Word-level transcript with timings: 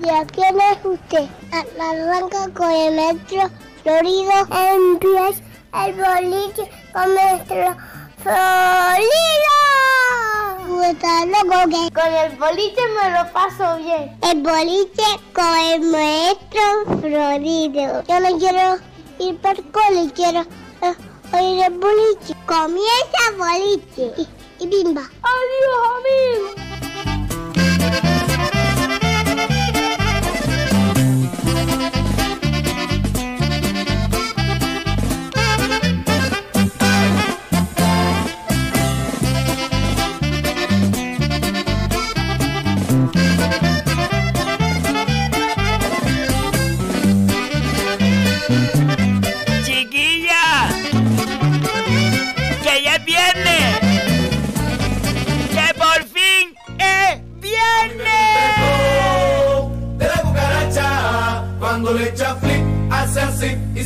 días, 0.00 0.26
¿quién 0.32 0.56
es 0.60 0.84
usted? 0.84 1.28
Arranca 1.52 2.48
con 2.54 2.70
el 2.70 2.94
metro 2.94 3.50
florido. 3.82 4.32
Empieza 4.74 5.42
el 5.84 5.94
boliche 5.94 6.70
con 6.92 7.14
nuestro 7.14 7.76
florido. 8.22 9.58
Está 10.90 11.26
loco 11.26 11.70
que 11.70 11.90
con 11.92 12.12
el 12.14 12.36
boliche 12.36 12.80
me 12.96 13.10
lo 13.10 13.32
paso 13.32 13.76
bien. 13.78 14.16
El 14.22 14.42
boliche 14.42 15.02
con 15.32 15.58
el 15.58 15.80
maestro 15.82 17.00
florido. 17.00 18.02
Yo 18.04 18.20
no 18.20 18.38
quiero 18.38 18.78
ir 19.18 19.36
por 19.38 19.56
cole, 19.70 20.12
quiero 20.14 20.40
eh, 20.82 20.94
oír 21.32 21.64
el 21.64 21.78
boliche. 21.78 22.34
Comienza 22.46 23.18
el 23.30 23.36
boliche 23.36 24.12
y, 24.18 24.64
y 24.64 24.66
bimba. 24.66 25.02
Adiós, 25.02 25.80
amigo. 25.96 26.77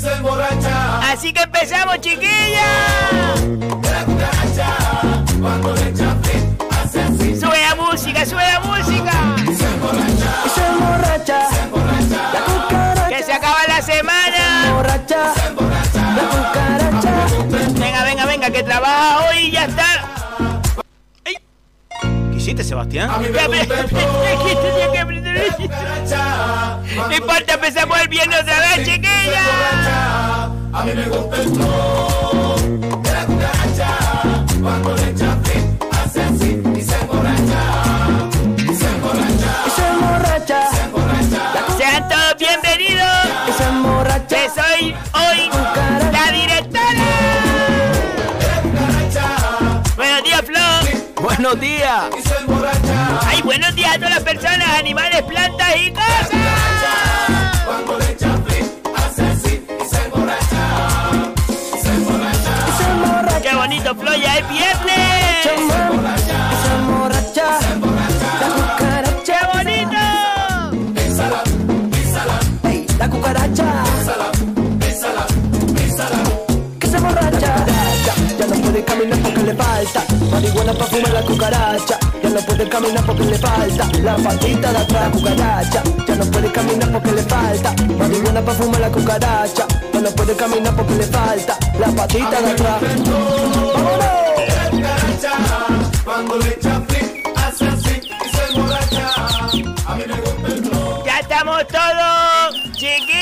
Se 0.03 0.13
emborracha. 0.13 1.13
Así 1.13 1.33
que 1.33 1.43
empezamos, 1.43 2.01
chiquilla. 2.01 2.67
La 3.83 4.05
cucaracha. 4.05 4.69
Cuando 5.41 5.75
le 5.75 5.89
echa 5.89 6.17
flip, 6.23 6.63
hace 6.73 7.03
así. 7.03 7.41
Sube 7.41 7.61
la 7.69 7.75
música, 7.77 8.27
sube 8.27 8.43
la 8.43 8.61
música. 8.61 9.13
Se 9.57 9.65
emborracha. 9.67 10.49
Se 10.55 10.67
emborracha, 10.67 11.49
Se 11.51 11.61
emborracha. 11.63 12.33
la 12.33 12.41
cucaracha, 12.45 13.09
Que 13.09 13.23
se 13.23 13.33
acaba 13.33 13.59
la 13.69 13.83
semana. 13.83 14.67
emborracha, 14.67 15.35
Se 15.35 15.47
emborracha. 15.47 16.03
la 16.17 16.23
cucaracha. 16.23 17.15
Venga, 17.79 18.05
venga, 18.05 18.27
venga, 18.27 18.51
que 18.51 18.63
trabaja 18.65 19.21
hoy 19.29 19.39
y 19.47 19.51
ya 19.53 19.65
está. 19.65 19.87
Ay. 22.53 22.53
¿Qué 22.53 22.55
hiciste, 22.55 22.65
Sebastián? 22.65 23.11
A 23.11 23.19
mí 23.19 23.29
me 23.29 23.47
gusta 23.47 23.81
el. 23.81 23.87
No 26.95 27.11
importa, 27.17 27.55
empezamos 27.55 27.99
el 28.01 28.09
viernes 28.09 28.41
otra 28.43 28.59
vez, 28.61 28.87
chiquilla. 28.87 29.43
A 30.73 30.85
mí 30.85 30.93
me 30.95 31.05
gusta 31.05 31.37
el 31.37 31.49
flow 31.49 32.57
de 33.03 33.13
la 33.13 33.25
cucaracha. 33.27 33.89
Cuando 34.61 34.95
le 34.97 35.11
echa 35.11 35.37
hace 36.05 36.23
así 36.23 36.63
y 36.77 36.83
se 36.83 36.95
emborracha. 37.01 37.63
Se 38.59 38.87
emborracha. 38.87 39.65
Se 39.75 39.89
emborracha, 39.89 40.71
Se 40.71 40.83
emborracha. 40.83 41.43
Sean 41.79 42.09
todos 42.09 42.37
bienvenidos. 42.39 43.09
se 43.57 43.65
emborracha, 43.65 44.27
Que 44.29 44.51
soy 44.51 44.95
hoy 45.15 45.51
Buenos 51.43 51.61
días. 51.61 52.05
Y 52.17 52.23
se 52.23 52.37
emborracha. 52.37 53.21
Ay, 53.27 53.43
buenos 53.43 53.75
días 53.75 53.97
a 53.97 53.97
todas 53.97 54.11
las 54.11 54.23
personas, 54.23 54.79
animales, 54.79 55.23
plantas 55.23 55.75
y 55.77 55.91
cosas. 55.91 56.31
Cuando 57.67 57.99
le 57.99 58.13
echa 58.13 58.39
flip, 58.47 58.87
hace 58.97 59.23
así 59.27 59.67
y 59.69 59.85
se 59.85 60.05
emborracha. 60.05 61.33
Se 61.83 61.89
emborracha. 61.89 62.77
Se 62.79 62.85
emborracha, 62.85 63.43
Qué 63.43 63.57
bonito, 63.57 63.93
Flo, 63.97 64.15
ya 64.15 64.39
es 64.39 64.49
viernes. 64.51 66.22
Caminar 78.93 79.19
porque 79.21 79.43
le 79.43 79.55
falta 79.55 80.05
marihuana 80.31 80.73
para 80.75 80.87
fumar 80.87 81.13
la 81.13 81.23
cucaracha. 81.23 81.99
Ya 82.23 82.31
no 82.31 82.41
puede 82.41 82.69
caminar 82.69 83.05
porque 83.07 83.25
le 83.25 83.39
falta 83.39 83.89
la 84.03 84.17
patita 84.17 84.73
de 84.73 84.79
atrás, 84.79 85.11
cucaracha. 85.13 85.83
Ya 86.07 86.15
no 86.17 86.25
puede 86.27 86.53
caminar 86.53 86.93
porque 86.93 87.13
le 87.13 87.23
falta 87.23 87.75
marihuana 87.99 88.43
para 88.43 88.59
fumar 88.59 88.81
la 88.81 88.91
cucaracha. 88.91 89.67
Ya 89.95 90.01
no 90.01 90.11
puede 90.11 90.37
caminar 90.37 90.77
porque 90.77 90.95
le 90.95 91.05
falta 91.05 91.57
la 91.79 91.89
patita 91.89 92.43
de 92.43 92.51
atrás. 92.51 92.83
Cuando 96.05 96.37
le 96.37 96.49
echa 96.49 96.83
flip, 96.89 97.27
hace 97.37 97.69
así 97.69 98.01
y 98.05 98.37
se 98.37 98.45
emborracha. 98.53 99.09
A 99.87 99.95
mí 99.95 100.05
me 100.07 100.21
gusta 100.21 100.49
el. 100.49 101.05
¡Ya 101.05 101.19
estamos 101.21 101.67
todos! 101.69 102.77
¡Chiquilla! 102.77 103.22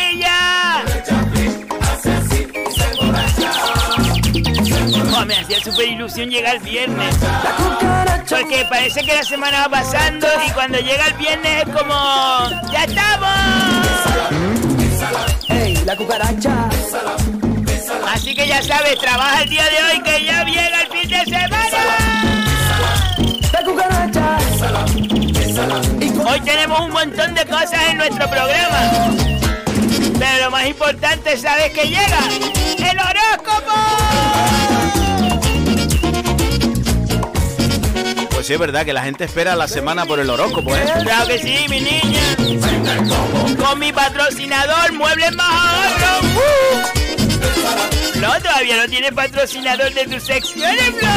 Me 5.30 5.36
hacía 5.36 5.60
súper 5.60 5.86
ilusión 5.86 6.28
llegar 6.28 6.56
el 6.56 6.62
viernes. 6.62 7.14
Porque 8.28 8.66
parece 8.68 9.00
que 9.04 9.14
la 9.14 9.22
semana 9.22 9.68
va 9.68 9.68
pasando 9.68 10.26
y 10.44 10.50
cuando 10.50 10.78
llega 10.78 11.06
el 11.06 11.14
viernes 11.14 11.62
es 11.66 11.72
como... 11.72 11.94
¡Ya 12.72 12.82
estamos! 12.82 13.28
Ey, 15.48 15.76
la 15.84 15.94
cucaracha. 15.94 16.68
Así 18.12 18.34
que 18.34 18.48
ya 18.48 18.60
sabes, 18.60 18.98
trabaja 18.98 19.42
el 19.42 19.50
día 19.50 19.64
de 19.66 19.84
hoy 19.84 20.02
que 20.02 20.24
ya 20.24 20.44
llega 20.44 20.82
el 20.82 20.88
fin 20.88 21.08
de 21.08 21.24
semana. 21.24 22.34
La 23.52 23.64
cucaracha. 23.64 24.36
Hoy 26.28 26.40
tenemos 26.40 26.80
un 26.80 26.90
montón 26.90 27.34
de 27.36 27.46
cosas 27.46 27.88
en 27.88 27.98
nuestro 27.98 28.28
programa. 28.28 29.14
Pero 30.18 30.44
lo 30.44 30.50
más 30.50 30.66
importante, 30.66 31.36
¿sabes 31.36 31.72
que 31.72 31.84
llega? 31.86 32.18
¡El 32.78 32.98
horóscopo! 32.98 34.89
Sí, 38.50 38.55
es 38.55 38.58
verdad 38.58 38.85
que 38.85 38.93
la 38.93 39.05
gente 39.05 39.23
espera 39.26 39.55
la 39.55 39.69
semana 39.69 40.05
por 40.06 40.19
el 40.19 40.29
horóscopo, 40.29 40.75
¿eh? 40.75 40.85
Claro 41.05 41.29
que 41.29 41.38
sí, 41.38 41.67
mi 41.69 41.81
niña. 41.81 42.20
Con 43.56 43.79
mi 43.79 43.93
patrocinador, 43.93 44.93
Muebles 44.93 45.37
Más 45.37 45.49
Ahorro. 45.49 46.26
¡Uh! 46.35 48.19
No, 48.19 48.41
todavía 48.41 48.76
no 48.76 48.88
tienes 48.88 49.12
patrocinador 49.12 49.94
de 49.94 50.05
tus 50.05 50.25
secciones, 50.25 50.82
Flo. 50.99 51.08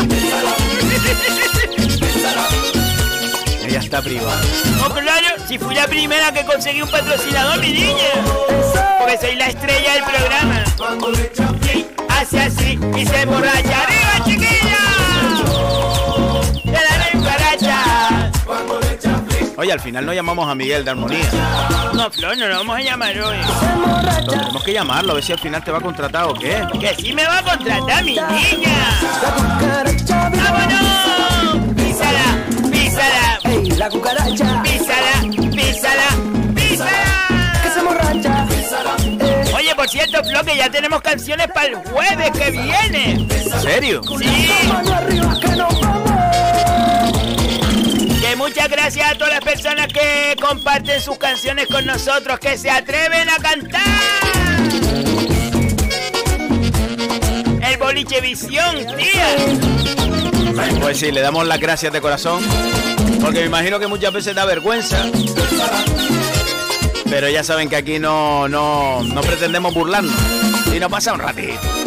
Ella 3.67 3.79
está 3.79 3.99
privada. 4.03 4.41
Oh, 4.85 4.93
claro, 4.93 5.27
si 5.47 5.57
fui 5.57 5.73
la 5.73 5.87
primera 5.87 6.31
que 6.31 6.45
conseguí 6.45 6.83
un 6.83 6.91
patrocinador, 6.91 7.59
mi 7.59 7.71
niña. 7.71 8.11
Porque 8.99 9.17
soy 9.19 9.35
la 9.37 9.47
estrella 9.47 9.93
del 9.93 10.03
programa. 10.03 10.63
Hace 12.09 12.39
así 12.41 12.79
y 12.95 13.05
se 13.07 13.21
emborracha. 13.21 13.81
¡Arriba, 13.81 14.23
Oye, 19.55 19.71
al 19.71 19.79
final 19.79 20.05
no 20.05 20.13
llamamos 20.13 20.49
a 20.49 20.55
Miguel 20.55 20.83
de 20.83 20.91
Armonía. 20.91 21.29
No, 21.93 22.09
Flor, 22.09 22.37
no 22.37 22.47
lo 22.47 22.57
vamos 22.57 22.75
a 22.77 22.81
llamar 22.81 23.17
hoy. 23.19 23.37
Tenemos 24.27 24.63
que 24.63 24.73
llamarlo, 24.73 25.11
a 25.11 25.15
ver 25.15 25.23
si 25.23 25.31
al 25.31 25.39
final 25.39 25.63
te 25.63 25.71
va 25.71 25.77
a 25.77 25.81
contratar 25.81 26.25
o 26.25 26.33
qué. 26.33 26.61
Que 26.79 26.95
sí 26.95 27.13
me 27.13 27.25
va 27.25 27.37
a 27.39 27.43
contratar, 27.43 28.03
mi 28.03 28.13
niña. 28.15 28.99
¡Vámonos! 30.09 31.75
¡Písala! 31.75 32.69
¡Písala! 32.71 33.39
Ey, 33.45 33.71
la 33.71 33.89
cucaracha. 33.89 34.63
¡Písala! 34.63 35.21
¡Písala! 35.51 36.07
Que 36.55 36.69
se 36.69 36.75
¡Písala! 36.79 37.77
emborracha. 37.77 38.47
Eh, 39.05 39.53
Oye, 39.55 39.75
por 39.75 39.87
cierto, 39.89 40.23
Flo, 40.23 40.43
que 40.43 40.57
ya 40.57 40.69
tenemos 40.69 41.01
canciones 41.01 41.47
para 41.53 41.67
el 41.67 41.75
jueves 41.75 42.31
que 42.31 42.51
viene. 42.51 43.11
¿En 43.29 43.61
serio? 43.61 44.01
Sí, 44.03 44.49
muchas 48.53 48.69
gracias 48.69 49.11
a 49.11 49.15
todas 49.15 49.33
las 49.33 49.43
personas 49.43 49.87
que 49.87 50.35
comparten 50.39 51.01
sus 51.01 51.17
canciones 51.17 51.65
con 51.65 51.87
nosotros, 51.87 52.37
que 52.37 52.55
se 52.55 52.69
atreven 52.69 53.27
a 53.27 53.37
cantar. 53.37 53.81
El 57.67 57.77
boliche 57.79 58.21
visión, 58.21 58.75
tía. 58.95 59.35
Pues 60.79 60.99
sí, 60.99 61.11
le 61.11 61.21
damos 61.21 61.47
las 61.47 61.59
gracias 61.59 61.91
de 61.91 61.99
corazón. 61.99 62.43
Porque 63.21 63.39
me 63.39 63.45
imagino 63.47 63.79
que 63.79 63.87
muchas 63.87 64.13
veces 64.13 64.35
da 64.35 64.45
vergüenza. 64.45 65.03
Pero 67.09 67.29
ya 67.29 67.43
saben 67.43 67.69
que 67.69 67.77
aquí 67.77 67.97
no, 67.97 68.47
no, 68.47 69.01
no 69.01 69.21
pretendemos 69.21 69.73
burlarnos. 69.73 70.13
Y 70.75 70.79
nos 70.79 70.91
pasa 70.91 71.13
un 71.13 71.19
ratito. 71.19 71.82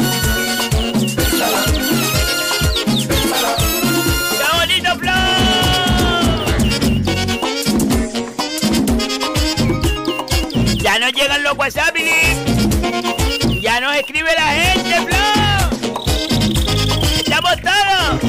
Los 11.17 11.57
WhatsApp, 11.57 11.97
Ya 13.61 13.81
nos 13.81 13.97
escribe 13.97 14.31
la 14.35 14.49
gente, 14.49 15.01
Flo. 15.03 15.17
Estamos 17.17 17.57
todos. 17.63 18.21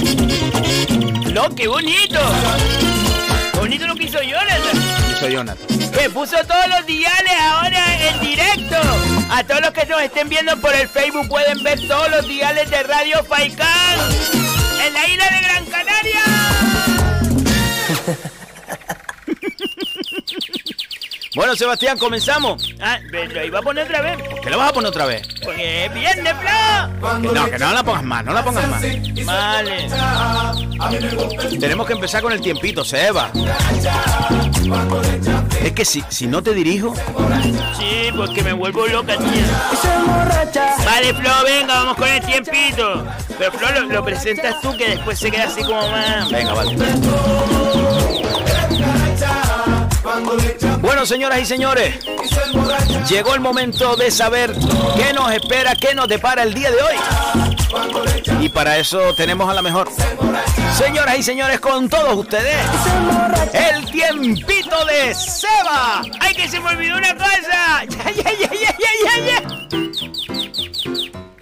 Flo, 1.26 1.56
qué 1.56 1.68
bonito. 1.68 2.20
Bonito 3.56 3.88
lo 3.88 3.96
que 3.96 4.06
hizo 4.06 4.22
Jonathan. 4.22 4.78
Hizo 5.12 5.28
Jonathan. 5.28 5.68
Que 5.92 6.10
puso 6.10 6.38
todos 6.48 6.68
los 6.70 6.86
diales 6.86 7.34
ahora 7.42 8.10
en 8.10 8.20
directo. 8.22 8.78
A 9.32 9.44
todos 9.44 9.62
los 9.62 9.72
que 9.72 9.86
nos 9.86 10.02
estén 10.02 10.30
viendo 10.30 10.56
por 10.62 10.74
el 10.74 10.88
Facebook 10.88 11.28
pueden 11.28 11.62
ver 11.64 11.80
todos 11.88 12.10
los 12.10 12.28
diales 12.28 12.70
de 12.70 12.84
Radio 12.84 13.24
Faikán 13.26 14.00
en 14.86 14.94
la 14.94 15.08
isla 15.08 15.30
de 15.30 15.42
Gran 15.42 15.66
Canaria. 15.66 16.97
Bueno, 21.38 21.56
Sebastián, 21.56 22.00
comenzamos. 22.00 22.74
Ah, 22.82 22.98
lo 23.12 23.46
iba 23.46 23.60
a 23.60 23.62
poner 23.62 23.84
otra 23.86 24.02
vez. 24.02 24.18
¿Por 24.28 24.42
qué 24.42 24.50
lo 24.50 24.58
vas 24.58 24.72
a 24.72 24.74
poner 24.74 24.90
otra 24.90 25.06
vez? 25.06 25.22
Porque 25.44 25.86
es 25.86 25.94
viernes, 25.94 26.34
Flo. 26.34 27.20
No, 27.32 27.46
que 27.46 27.60
no 27.60 27.74
la 27.74 27.84
pongas 27.84 28.04
más, 28.04 28.26
no 28.26 28.34
la 28.34 28.44
pongas 28.44 28.68
más. 28.68 28.82
Vale. 29.24 29.88
Tenemos 31.60 31.86
que 31.86 31.94
empezar 31.94 32.24
con 32.24 32.34
el 32.34 32.42
tiempito, 32.42 32.84
Seba. 32.84 33.30
Es 35.62 35.74
que 35.74 35.86
si, 35.86 36.04
si 36.10 36.26
no 36.26 36.42
te 36.42 36.56
dirijo. 36.56 36.96
Sí, 37.78 38.10
porque 38.16 38.42
me 38.42 38.54
vuelvo 38.54 38.88
loca, 38.88 39.16
tía. 39.16 40.66
Vale, 40.86 41.14
Flo, 41.14 41.32
venga, 41.44 41.76
vamos 41.76 41.98
con 41.98 42.08
el 42.08 42.26
tiempito. 42.26 43.06
Pero 43.38 43.52
Flo, 43.52 43.72
lo, 43.74 43.82
lo 43.94 44.04
presentas 44.04 44.60
tú 44.60 44.76
que 44.76 44.90
después 44.90 45.20
se 45.20 45.30
queda 45.30 45.44
así 45.44 45.62
como 45.62 45.88
más. 45.88 46.32
Venga, 46.32 46.54
vale. 46.56 46.76
Bueno, 50.80 51.06
señoras 51.06 51.42
y 51.42 51.46
señores, 51.46 51.96
llegó 53.10 53.36
el 53.36 53.42
momento 53.42 53.96
de 53.98 54.10
saber 54.10 54.54
qué 54.96 55.12
nos 55.14 55.32
espera, 55.34 55.76
qué 55.76 55.94
nos 55.94 56.08
depara 56.08 56.44
el 56.44 56.54
día 56.54 56.72
de 56.72 56.82
hoy. 56.82 56.96
Y 58.40 58.50
para 58.50 58.78
eso 58.78 59.14
tenemos 59.16 59.50
a 59.50 59.54
la 59.54 59.62
mejor. 59.62 59.90
Señoras 60.78 61.18
y 61.18 61.24
señores, 61.24 61.60
con 61.60 61.90
todos 61.90 62.16
ustedes, 62.16 62.56
el 63.54 63.86
tiempito 63.92 64.86
de 64.86 65.14
Seba. 65.14 66.02
¡Ay, 66.22 66.36
que 66.36 66.48
se 66.48 66.60
me 66.62 66.70
olvidó 66.70 66.98
una 66.98 67.14
cosa! 67.14 67.84
¡Ya, 67.90 68.12
ya, 68.12 68.32
ya, 68.32 68.50
ya, 68.50 68.76
ya, 69.04 69.26
ya! 69.26 69.44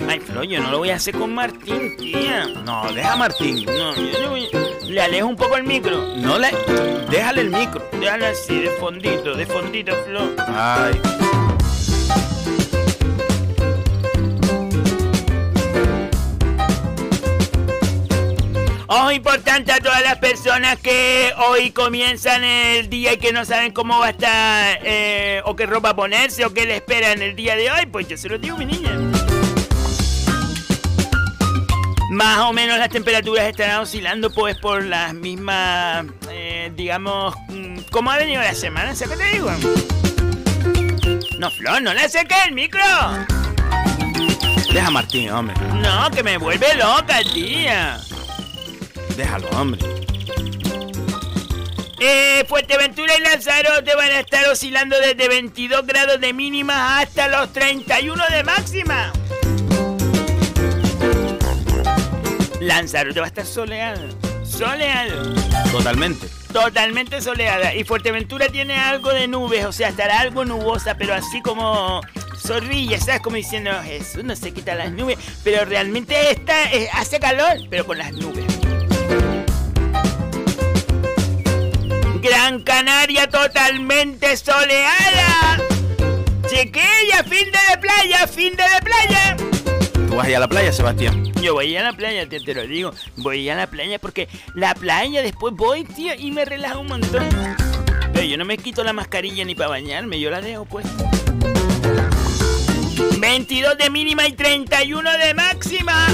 Ay, 0.10 0.19
Flo, 0.19 0.43
yo 0.43 0.60
no 0.62 0.72
lo 0.72 0.79
voy 0.79 0.89
a 0.89 0.95
hacer 0.95 1.15
con 1.15 1.34
Martín, 1.34 1.98
tía. 1.98 2.45
No, 2.63 2.91
deja 2.91 3.13
a 3.13 3.15
Martín. 3.15 3.65
No, 3.65 3.95
yo 3.95 4.19
no 4.22 4.29
voy... 4.29 4.64
Le 4.88 5.01
alejo 5.01 5.27
un 5.27 5.36
poco 5.36 5.58
el 5.58 5.63
micro. 5.63 6.15
No 6.18 6.38
le... 6.38 6.50
Déjale 7.10 7.42
el 7.42 7.50
micro. 7.50 7.84
Déjalo 8.00 8.27
así, 8.27 8.60
de 8.60 8.70
fondito, 8.72 9.36
de 9.36 9.46
fondito, 9.46 9.94
Flo. 10.06 10.32
Ay. 10.48 11.00
Ojo 18.88 19.12
importante 19.12 19.72
a 19.72 19.80
todas 19.80 20.01
las 20.04 20.18
personas 20.18 20.77
que 20.77 21.34
hoy 21.50 21.72
comienzan 21.72 22.44
el 22.44 22.88
día 22.89 23.13
y 23.13 23.18
que 23.18 23.34
no 23.34 23.44
saben 23.44 23.72
cómo 23.72 24.00
va 24.00 24.08
a 24.08 24.10
estar 24.12 24.80
eh, 24.84 25.42
o 25.46 25.56
qué 25.56 25.65
ropa 25.65 25.96
ponerse 25.96 26.46
o 26.46 26.54
qué 26.54 26.65
le 26.65 26.75
espera 26.75 27.12
en 27.12 27.22
el 27.22 27.36
día 27.36 27.56
de 27.56 27.72
hoy, 27.72 27.88
pues 27.88 28.08
yo 28.08 28.15
se 28.18 28.30
lo 28.30 28.38
digo, 28.38 28.56
mi 28.58 28.65
niña. 28.65 29.25
Más 32.15 32.39
o 32.39 32.53
menos 32.53 32.79
las 32.79 32.88
temperaturas 32.88 33.45
estarán 33.45 33.81
oscilando 33.81 34.31
pues 34.31 34.57
por 34.57 34.81
las 34.86 35.13
mismas, 35.13 36.05
eh, 36.31 36.72
digamos, 36.74 37.36
mm, 37.50 37.79
¿cómo 37.91 38.10
ha 38.10 38.17
venido 38.17 38.41
la 38.41 38.55
semana? 38.55 38.95
¿Sabes 38.95 39.17
qué 39.17 39.25
te 39.25 39.31
digo? 39.31 39.51
No, 41.39 41.51
Flor, 41.51 41.81
no 41.81 41.93
le 41.93 42.00
acerques 42.00 42.38
el 42.48 42.53
micro. 42.53 42.81
Deja 44.72 44.88
a 44.88 44.91
Martín, 44.91 45.29
hombre. 45.29 45.57
No, 45.74 46.10
que 46.10 46.24
me 46.24 46.38
vuelve 46.38 46.74
loca, 46.75 47.19
tía. 47.34 48.00
Déjalo, 49.17 49.50
hombre. 49.50 49.81
Eh, 52.00 52.45
Fuerteventura 52.48 53.17
y 53.17 53.24
Lanzarote 53.24 53.93
van 53.93 54.12
a 54.12 54.22
estar 54.22 54.48
oscilando 54.48 54.98
desde 55.01 55.27
22 55.27 55.86
grados 55.86 56.22
de 56.22 56.31
mínima 56.31 57.01
hasta 57.01 57.27
los 57.27 57.51
31 57.51 58.24
de 58.31 58.43
máxima. 58.45 59.12
Lanzarote 62.65 63.19
va 63.19 63.27
a 63.27 63.29
estar 63.29 63.45
soleado. 63.45 64.01
Soleado. 64.43 65.34
Totalmente. 65.72 66.27
Totalmente 66.51 67.22
soleada. 67.22 67.75
Y 67.75 67.84
Fuerteventura 67.84 68.48
tiene 68.50 68.75
algo 68.75 69.13
de 69.13 69.27
nubes, 69.27 69.65
o 69.65 69.72
sea, 69.72 69.89
estará 69.89 70.19
algo 70.19 70.45
nubosa, 70.45 70.95
pero 70.98 71.13
así 71.13 71.41
como 71.41 72.01
zorrilla, 72.38 73.00
¿sabes? 73.00 73.22
Como 73.22 73.36
diciendo, 73.36 73.72
Jesús 73.84 74.24
no 74.24 74.36
se 74.36 74.51
quita 74.51 74.74
las 74.74 74.91
nubes, 74.91 75.17
pero 75.43 75.63
realmente 75.65 76.31
está, 76.31 76.72
eh, 76.72 76.89
hace 76.93 77.19
calor, 77.19 77.57
pero 77.69 77.86
con 77.86 78.00
las 78.00 78.13
nubes. 78.13 78.45
Gran 82.22 82.63
Canaria 82.63 83.29
totalmente 83.29 84.36
soleada. 84.38 85.60
Chiquilla, 86.48 87.24
fin 87.24 87.51
de, 87.51 87.60
de 87.69 87.77
playa, 87.79 88.27
fin 88.27 88.55
de, 88.55 88.63
de 88.63 88.81
playa. 88.81 89.38
¿Tú 90.07 90.15
vas 90.15 90.25
a 90.25 90.29
ir 90.31 90.36
a 90.38 90.39
la 90.39 90.48
playa, 90.48 90.72
Sebastián? 90.72 91.35
Yo 91.45 91.53
voy 91.53 91.67
a 91.67 91.69
ir 91.69 91.77
a 91.77 91.83
la 91.83 91.93
playa, 91.93 92.27
te, 92.27 92.39
te 92.39 92.55
lo 92.55 92.65
digo. 92.65 92.91
Voy 93.17 93.37
a 93.37 93.41
ir 93.43 93.51
a 93.51 93.55
la 93.55 93.67
playa 93.67 93.99
porque 93.99 94.27
la 94.55 94.73
playa 94.73 95.21
después 95.21 95.53
voy, 95.53 95.83
tío, 95.83 96.15
y 96.17 96.31
me 96.31 96.43
relaja 96.43 96.79
un 96.79 96.87
montón. 96.87 97.29
Pero 98.13 98.25
yo 98.25 98.35
no 98.35 98.45
me 98.45 98.57
quito 98.57 98.83
la 98.83 98.93
mascarilla 98.93 99.45
ni 99.45 99.53
para 99.53 99.69
bañarme, 99.69 100.19
yo 100.19 100.31
la 100.31 100.41
dejo 100.41 100.65
pues. 100.65 100.87
22 103.19 103.77
de 103.77 103.89
mínima 103.91 104.27
y 104.27 104.33
31 104.33 105.11
de 105.19 105.33
máxima. 105.35 106.07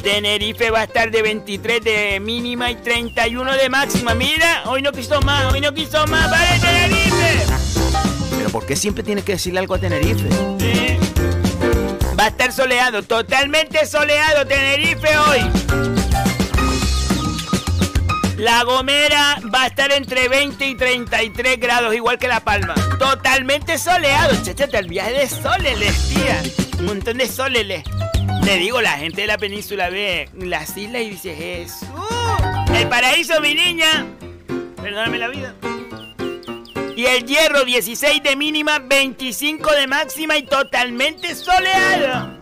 Tenerife 0.00 0.70
va 0.70 0.82
a 0.82 0.84
estar 0.84 1.10
de 1.10 1.22
23 1.22 1.82
de 1.82 2.20
mínima 2.20 2.70
y 2.70 2.76
31 2.76 3.52
de 3.56 3.68
máxima. 3.68 4.14
Mira, 4.14 4.62
hoy 4.66 4.80
no 4.80 4.92
quiso 4.92 5.20
más, 5.22 5.52
hoy 5.52 5.60
no 5.60 5.74
quiso 5.74 6.06
más. 6.06 6.30
¡Vale, 6.30 6.60
Tenerife! 6.60 7.49
¿Pero 8.40 8.52
por 8.52 8.64
qué 8.64 8.74
siempre 8.74 9.04
tienes 9.04 9.22
que 9.22 9.32
decirle 9.32 9.60
algo 9.60 9.74
a 9.74 9.78
Tenerife? 9.78 10.26
Va 12.18 12.24
a 12.24 12.28
estar 12.28 12.50
soleado, 12.52 13.02
totalmente 13.02 13.84
soleado 13.84 14.46
Tenerife 14.46 15.08
hoy. 15.18 15.40
La 18.38 18.64
Gomera 18.64 19.38
va 19.54 19.64
a 19.64 19.66
estar 19.66 19.92
entre 19.92 20.28
20 20.28 20.68
y 20.68 20.74
33 20.74 21.60
grados, 21.60 21.94
igual 21.94 22.18
que 22.18 22.28
La 22.28 22.40
Palma. 22.40 22.72
Totalmente 22.98 23.76
soleado. 23.76 24.34
Chachata, 24.42 24.78
el 24.78 24.88
viaje 24.88 25.12
de 25.12 25.28
soleles, 25.28 26.08
tía. 26.08 26.42
Un 26.78 26.86
montón 26.86 27.18
de 27.18 27.28
soleles. 27.28 27.84
Le 28.42 28.56
digo, 28.56 28.80
la 28.80 28.92
gente 28.92 29.20
de 29.20 29.26
la 29.26 29.36
península 29.36 29.90
ve 29.90 30.30
las 30.32 30.74
islas 30.78 31.02
y 31.02 31.10
dice, 31.10 31.34
Jesús, 31.34 31.90
el 32.74 32.88
paraíso, 32.88 33.38
mi 33.42 33.54
niña. 33.54 34.06
Perdóname 34.80 35.18
la 35.18 35.28
vida. 35.28 35.54
Y 37.00 37.06
el 37.06 37.24
hierro, 37.24 37.64
16 37.64 38.22
de 38.22 38.36
mínima, 38.36 38.78
25 38.78 39.72
de 39.72 39.86
máxima 39.86 40.36
y 40.36 40.42
totalmente 40.42 41.34
soleado. 41.34 42.36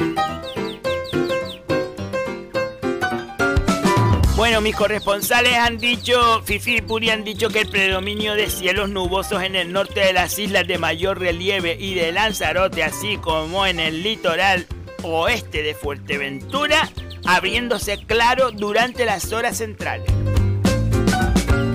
Bueno, 4.35 4.61
mis 4.61 4.75
corresponsales 4.75 5.55
han 5.55 5.79
dicho, 5.79 6.43
Fifi 6.45 6.79
y 6.79 6.81
Puri 6.81 7.11
han 7.11 7.23
dicho 7.23 7.51
que 7.51 7.61
el 7.61 7.69
predominio 7.71 8.35
de 8.35 8.51
cielos 8.51 8.91
nubosos 8.91 9.45
en 9.45 9.55
el 9.55 9.73
norte 9.73 10.01
de 10.01 10.13
las 10.13 10.37
islas 10.41 10.67
de 10.67 10.77
mayor 10.77 11.21
relieve 11.21 11.77
y 11.79 11.95
de 11.95 12.11
Lanzarote, 12.11 12.83
así 12.83 13.17
como 13.19 13.65
en 13.65 13.79
el 13.79 14.03
litoral 14.03 14.67
oeste 15.05 15.63
de 15.63 15.77
Fuerteventura, 15.77 16.91
abriéndose 17.25 18.05
claro 18.07 18.51
durante 18.51 19.05
las 19.05 19.33
horas 19.33 19.59
centrales. 19.59 20.11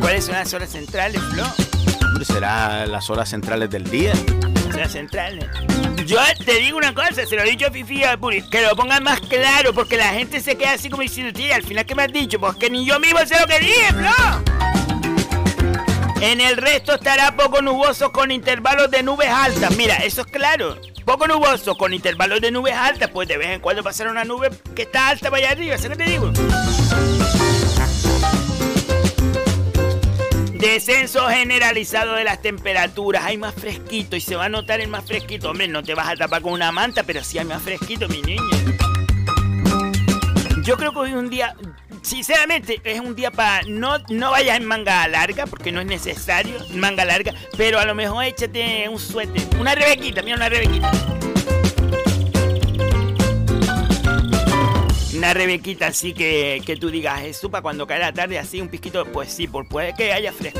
¿Cuáles 0.01 0.25
son 0.25 0.35
las 0.35 0.53
horas 0.53 0.71
centrales, 0.71 1.21
Flo? 1.31 1.72
Será 2.21 2.85
las 2.85 3.09
horas 3.09 3.29
centrales 3.29 3.69
del 3.69 3.83
día. 3.89 4.13
Horas 4.73 4.91
centrales. 4.93 5.45
Yo 6.05 6.17
te 6.45 6.55
digo 6.55 6.77
una 6.77 6.93
cosa, 6.93 7.25
se 7.25 7.35
lo 7.35 7.43
he 7.43 7.49
dicho 7.49 7.67
a 7.67 7.71
Fifi 7.71 8.03
a 8.03 8.17
Puri, 8.17 8.41
que 8.49 8.61
lo 8.61 8.75
pongan 8.75 9.03
más 9.03 9.19
claro, 9.21 9.73
porque 9.73 9.97
la 9.97 10.09
gente 10.09 10.39
se 10.39 10.57
queda 10.57 10.73
así 10.73 10.89
como 10.89 11.01
diciendo, 11.01 11.33
tía, 11.33 11.55
al 11.55 11.63
final, 11.63 11.85
¿qué 11.85 11.95
me 11.95 12.03
has 12.03 12.11
dicho? 12.11 12.39
Pues 12.39 12.55
que 12.55 12.69
ni 12.69 12.85
yo 12.85 12.99
mismo 12.99 13.19
sé 13.25 13.39
lo 13.39 13.47
que 13.47 13.59
dije, 13.59 13.93
Flo. 13.93 14.11
En 16.21 16.39
el 16.39 16.57
resto 16.57 16.95
estará 16.95 17.35
poco 17.35 17.61
nuboso 17.61 18.11
con 18.11 18.31
intervalos 18.31 18.89
de 18.89 19.03
nubes 19.03 19.29
altas. 19.29 19.75
Mira, 19.75 19.97
eso 19.97 20.21
es 20.21 20.27
claro. 20.27 20.79
Poco 21.05 21.27
nuboso 21.27 21.75
con 21.75 21.93
intervalos 21.93 22.39
de 22.39 22.51
nubes 22.51 22.73
altas, 22.73 23.09
pues 23.09 23.27
de 23.27 23.37
vez 23.37 23.49
en 23.49 23.59
cuando 23.59 23.83
pasará 23.83 24.09
una 24.09 24.23
nube 24.23 24.49
que 24.73 24.83
está 24.83 25.09
alta 25.09 25.29
para 25.29 25.43
allá 25.43 25.51
arriba, 25.51 25.77
¿sabes 25.77 25.97
qué 25.97 26.03
te 26.05 26.09
digo? 26.09 26.31
Descenso 30.63 31.27
generalizado 31.27 32.15
de 32.15 32.23
las 32.23 32.41
temperaturas, 32.41 33.25
hay 33.25 33.37
más 33.37 33.53
fresquito 33.53 34.15
y 34.15 34.21
se 34.21 34.37
va 34.37 34.45
a 34.45 34.49
notar 34.49 34.79
el 34.79 34.87
más 34.87 35.03
fresquito. 35.03 35.49
Hombre, 35.49 35.67
no 35.67 35.83
te 35.83 35.93
vas 35.93 36.07
a 36.07 36.15
tapar 36.15 36.41
con 36.41 36.53
una 36.53 36.71
manta, 36.71 37.03
pero 37.03 37.21
sí 37.21 37.37
hay 37.37 37.43
más 37.43 37.61
fresquito, 37.61 38.07
mi 38.07 38.21
niña. 38.21 38.57
Yo 40.63 40.77
creo 40.77 40.93
que 40.93 40.99
hoy 40.99 41.11
un 41.11 41.29
día 41.29 41.53
sinceramente, 42.01 42.79
es 42.85 43.01
un 43.01 43.13
día 43.13 43.29
para. 43.29 43.63
No, 43.67 43.97
no 44.07 44.31
vayas 44.31 44.55
en 44.55 44.63
manga 44.63 45.05
larga, 45.09 45.47
porque 45.47 45.73
no 45.73 45.81
es 45.81 45.85
necesario 45.85 46.55
manga 46.75 47.03
larga, 47.03 47.33
pero 47.57 47.77
a 47.77 47.83
lo 47.83 47.93
mejor 47.93 48.23
échate 48.23 48.87
un 48.87 48.99
suéter. 48.99 49.43
Una 49.59 49.75
rebequita, 49.75 50.21
mira, 50.21 50.37
una 50.37 50.47
rebequita. 50.47 50.89
Una 55.15 55.33
rebequita 55.33 55.87
así 55.87 56.13
que, 56.13 56.61
que 56.65 56.75
tú 56.75 56.89
digas, 56.89 57.21
Jesús, 57.21 57.49
para 57.49 57.61
cuando 57.61 57.85
cae 57.85 57.99
la 57.99 58.11
tarde, 58.11 58.39
así 58.39 58.59
un 58.59 58.69
pisquito, 58.69 59.05
pues 59.05 59.31
sí, 59.31 59.47
por 59.47 59.67
puede 59.67 59.93
que 59.93 60.11
haya 60.11 60.31
fresco. 60.33 60.59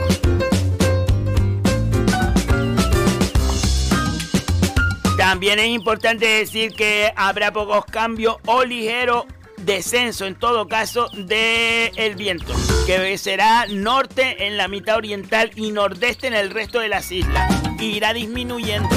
También 5.18 5.60
es 5.60 5.68
importante 5.68 6.26
decir 6.26 6.74
que 6.74 7.12
habrá 7.16 7.52
pocos 7.52 7.86
cambios 7.86 8.38
o 8.46 8.64
ligero 8.64 9.26
descenso 9.58 10.26
en 10.26 10.36
todo 10.36 10.68
caso 10.68 11.08
del 11.14 11.92
el 11.96 12.16
viento, 12.16 12.54
que 12.86 13.18
será 13.18 13.66
norte 13.68 14.48
en 14.48 14.58
la 14.58 14.68
mitad 14.68 14.98
oriental 14.98 15.52
y 15.56 15.72
nordeste 15.72 16.28
en 16.28 16.34
el 16.34 16.50
resto 16.50 16.80
de 16.80 16.90
las 16.90 17.12
islas. 17.12 17.52
Irá 17.80 18.14
disminuyendo. 18.14 18.90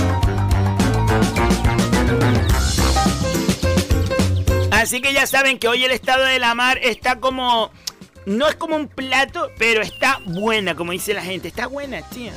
Así 4.77 5.01
que 5.01 5.15
ya 5.15 5.27
saben 5.27 5.59
que 5.59 5.69
hoy 5.69 5.85
el 5.85 5.91
estado 5.91 6.25
de 6.25 6.39
la 6.39 6.55
mar 6.55 6.79
está 6.83 7.19
como... 7.19 7.71
No 8.27 8.47
es 8.47 8.57
como 8.57 8.77
un 8.77 8.89
plato, 8.89 9.51
pero 9.57 9.81
está 9.81 10.21
buena, 10.27 10.75
como 10.75 10.93
dice 10.93 11.15
la 11.15 11.23
gente. 11.23 11.49
Está 11.49 11.67
buena, 11.67 12.03
tía. 12.03 12.33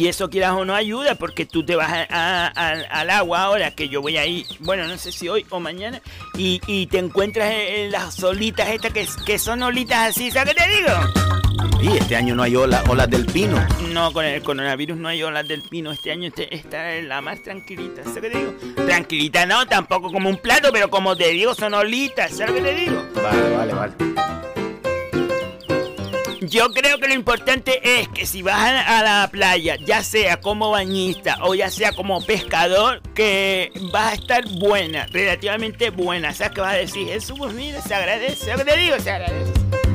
Y 0.00 0.08
eso 0.08 0.30
quieras 0.30 0.52
o 0.52 0.64
no 0.64 0.74
ayuda 0.74 1.14
porque 1.14 1.44
tú 1.44 1.62
te 1.62 1.76
vas 1.76 2.06
al 2.08 3.10
agua 3.10 3.42
ahora 3.42 3.70
que 3.72 3.90
yo 3.90 4.00
voy 4.00 4.16
ahí, 4.16 4.46
bueno, 4.60 4.88
no 4.88 4.96
sé 4.96 5.12
si 5.12 5.28
hoy 5.28 5.44
o 5.50 5.60
mañana, 5.60 6.00
y, 6.38 6.86
te 6.86 6.96
encuentras 6.96 7.52
en, 7.52 7.92
las 7.92 8.22
olitas 8.22 8.70
estas 8.70 8.94
que, 8.94 9.06
que 9.26 9.38
son 9.38 9.62
olitas 9.62 10.08
así, 10.08 10.30
¿sabes 10.30 10.54
qué 10.54 10.62
te 10.62 10.68
digo? 10.70 10.90
Y 11.82 11.98
este 11.98 12.16
año 12.16 12.34
no 12.34 12.44
hay 12.44 12.56
olas 12.56 13.10
del 13.10 13.26
pino. 13.26 13.62
No, 13.92 14.10
con 14.14 14.24
el 14.24 14.42
coronavirus 14.42 14.96
no 14.96 15.08
hay 15.08 15.22
olas 15.22 15.46
del 15.46 15.60
pino. 15.60 15.92
Este 15.92 16.12
año 16.12 16.28
este, 16.28 16.54
está 16.54 16.94
la 17.02 17.20
más 17.20 17.42
tranquilita. 17.42 18.02
¿Sabes 18.04 18.22
qué 18.22 18.30
te 18.30 18.38
digo? 18.38 18.54
Tranquilita 18.86 19.44
no, 19.44 19.66
tampoco 19.66 20.10
como 20.10 20.30
un 20.30 20.38
plato, 20.38 20.70
pero 20.72 20.88
como 20.88 21.14
te 21.14 21.28
digo, 21.28 21.54
son 21.54 21.74
olitas. 21.74 22.38
¿Sabes 22.38 22.54
qué 22.54 22.62
te 22.62 22.74
digo? 22.74 23.04
Vale, 23.22 23.50
vale, 23.50 23.74
vale. 23.74 24.59
Yo 26.50 26.72
creo 26.72 26.98
que 26.98 27.06
lo 27.06 27.14
importante 27.14 28.00
es 28.00 28.08
que 28.08 28.26
si 28.26 28.42
vas 28.42 28.84
a 28.84 29.04
la 29.04 29.28
playa, 29.30 29.76
ya 29.76 30.02
sea 30.02 30.40
como 30.40 30.70
bañista 30.70 31.38
o 31.42 31.54
ya 31.54 31.70
sea 31.70 31.92
como 31.92 32.26
pescador, 32.26 33.00
que 33.14 33.70
vas 33.92 34.10
a 34.10 34.14
estar 34.14 34.48
buena, 34.58 35.06
relativamente 35.12 35.90
buena. 35.90 36.30
O 36.30 36.34
sea, 36.34 36.50
que 36.50 36.60
vas 36.60 36.74
a 36.74 36.78
decir, 36.78 37.08
pues 37.38 37.54
mira, 37.54 37.80
se 37.80 37.94
agradece. 37.94 38.50
¿Lo 38.50 38.58
que 38.58 38.64
te 38.64 38.76
digo? 38.78 38.98
Se 38.98 39.12
agradece. 39.12 39.89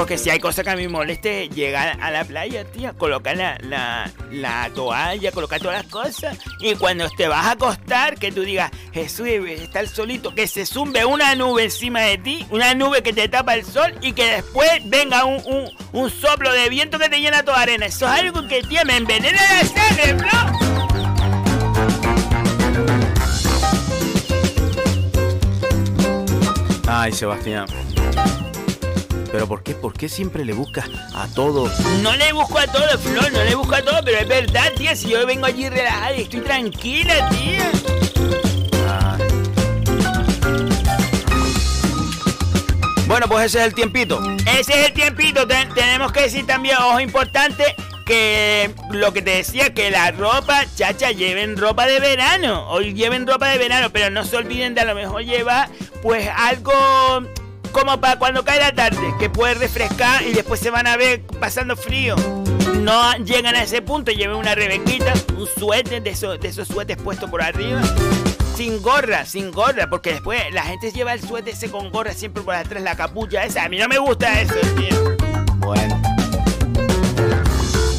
Porque 0.00 0.16
si 0.16 0.30
hay 0.30 0.38
cosas 0.40 0.64
que 0.64 0.70
a 0.70 0.76
mí 0.76 0.84
me 0.84 0.88
moleste, 0.88 1.50
llegar 1.50 1.98
a 2.00 2.10
la 2.10 2.24
playa, 2.24 2.64
tía, 2.64 2.94
colocar 2.94 3.36
la, 3.36 4.10
la, 4.30 4.70
toalla, 4.74 5.30
colocar 5.30 5.60
todas 5.60 5.82
las 5.82 5.92
cosas. 5.92 6.38
Y 6.58 6.74
cuando 6.76 7.06
te 7.10 7.28
vas 7.28 7.44
a 7.44 7.50
acostar, 7.50 8.16
que 8.16 8.32
tú 8.32 8.40
digas, 8.40 8.70
Jesús, 8.94 9.28
está 9.28 9.80
el 9.80 9.88
solito, 9.90 10.34
que 10.34 10.48
se 10.48 10.64
zumbe 10.64 11.04
una 11.04 11.34
nube 11.34 11.64
encima 11.64 12.00
de 12.00 12.16
ti, 12.16 12.46
una 12.48 12.72
nube 12.72 13.02
que 13.02 13.12
te 13.12 13.28
tapa 13.28 13.52
el 13.52 13.66
sol 13.66 13.92
y 14.00 14.14
que 14.14 14.24
después 14.24 14.70
venga 14.86 15.26
un, 15.26 15.70
un, 15.92 16.10
soplo 16.10 16.50
de 16.50 16.70
viento 16.70 16.98
que 16.98 17.10
te 17.10 17.20
llena 17.20 17.42
toda 17.42 17.60
arena. 17.60 17.84
Eso 17.84 18.06
es 18.06 18.20
algo 18.20 18.48
que, 18.48 18.62
tía, 18.62 18.86
me 18.86 18.96
envenena 18.96 19.38
la 19.38 19.68
sangre, 19.68 20.14
bro. 20.14 20.30
Ay, 26.88 27.12
Sebastián. 27.12 27.66
¿Pero 29.32 29.46
por 29.46 29.62
qué? 29.62 29.74
¿Por 29.74 29.92
qué 29.92 30.08
siempre 30.08 30.44
le 30.44 30.52
buscas 30.52 30.88
a 31.14 31.28
todo? 31.28 31.70
No 32.02 32.16
le 32.16 32.32
busco 32.32 32.58
a 32.58 32.66
todo, 32.66 32.98
Flor, 32.98 33.32
no 33.32 33.44
le 33.44 33.54
busco 33.54 33.74
a 33.76 33.82
todo, 33.82 34.00
pero 34.04 34.18
es 34.18 34.28
verdad, 34.28 34.72
tía, 34.76 34.96
si 34.96 35.10
yo 35.10 35.24
vengo 35.24 35.46
allí 35.46 35.68
relajada 35.68 36.16
y 36.16 36.22
estoy 36.22 36.40
tranquila, 36.40 37.28
tía. 37.28 37.70
Ah. 38.88 39.16
Bueno, 43.06 43.26
pues 43.28 43.46
ese 43.46 43.58
es 43.60 43.64
el 43.66 43.74
tiempito. 43.74 44.20
Ese 44.58 44.80
es 44.80 44.88
el 44.88 44.92
tiempito. 44.92 45.46
tenemos 45.46 46.12
que 46.12 46.22
decir 46.22 46.46
también, 46.46 46.76
ojo 46.78 46.98
importante, 47.00 47.76
que 48.06 48.74
lo 48.90 49.12
que 49.12 49.22
te 49.22 49.30
decía, 49.30 49.72
que 49.72 49.90
la 49.92 50.10
ropa, 50.10 50.64
chacha, 50.74 51.12
lleven 51.12 51.56
ropa 51.56 51.86
de 51.86 52.00
verano. 52.00 52.68
Hoy 52.68 52.94
lleven 52.94 53.26
ropa 53.26 53.48
de 53.48 53.58
verano, 53.58 53.90
pero 53.92 54.10
no 54.10 54.24
se 54.24 54.36
olviden 54.36 54.74
de 54.74 54.80
a 54.80 54.84
lo 54.84 54.96
mejor 54.96 55.22
llevar 55.22 55.68
pues 56.02 56.28
algo 56.36 56.72
como 57.70 58.00
para 58.00 58.18
cuando 58.18 58.44
cae 58.44 58.58
la 58.58 58.72
tarde, 58.72 59.14
que 59.18 59.30
puede 59.30 59.54
refrescar 59.54 60.22
y 60.22 60.32
después 60.32 60.60
se 60.60 60.70
van 60.70 60.86
a 60.86 60.96
ver 60.96 61.22
pasando 61.40 61.76
frío. 61.76 62.16
No 62.80 63.12
llegan 63.18 63.54
a 63.54 63.62
ese 63.62 63.82
punto, 63.82 64.10
lleven 64.10 64.36
una 64.36 64.54
rebequita, 64.54 65.12
un 65.36 65.46
suéter 65.46 66.02
de 66.02 66.10
esos, 66.10 66.40
de 66.40 66.48
esos 66.48 66.68
suéteres 66.68 67.02
puestos 67.02 67.30
por 67.30 67.42
arriba. 67.42 67.80
Sin 68.56 68.82
gorra, 68.82 69.24
sin 69.24 69.50
gorra, 69.50 69.88
porque 69.88 70.12
después 70.12 70.40
la 70.52 70.62
gente 70.62 70.92
lleva 70.92 71.12
el 71.12 71.20
suéter 71.20 71.54
ese 71.54 71.70
con 71.70 71.90
gorra 71.90 72.12
siempre 72.12 72.42
por 72.42 72.54
atrás, 72.54 72.82
la 72.82 72.96
capucha 72.96 73.44
esa. 73.44 73.64
A 73.64 73.68
mí 73.68 73.78
no 73.78 73.88
me 73.88 73.98
gusta 73.98 74.40
eso, 74.40 74.54
tío. 74.76 75.16
Bueno. 75.56 76.00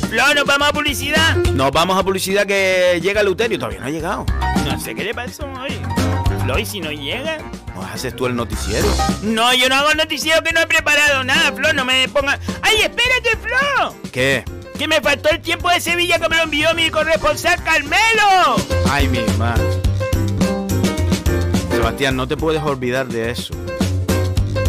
Flo, 0.09 0.33
¿nos 0.33 0.45
vamos 0.45 0.67
a 0.67 0.73
publicidad? 0.73 1.35
Nos 1.35 1.71
vamos 1.71 1.97
a 1.97 2.03
publicidad 2.03 2.45
que 2.45 2.99
llega 3.01 3.21
el 3.21 3.27
Luterio, 3.27 3.57
todavía 3.57 3.79
no 3.79 3.85
ha 3.85 3.89
llegado. 3.89 4.25
No 4.65 4.79
sé 4.79 4.93
qué 4.93 5.03
le 5.03 5.13
pasó 5.13 5.45
hoy. 5.45 5.79
Flo, 6.43 6.57
¿y 6.57 6.65
si 6.65 6.79
no 6.79 6.91
llega? 6.91 7.39
haces 7.91 8.15
tú 8.15 8.25
el 8.25 8.35
noticiero? 8.35 8.87
No, 9.21 9.53
yo 9.53 9.67
no 9.69 9.75
hago 9.75 9.91
el 9.91 9.97
noticiero 9.97 10.41
que 10.43 10.53
no 10.53 10.61
he 10.61 10.67
preparado 10.67 11.23
nada, 11.23 11.51
Flo. 11.51 11.73
No 11.73 11.85
me 11.85 12.07
ponga. 12.07 12.39
¡Ay, 12.61 12.77
espérate, 12.81 13.37
Flo! 13.37 13.95
¿Qué? 14.11 14.43
Que 14.77 14.87
me 14.87 15.01
faltó 15.01 15.29
el 15.29 15.41
tiempo 15.41 15.69
de 15.69 15.79
Sevilla 15.79 16.17
que 16.17 16.29
me 16.29 16.37
lo 16.37 16.43
envió 16.43 16.73
mi 16.73 16.89
corresponsal 16.89 17.61
Carmelo. 17.63 18.55
Ay, 18.89 19.07
mi 19.07 19.19
madre. 19.37 19.63
Sebastián, 21.69 22.15
no 22.15 22.27
te 22.27 22.37
puedes 22.37 22.61
olvidar 22.63 23.07
de 23.07 23.31
eso. 23.31 23.53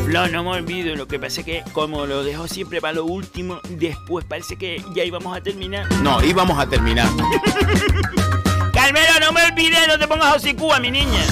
Flo, 0.05 0.29
no 0.29 0.43
me 0.43 0.51
olvido. 0.51 0.95
Lo 0.97 1.07
que 1.07 1.19
pasa 1.19 1.41
es 1.41 1.47
que, 1.47 1.65
como 1.73 2.07
lo 2.07 2.25
dejo 2.25 2.49
siempre 2.49 2.81
para 2.81 2.95
lo 2.95 3.05
último, 3.05 3.61
después 3.71 4.25
parece 4.25 4.57
que 4.57 4.85
ya 4.95 5.05
íbamos 5.05 5.37
a 5.37 5.41
terminar. 5.41 5.91
No, 6.03 6.23
íbamos 6.23 6.59
a 6.59 6.67
terminar. 6.67 7.09
Carmelo, 8.83 9.21
no 9.21 9.31
me 9.31 9.45
olvides, 9.45 9.87
no 9.87 9.97
te 9.97 10.09
pongas 10.09 10.35
hocicúa, 10.35 10.81
mi 10.81 10.91
niña. 10.91 11.25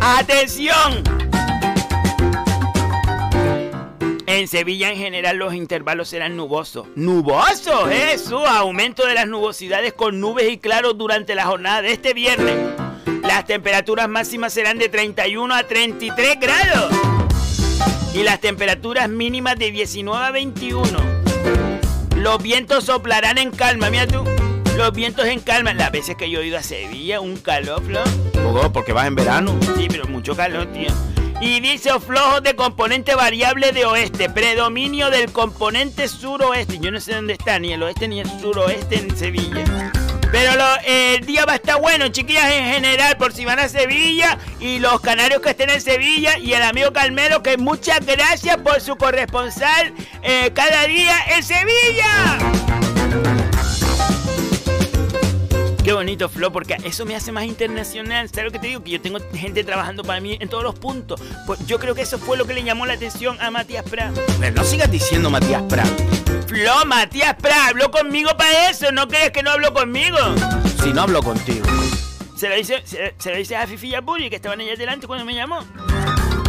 ¡Atención! 0.00 1.02
En 4.28 4.46
Sevilla 4.46 4.92
en 4.92 4.96
general 4.96 5.38
los 5.38 5.54
intervalos 5.54 6.08
serán 6.08 6.36
nubosos. 6.36 6.86
¡Nubosos! 6.94 7.90
Eso, 7.90 8.46
aumento 8.46 9.04
de 9.04 9.14
las 9.14 9.26
nubosidades 9.26 9.92
con 9.92 10.20
nubes 10.20 10.52
y 10.52 10.58
claros 10.58 10.96
durante 10.96 11.34
la 11.34 11.46
jornada 11.46 11.82
de 11.82 11.90
este 11.90 12.14
viernes. 12.14 12.54
Las 13.22 13.44
temperaturas 13.44 14.08
máximas 14.08 14.52
serán 14.52 14.78
de 14.78 14.88
31 14.88 15.52
a 15.52 15.64
33 15.64 16.38
grados. 16.38 16.94
Y 18.14 18.22
las 18.22 18.40
temperaturas 18.40 19.08
mínimas 19.08 19.58
de 19.58 19.72
19 19.72 20.24
a 20.24 20.30
21. 20.30 21.15
Los 22.16 22.42
vientos 22.42 22.84
soplarán 22.84 23.38
en 23.38 23.50
calma, 23.50 23.90
mira 23.90 24.06
tú. 24.06 24.24
Los 24.76 24.92
vientos 24.92 25.26
en 25.26 25.40
calma. 25.40 25.72
Las 25.74 25.92
veces 25.92 26.16
que 26.16 26.28
yo 26.28 26.40
he 26.40 26.46
ido 26.46 26.58
a 26.58 26.62
Sevilla, 26.62 27.20
un 27.20 27.36
calor, 27.36 27.82
Flo. 27.82 28.02
porque 28.72 28.92
vas 28.92 29.06
en 29.06 29.14
verano. 29.14 29.58
Sí, 29.76 29.86
pero 29.88 30.06
mucho 30.06 30.34
calor, 30.34 30.66
tío. 30.72 30.88
Y 31.40 31.60
dice 31.60 31.90
flojos 32.00 32.42
de 32.42 32.56
componente 32.56 33.14
variable 33.14 33.72
de 33.72 33.84
oeste, 33.84 34.30
predominio 34.30 35.10
del 35.10 35.30
componente 35.32 36.08
suroeste. 36.08 36.78
Yo 36.78 36.90
no 36.90 37.00
sé 37.00 37.14
dónde 37.14 37.34
está, 37.34 37.58
ni 37.58 37.72
el 37.74 37.82
oeste 37.82 38.08
ni 38.08 38.20
el 38.20 38.40
suroeste 38.40 38.98
en 38.98 39.16
Sevilla. 39.16 39.64
Pero 40.38 40.52
el 40.84 41.24
día 41.24 41.46
va 41.46 41.54
a 41.54 41.56
estar 41.56 41.80
bueno, 41.80 42.08
chiquillas, 42.08 42.44
en 42.52 42.66
general, 42.74 43.16
por 43.16 43.32
si 43.32 43.46
van 43.46 43.58
a 43.58 43.70
Sevilla 43.70 44.36
y 44.60 44.80
los 44.80 45.00
canarios 45.00 45.40
que 45.40 45.48
estén 45.48 45.70
en 45.70 45.80
Sevilla 45.80 46.36
y 46.38 46.52
el 46.52 46.62
amigo 46.62 46.92
Calmero, 46.92 47.42
que 47.42 47.56
muchas 47.56 48.04
gracias 48.04 48.58
por 48.58 48.82
su 48.82 48.96
corresponsal 48.96 49.94
eh, 50.22 50.50
cada 50.54 50.84
día 50.84 51.16
en 51.34 51.42
Sevilla. 51.42 52.75
Qué 55.86 55.92
bonito, 55.92 56.28
Flo, 56.28 56.50
porque 56.50 56.76
eso 56.82 57.06
me 57.06 57.14
hace 57.14 57.30
más 57.30 57.44
internacional. 57.44 58.28
¿Sabes 58.28 58.46
lo 58.46 58.50
que 58.50 58.58
te 58.58 58.66
digo? 58.66 58.82
Que 58.82 58.90
yo 58.90 59.00
tengo 59.00 59.20
gente 59.32 59.62
trabajando 59.62 60.02
para 60.02 60.20
mí 60.20 60.36
en 60.40 60.48
todos 60.48 60.64
los 60.64 60.76
puntos. 60.76 61.22
Pues 61.46 61.64
yo 61.64 61.78
creo 61.78 61.94
que 61.94 62.02
eso 62.02 62.18
fue 62.18 62.36
lo 62.36 62.44
que 62.44 62.54
le 62.54 62.64
llamó 62.64 62.86
la 62.86 62.94
atención 62.94 63.40
a 63.40 63.52
Matías 63.52 63.84
Prat. 63.88 64.12
Pero 64.40 64.56
no 64.56 64.64
sigas 64.64 64.90
diciendo 64.90 65.30
Matías 65.30 65.62
Prat. 65.62 65.86
Flo, 66.48 66.84
Matías 66.86 67.36
Prat, 67.36 67.68
habló 67.68 67.92
conmigo 67.92 68.36
para 68.36 68.68
eso. 68.68 68.90
¿No 68.90 69.06
crees 69.06 69.30
que 69.30 69.44
no 69.44 69.52
habló 69.52 69.72
conmigo? 69.72 70.18
Si 70.82 70.92
no 70.92 71.02
habló 71.02 71.22
contigo. 71.22 71.64
Se 72.36 72.48
lo 72.48 72.56
dice, 72.56 72.82
se, 72.84 73.30
lo 73.30 73.36
dice 73.36 73.54
a 73.54 73.64
Fifi 73.68 73.90
y 73.90 73.94
a 73.94 74.02
que 74.28 74.34
estaban 74.34 74.58
allá 74.58 74.72
adelante 74.72 75.06
cuando 75.06 75.24
me 75.24 75.36
llamó. 75.36 75.60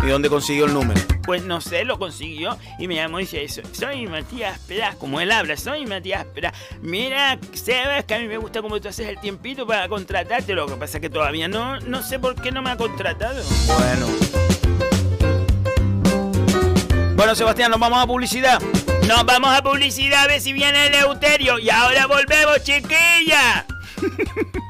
¿Y 0.04 0.10
dónde 0.10 0.30
consiguió 0.30 0.66
el 0.66 0.74
número? 0.74 1.00
Pues 1.24 1.44
no 1.44 1.60
sé, 1.60 1.84
lo 1.84 2.00
consiguió 2.00 2.58
y 2.80 2.88
me 2.88 2.96
llamó 2.96 3.20
y 3.20 3.24
dice 3.24 3.44
eso. 3.44 3.62
Soy 3.74 4.08
Matías 4.08 4.60
Pérez, 4.60 4.96
como 4.96 5.20
él 5.20 5.32
habla, 5.32 5.58
soy 5.58 5.86
Matías 5.86 6.26
Pérez. 6.26 6.54
Mira, 6.82 7.38
Sebas, 7.54 8.06
que 8.06 8.16
a 8.16 8.20
mí 8.20 8.28
me 8.28 8.38
gusta 8.38 8.62
cómo 8.62 8.80
tú 8.80 8.88
haces 8.88 9.08
el 9.08 9.20
tiempito 9.20 9.68
para 9.68 9.90
contratarte. 9.90 10.54
Lo 10.54 10.68
que 10.68 10.76
pasa 10.76 10.98
es 10.98 11.02
que 11.02 11.10
todavía 11.10 11.48
no, 11.48 11.80
no 11.82 12.02
sé 12.02 12.20
por 12.20 12.36
qué 12.42 12.52
no 12.52 12.62
me 12.62 12.70
ha 12.70 12.78
contratado. 12.78 13.44
Bueno. 13.68 14.08
Bueno, 17.16 17.36
Sebastián, 17.36 17.72
nos 17.72 17.80
vamos 17.80 18.02
a 18.02 18.08
publicidad. 18.08 18.62
Nos 19.08 19.26
vamos 19.26 19.50
a 19.50 19.62
publicidad 19.64 20.24
a 20.24 20.28
ver 20.28 20.40
si 20.40 20.54
viene 20.54 20.88
el 20.88 20.96
Euterio. 20.96 21.60
Y 21.60 21.70
ahora 21.70 22.06
volvemos, 22.06 22.64
chiquilla. 22.64 23.66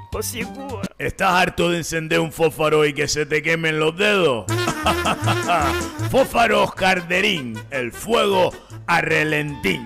¿Estás 0.97 1.31
harto 1.31 1.69
de 1.69 1.77
encender 1.77 2.19
un 2.19 2.31
fósforo 2.31 2.85
y 2.85 2.93
que 2.93 3.07
se 3.07 3.25
te 3.25 3.41
quemen 3.43 3.79
los 3.79 3.95
dedos? 3.97 4.45
Fósforos 6.11 6.73
Carderín, 6.73 7.59
el 7.71 7.91
fuego 7.91 8.53
a 8.87 9.01
relentín. 9.01 9.85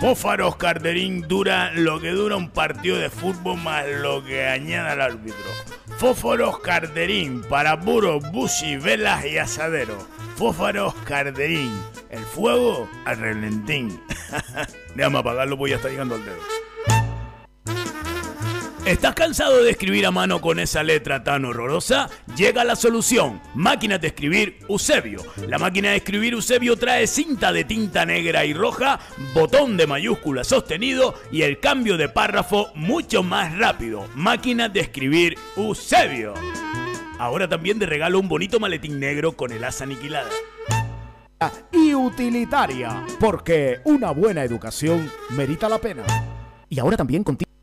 Fósforos 0.00 0.56
Carderín 0.56 1.28
dura 1.28 1.72
lo 1.72 2.00
que 2.00 2.10
dura 2.10 2.36
un 2.36 2.50
partido 2.50 2.98
de 2.98 3.10
fútbol 3.10 3.58
más 3.58 3.86
lo 3.86 4.24
que 4.24 4.46
añada 4.46 4.94
el 4.94 5.00
árbitro. 5.00 5.44
Fósforos 5.98 6.58
Carderín 6.60 7.42
para 7.42 7.78
puros, 7.80 8.22
bushi, 8.32 8.76
velas 8.76 9.24
y 9.24 9.38
asadero. 9.38 9.96
Fósforos 10.36 10.94
Carderín, 11.04 11.72
el 12.10 12.24
fuego 12.24 12.88
a 13.04 13.14
relentín. 13.14 14.00
Déjame 14.94 15.18
apagarlo, 15.18 15.56
pues 15.56 15.70
ya 15.70 15.76
está 15.76 15.88
llegando 15.88 16.16
al 16.16 16.24
dedo. 16.24 16.53
¿Estás 18.86 19.14
cansado 19.14 19.64
de 19.64 19.70
escribir 19.70 20.04
a 20.04 20.10
mano 20.10 20.42
con 20.42 20.58
esa 20.58 20.82
letra 20.82 21.24
tan 21.24 21.46
horrorosa? 21.46 22.10
Llega 22.36 22.64
la 22.64 22.76
solución. 22.76 23.40
Máquina 23.54 23.96
de 23.96 24.08
escribir 24.08 24.58
Eusebio. 24.68 25.22
La 25.48 25.58
máquina 25.58 25.88
de 25.88 25.96
escribir 25.96 26.34
Eusebio 26.34 26.76
trae 26.76 27.06
cinta 27.06 27.50
de 27.50 27.64
tinta 27.64 28.04
negra 28.04 28.44
y 28.44 28.52
roja, 28.52 29.00
botón 29.32 29.78
de 29.78 29.86
mayúscula 29.86 30.44
sostenido 30.44 31.14
y 31.32 31.42
el 31.42 31.60
cambio 31.60 31.96
de 31.96 32.10
párrafo 32.10 32.72
mucho 32.74 33.22
más 33.22 33.56
rápido. 33.56 34.06
Máquina 34.14 34.68
de 34.68 34.80
escribir 34.80 35.38
Eusebio. 35.56 36.34
Ahora 37.18 37.48
también 37.48 37.78
de 37.78 37.86
regalo 37.86 38.20
un 38.20 38.28
bonito 38.28 38.60
maletín 38.60 39.00
negro 39.00 39.32
con 39.32 39.50
el 39.50 39.64
asa 39.64 39.84
aniquilada. 39.84 40.28
y 41.72 41.94
utilitaria, 41.94 43.02
porque 43.18 43.80
una 43.84 44.10
buena 44.10 44.44
educación 44.44 45.10
merita 45.30 45.70
la 45.70 45.78
pena. 45.78 46.02
Y 46.68 46.78
ahora 46.78 46.98
también 46.98 47.24
contigo. 47.24 47.53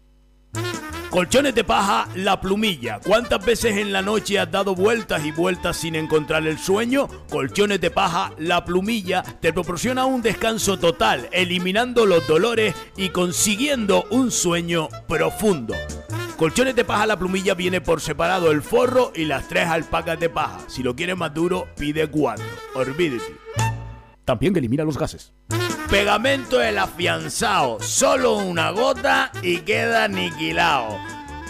Colchones 1.11 1.53
de 1.53 1.65
paja, 1.65 2.07
la 2.15 2.39
plumilla. 2.39 3.01
¿Cuántas 3.05 3.45
veces 3.45 3.75
en 3.75 3.91
la 3.91 4.01
noche 4.01 4.39
has 4.39 4.49
dado 4.49 4.75
vueltas 4.75 5.25
y 5.25 5.33
vueltas 5.33 5.75
sin 5.75 5.95
encontrar 5.95 6.47
el 6.47 6.57
sueño? 6.57 7.09
Colchones 7.29 7.81
de 7.81 7.91
paja, 7.91 8.31
la 8.37 8.63
plumilla 8.63 9.21
te 9.21 9.51
proporciona 9.51 10.05
un 10.05 10.21
descanso 10.21 10.79
total, 10.79 11.27
eliminando 11.33 12.05
los 12.05 12.25
dolores 12.27 12.73
y 12.95 13.09
consiguiendo 13.09 14.05
un 14.09 14.31
sueño 14.31 14.87
profundo. 15.05 15.75
Colchones 16.37 16.77
de 16.77 16.85
paja, 16.85 17.05
la 17.05 17.19
plumilla 17.19 17.55
viene 17.55 17.81
por 17.81 17.99
separado 17.99 18.49
el 18.49 18.61
forro 18.61 19.11
y 19.13 19.25
las 19.25 19.49
tres 19.49 19.67
alpacas 19.67 20.17
de 20.17 20.29
paja. 20.29 20.59
Si 20.69 20.81
lo 20.81 20.95
quieres 20.95 21.17
más 21.17 21.33
duro, 21.33 21.67
pide 21.75 22.07
cuatro. 22.07 22.45
Olvídate. 22.73 23.80
También 24.25 24.55
elimina 24.55 24.83
los 24.83 24.97
gases. 24.97 25.33
Pegamento 25.89 26.61
el 26.61 26.77
afianzado, 26.77 27.79
solo 27.81 28.37
una 28.37 28.71
gota 28.71 29.31
y 29.41 29.57
queda 29.57 30.05
aniquilado. 30.05 30.97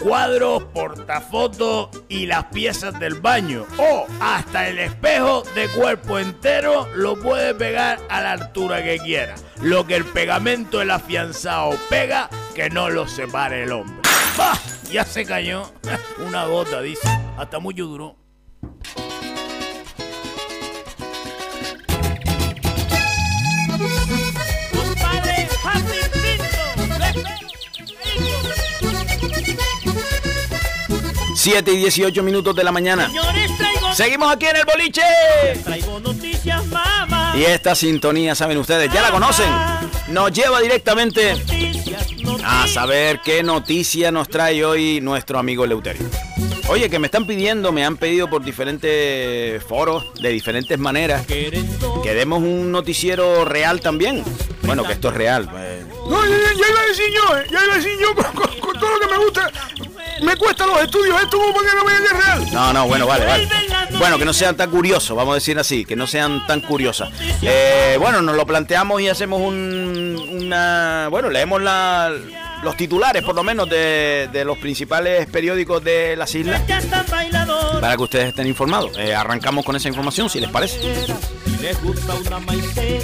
Cuadros, 0.00 0.64
portafotos 0.74 1.90
y 2.08 2.26
las 2.26 2.46
piezas 2.46 2.98
del 2.98 3.20
baño. 3.20 3.66
O 3.78 4.06
hasta 4.20 4.68
el 4.68 4.80
espejo 4.80 5.44
de 5.54 5.68
cuerpo 5.68 6.18
entero 6.18 6.88
lo 6.96 7.14
puede 7.20 7.54
pegar 7.54 8.00
a 8.08 8.20
la 8.20 8.32
altura 8.32 8.82
que 8.82 8.98
quiera. 8.98 9.36
Lo 9.60 9.86
que 9.86 9.94
el 9.94 10.04
pegamento 10.04 10.82
el 10.82 10.90
afianzado 10.90 11.76
pega, 11.88 12.28
que 12.56 12.68
no 12.68 12.90
lo 12.90 13.06
separe 13.06 13.62
el 13.62 13.70
hombre. 13.70 14.02
¡Bah! 14.36 14.58
Ya 14.90 15.04
se 15.04 15.24
cayó. 15.24 15.70
Una 16.26 16.46
gota, 16.46 16.82
dice. 16.82 17.08
Hasta 17.36 17.60
mucho 17.60 17.86
duró. 17.86 18.16
7 31.34 31.72
y 31.72 31.76
18 31.78 32.22
minutos 32.22 32.54
de 32.54 32.64
la 32.64 32.72
mañana. 32.72 33.06
Señores, 33.06 33.56
traigo, 33.56 33.94
Seguimos 33.94 34.32
aquí 34.32 34.46
en 34.46 34.56
el 34.56 34.64
boliche. 34.64 35.02
traigo 35.64 36.00
noticias, 36.00 36.64
mamá. 36.66 37.34
Y 37.36 37.44
esta 37.44 37.74
sintonía, 37.74 38.34
saben 38.34 38.58
ustedes, 38.58 38.92
ya 38.92 39.02
la 39.02 39.10
conocen. 39.10 39.50
Nos 40.08 40.30
lleva 40.32 40.60
directamente 40.60 41.34
Noticias, 41.34 42.06
a 42.44 42.66
saber 42.68 43.20
qué 43.24 43.42
noticia 43.42 44.10
nos 44.12 44.28
trae 44.28 44.64
hoy 44.64 45.00
nuestro 45.00 45.38
amigo 45.38 45.64
Leuterio. 45.66 46.06
Oye, 46.68 46.88
que 46.88 46.98
me 46.98 47.06
están 47.06 47.26
pidiendo, 47.26 47.72
me 47.72 47.84
han 47.84 47.96
pedido 47.96 48.28
por 48.30 48.44
diferentes 48.44 49.62
foros, 49.64 50.04
de 50.20 50.28
diferentes 50.30 50.78
maneras, 50.78 51.26
que 51.26 52.14
demos 52.14 52.38
un 52.42 52.70
noticiero 52.70 53.44
real 53.44 53.80
también. 53.80 54.22
Bueno, 54.62 54.84
que 54.84 54.92
esto 54.92 55.08
es 55.08 55.14
real. 55.14 55.48
pues. 55.50 55.84
No, 56.08 56.24
ya, 56.24 56.36
ya- 56.36 56.68
iba 56.68 56.80
a 56.80 56.86
decir 56.86 57.04
yo, 57.12 57.36
eh, 57.38 57.46
ya 57.50 57.64
iba 57.64 57.74
a 57.74 57.76
decir 57.76 57.92
yo 58.00 58.14
con, 58.14 58.24
con- 58.32 58.60
con 58.60 58.78
todo 58.80 58.90
lo 58.90 59.00
que 59.00 59.06
me 59.12 59.18
gusta. 59.24 59.50
Me 60.22 60.36
cuesta 60.36 60.66
los 60.66 60.80
estudios, 60.80 61.20
esto 61.20 61.38
como 61.38 61.52
para 61.52 61.68
que 61.70 61.76
no 61.76 61.84
me 61.84 62.20
real. 62.20 62.52
No, 62.52 62.72
no, 62.72 62.86
bueno, 62.86 63.06
vale, 63.06 63.26
vale. 63.26 63.48
Bueno, 63.98 64.18
que 64.18 64.24
no 64.24 64.32
sean 64.32 64.56
tan 64.56 64.70
curiosos, 64.70 65.16
vamos 65.16 65.32
a 65.32 65.34
decir 65.34 65.58
así, 65.58 65.84
que 65.84 65.96
no 65.96 66.06
sean 66.06 66.46
tan 66.46 66.60
curiosas. 66.60 67.10
Eh, 67.42 67.96
bueno, 68.00 68.22
nos 68.22 68.36
lo 68.36 68.46
planteamos 68.46 69.00
y 69.00 69.08
hacemos 69.08 69.40
un, 69.40 70.16
una... 70.30 71.08
Bueno, 71.10 71.28
leemos 71.28 71.60
la, 71.60 72.12
los 72.62 72.76
titulares, 72.76 73.22
por 73.22 73.34
lo 73.34 73.42
menos, 73.42 73.68
de, 73.68 74.28
de 74.32 74.44
los 74.44 74.58
principales 74.58 75.26
periódicos 75.26 75.82
de 75.84 76.16
las 76.16 76.34
islas, 76.34 76.62
para 77.80 77.96
que 77.96 78.02
ustedes 78.02 78.28
estén 78.28 78.46
informados. 78.46 78.96
Eh, 78.98 79.14
arrancamos 79.14 79.64
con 79.64 79.76
esa 79.76 79.88
información, 79.88 80.30
si 80.30 80.40
les 80.40 80.50
parece. 80.50 80.78
Les 81.60 81.82
gusta 81.82 82.14
una 82.14 82.38
maicena. 82.40 83.02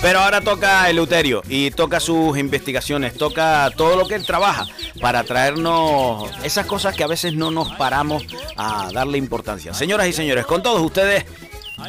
Pero 0.00 0.20
ahora 0.20 0.40
toca 0.40 0.88
Eleuterio 0.88 1.42
y 1.48 1.70
toca 1.70 2.00
sus 2.00 2.38
investigaciones, 2.38 3.14
toca 3.14 3.70
todo 3.76 3.96
lo 3.96 4.06
que 4.06 4.14
él 4.14 4.24
trabaja 4.24 4.66
para 5.00 5.24
traernos 5.24 6.30
esas 6.44 6.66
cosas 6.66 6.94
que 6.94 7.04
a 7.04 7.06
veces 7.06 7.34
no 7.34 7.50
nos 7.50 7.72
paramos 7.74 8.24
a 8.56 8.90
darle 8.92 9.18
importancia. 9.18 9.74
Señoras 9.74 10.06
y 10.08 10.12
señores, 10.12 10.46
con 10.46 10.62
todos 10.62 10.80
ustedes, 10.80 11.24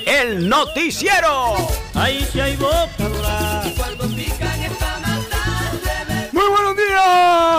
el 0.06 0.48
noticiero. 0.48 1.56
Ahí 1.94 2.28
hay 2.36 2.58
buenos 7.00 7.00
días 7.00 7.10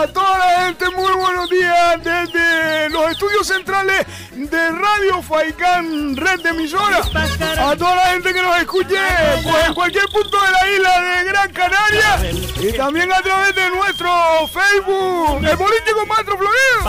a 0.01 0.07
toda 0.13 0.37
la 0.37 0.65
gente, 0.65 0.85
muy 0.91 1.11
buenos 1.13 1.49
días 1.49 2.03
desde 2.03 2.89
los 2.89 3.09
estudios 3.11 3.47
centrales 3.47 4.05
de 4.35 4.69
Radio 4.71 5.21
Faicán, 5.21 6.15
red 6.15 6.41
de 6.41 6.49
emisoras. 6.49 7.09
A 7.59 7.75
toda 7.75 7.95
la 7.95 8.05
gente 8.07 8.33
que 8.33 8.41
nos 8.41 8.57
escuche 8.57 8.97
pues, 9.43 9.67
en 9.67 9.73
cualquier 9.73 10.05
punto 10.05 10.37
de 10.41 10.51
la 10.51 10.71
isla 10.71 11.01
de 11.01 11.23
Gran 11.25 11.51
Canaria 11.51 12.31
y 12.61 12.71
también 12.73 13.11
a 13.11 13.21
través 13.21 13.53
de 13.55 13.69
nuestro 13.69 14.09
Facebook, 14.47 15.43
el 15.43 15.57
político 15.57 16.05
Maestro 16.07 16.37
Florido. 16.37 16.83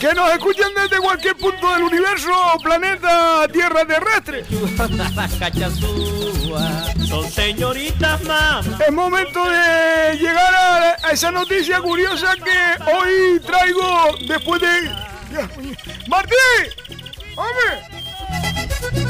Que 0.00 0.14
nos 0.14 0.30
escuchen 0.30 0.68
desde 0.74 0.98
cualquier 0.98 1.36
punto 1.36 1.72
del 1.72 1.84
universo, 1.84 2.30
planeta, 2.62 3.46
tierra 3.52 3.84
terrestre. 3.84 4.44
Son 7.06 7.30
señoritas. 7.30 8.20
Es 8.86 8.92
momento 8.92 9.48
de 9.48 10.16
llegar 10.18 10.54
a, 10.56 10.96
a 11.02 11.10
esa 11.12 11.30
noticia 11.30 11.80
curiosa 11.80 12.34
que 12.36 12.92
hoy 12.92 13.40
traigo 13.40 14.16
después 14.26 14.60
de... 14.60 14.90
¡Martín! 16.08 16.36
¡Hombre! 17.36 17.96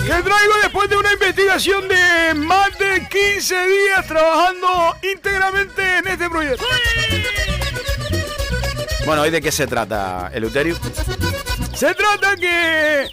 Que 0.06 0.22
traigo 0.22 0.54
después 0.62 0.88
de 0.88 0.96
una 0.96 1.12
investigación 1.12 1.88
de 1.88 2.34
más 2.34 2.76
de 2.78 3.06
15 3.08 3.66
días 3.66 4.06
trabajando 4.06 4.96
íntegramente 5.02 5.98
en 5.98 6.06
este 6.08 6.30
proyecto. 6.30 6.64
Bueno, 9.04 9.22
¿hoy 9.22 9.30
de 9.30 9.40
qué 9.40 9.52
se 9.52 9.66
trata, 9.66 10.30
Eleuterio? 10.32 10.76
Se 11.74 11.94
trata 11.94 12.36
que 12.36 13.08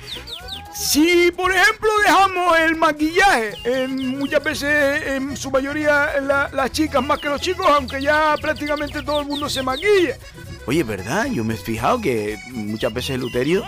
si, 0.76 1.32
por 1.32 1.52
ejemplo, 1.52 1.90
dejamos 2.06 2.60
el 2.60 2.76
maquillaje, 2.76 3.54
en 3.64 4.18
muchas 4.18 4.44
veces, 4.44 5.04
en 5.08 5.38
su 5.38 5.52
mayoría, 5.52 6.20
la- 6.22 6.50
las 6.54 6.72
chicas 6.72 7.04
más 7.04 7.20
que 7.20 7.30
los 7.30 7.40
chicos, 7.42 7.66
aunque 7.70 8.02
ya 8.02 8.36
prácticamente 8.42 9.02
todo 9.04 9.22
el 9.22 9.28
mundo 9.28 9.50
se 9.50 9.62
maquilla. 9.64 10.18
Oye, 10.66 10.84
¿verdad? 10.84 11.26
Yo 11.28 11.44
me 11.44 11.56
he 11.56 11.58
fijado 11.58 12.00
que 12.02 12.38
muchas 12.52 12.94
veces 12.94 13.12
Eleuterio 13.12 13.64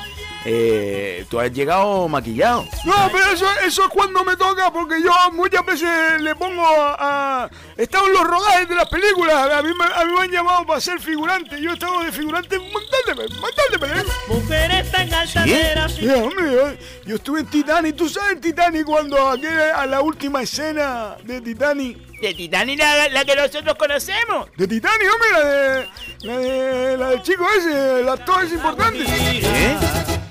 eh, 0.46 1.26
tú 1.30 1.40
has 1.40 1.52
llegado 1.52 2.08
maquillado. 2.08 2.66
No, 2.86 2.94
pero 3.12 3.26
eso, 3.32 3.48
eso 3.66 3.84
es 3.84 3.90
cuando 3.90 4.24
me 4.24 4.38
toca, 4.38 4.72
porque 4.72 5.02
yo 5.02 5.12
muchas 5.34 5.66
veces 5.66 6.22
le 6.22 6.36
pongo 6.36 6.66
a... 6.66 7.44
a- 7.44 7.50
en 7.78 8.14
los 8.14 8.24
rodajes 8.24 8.70
de 8.70 8.76
las 8.76 8.88
películas, 8.88 9.36
a 9.52 9.62
mí, 9.64 9.70
me, 9.78 9.86
a 9.86 10.06
mí 10.06 10.14
me 10.14 10.22
han 10.22 10.30
llamado 10.32 10.66
para 10.66 10.80
ser 10.80 11.00
figurante, 11.00 11.60
yo 11.60 11.72
he 11.72 11.74
estado 11.74 12.02
de 12.04 12.12
figurante 12.12 12.58
un 12.58 12.72
montón 12.72 13.00
de 13.08 13.14
veces, 13.16 13.32
un 13.36 13.42
montón 13.42 13.66
de 13.72 13.78
veces. 13.78 14.06
Mujeres 14.28 14.92
tan 14.92 15.14
altaneras. 15.14 15.92
Sí, 15.94 16.08
hombre, 16.10 16.52
yo, 16.54 16.68
yo 17.06 17.16
estuve 17.16 17.40
en 17.42 17.48
Titanic, 17.48 17.96
¿tú 17.96 18.08
sabes 18.08 18.40
Titanic 18.40 18.86
cuando 18.86 19.18
aquel- 19.32 19.72
a 19.76 19.86
la 19.88 20.02
última 20.02 20.42
escena 20.44 21.16
de 21.24 21.42
Titanic? 21.42 21.98
De 22.22 22.34
Titanic, 22.34 22.80
la, 22.80 23.10
la 23.10 23.26
que 23.26 23.36
nosotros 23.36 23.76
conocemos. 23.76 24.48
De 24.56 24.68
Titanic, 24.68 25.08
hombre, 25.14 25.32
la 25.32 25.50
de, 25.50 25.88
la 26.22 26.38
de, 26.38 26.98
la 26.98 27.10
del 27.10 27.22
chico 27.24 27.46
ese, 27.58 28.02
el 28.02 28.10
actor 28.10 28.44
es 28.46 28.52
importante. 28.54 29.04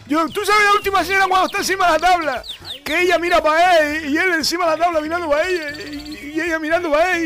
Yo, 0.06 0.28
¿Tú 0.28 0.44
sabes 0.44 0.64
la 0.64 0.72
última 0.72 1.00
escena 1.00 1.26
cuando 1.28 1.46
está 1.46 1.58
encima 1.58 1.86
de 1.86 1.92
la 1.92 1.98
tabla? 1.98 2.44
Que 2.84 3.00
ella 3.02 3.18
mira 3.18 3.42
para 3.42 3.78
él 3.78 4.10
y 4.12 4.16
él 4.18 4.32
encima 4.34 4.70
de 4.70 4.76
la 4.78 4.84
tabla 4.84 5.00
mirando 5.00 5.28
para 5.30 5.48
ella 5.48 5.70
y, 5.90 6.32
y 6.34 6.40
ella 6.40 6.58
mirando 6.58 6.90
para 6.90 7.16
él 7.16 7.24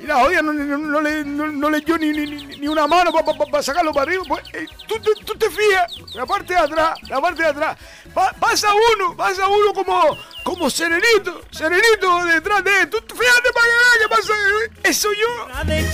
y, 0.00 0.02
y 0.02 0.06
la 0.06 0.16
jodida 0.16 0.40
no, 0.40 0.52
no- 0.54 0.78
no 0.78 1.00
le, 1.02 1.22
no, 1.24 1.68
le 1.68 1.80
dio 1.80 1.98
ni, 1.98 2.08
ni, 2.10 2.26
ni- 2.56 2.68
una 2.68 2.86
mano 2.86 3.12
para 3.12 3.62
sacarlo 3.62 3.92
para 3.92 4.04
arriba. 4.10 4.22
Pues, 4.26 4.42
eh, 4.54 4.66
tú, 4.86 4.98
tú- 5.00 5.14
tú 5.24 5.34
te 5.36 5.50
fijas, 5.50 5.92
la 6.14 6.24
parte 6.24 6.54
de 6.54 6.60
atrás, 6.60 6.98
la 7.08 7.20
parte 7.20 7.42
de 7.42 7.48
atrás, 7.48 7.76
pa- 8.14 8.32
pasa 8.40 8.68
uno, 8.94 9.14
pasa 9.16 9.46
uno 9.48 9.72
como, 9.74 10.16
como 10.44 10.70
serenito, 10.70 11.42
serenito 11.50 12.24
detrás 12.24 12.64
de 12.64 12.82
él. 12.82 12.88
Tú, 12.90 12.98
fíjate 13.14 13.52
para 13.52 13.66
que 13.66 13.98
qué 14.00 14.08
pasa, 14.08 14.32
eh, 14.32 14.70
eso 14.84 15.08
yo. 15.12 15.48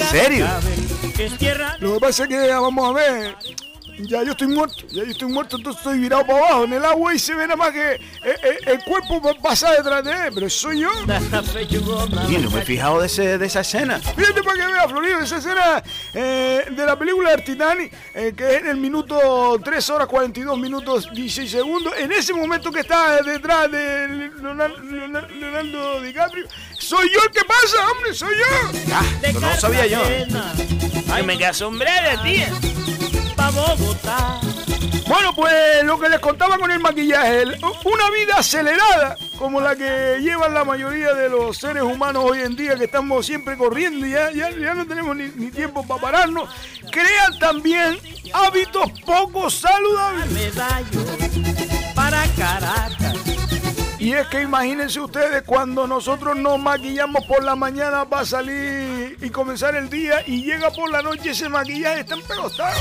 ¿En 0.05 0.09
serio? 0.11 0.47
Lo 1.81 1.95
que 1.95 2.01
pasa 2.01 2.23
es 2.25 2.29
que, 2.29 2.53
vamos 2.55 2.89
a 2.91 2.93
ver, 2.93 3.37
ya 3.99 4.23
yo 4.23 4.33
estoy 4.33 4.49
muerto, 4.49 4.77
ya 4.91 5.05
yo 5.05 5.11
estoy 5.11 5.29
muerto, 5.29 5.57
entonces 5.57 5.81
estoy 5.81 5.99
virado 5.99 6.27
para 6.27 6.39
abajo 6.39 6.65
en 6.65 6.73
el 6.73 6.85
agua 6.85 7.15
y 7.15 7.19
se 7.19 7.35
ve 7.35 7.43
nada 7.47 7.57
más 7.57 7.71
que 7.71 7.93
eh, 7.93 8.01
eh, 8.25 8.59
el, 8.67 8.85
cuerpo 8.85 9.23
pa- 9.23 9.35
pasa 9.35 9.71
detrás 9.73 10.03
de 10.05 10.13
él, 10.13 10.33
pero 10.35 10.51
soy 10.51 10.81
yo. 10.81 10.91
Y 12.29 12.37
no 12.39 12.51
me 12.51 12.61
he 12.61 12.65
fijado 12.65 13.01
de, 13.01 13.07
ese, 13.07 13.39
de 13.39 13.47
esa 13.47 13.61
escena. 13.61 13.99
Fíjate 14.01 14.43
para 14.43 14.57
que 14.59 14.73
veas, 14.73 14.87
Florido, 14.89 15.21
esa 15.21 15.37
escena 15.39 15.83
eh, 16.13 16.65
de 16.71 16.87
la 16.87 16.99
película 16.99 17.31
del 17.31 17.45
Titanic, 17.45 17.93
eh, 18.15 18.33
que 18.37 18.57
es 18.57 18.61
en 18.63 18.69
el 18.69 18.77
minuto 18.79 19.61
3 19.63 19.91
horas 19.91 20.09
42 20.09 20.59
minutos 20.59 21.09
16 21.13 21.51
segundos, 21.51 21.95
en 21.97 22.11
ese 22.13 22.33
momento 22.35 22.71
que 22.73 22.81
está 22.81 23.23
detrás 23.23 23.71
de 23.71 24.31
Leonardo, 24.41 26.01
DiCaprio, 26.03 26.47
soy 26.79 27.09
yo 27.15 27.21
el 27.25 27.31
que 27.31 27.45
pasa, 27.45 27.91
hombre, 27.93 28.13
soy 28.15 28.35
yo. 28.37 28.93
Ah, 28.93 29.03
no 29.33 29.41
lo 29.41 29.57
sabía 29.57 29.87
yo. 29.87 30.03
Ay, 31.13 31.23
me 31.23 31.37
quedé 31.39 31.47
asombrada, 31.47 32.23
tía. 32.23 32.49
Bogotá. 33.51 34.41
Bueno, 35.07 35.35
pues 35.35 35.85
lo 35.85 35.99
que 35.99 36.09
les 36.09 36.19
contaba 36.19 36.57
con 36.59 36.71
el 36.71 36.81
maquillaje, 36.81 37.45
una 37.85 38.11
vida 38.11 38.39
acelerada 38.39 39.17
como 39.39 39.61
la 39.61 39.77
que 39.77 40.19
llevan 40.21 40.55
la 40.55 40.65
mayoría 40.65 41.13
de 41.13 41.29
los 41.29 41.59
seres 41.59 41.83
humanos 41.83 42.25
hoy 42.27 42.41
en 42.41 42.57
día, 42.57 42.77
que 42.77 42.85
estamos 42.85 43.27
siempre 43.27 43.57
corriendo 43.57 44.07
y 44.07 44.13
ya, 44.13 44.31
ya, 44.31 44.51
ya 44.51 44.75
no 44.75 44.87
tenemos 44.87 45.15
ni, 45.17 45.29
ni 45.37 45.51
tiempo 45.51 45.87
para 45.87 46.01
pararnos, 46.01 46.49
crean 46.91 47.39
también 47.39 47.99
hábitos 48.33 48.91
poco 49.05 49.51
saludables. 49.51 50.55
Para 51.95 52.25
Caracas. 52.37 53.34
Y 54.05 54.13
es 54.13 54.27
que 54.27 54.43
imagínense 54.43 55.01
ustedes 55.01 55.45
cuando 55.45 55.87
nosotros 55.87 56.37
nos 56.37 56.61
maquillamos 56.61 57.25
por 57.25 57.43
la 57.43 57.57
mañana 57.57 58.05
para 58.05 58.27
salir 58.27 59.17
y 59.19 59.31
comenzar 59.31 59.75
el 59.77 59.89
día 59.89 60.23
y 60.27 60.43
llega 60.43 60.71
por 60.71 60.91
la 60.91 61.01
noche 61.01 61.31
ese 61.31 61.49
maquillaje 61.49 62.01
está 62.01 62.15
empegostado. 62.15 62.79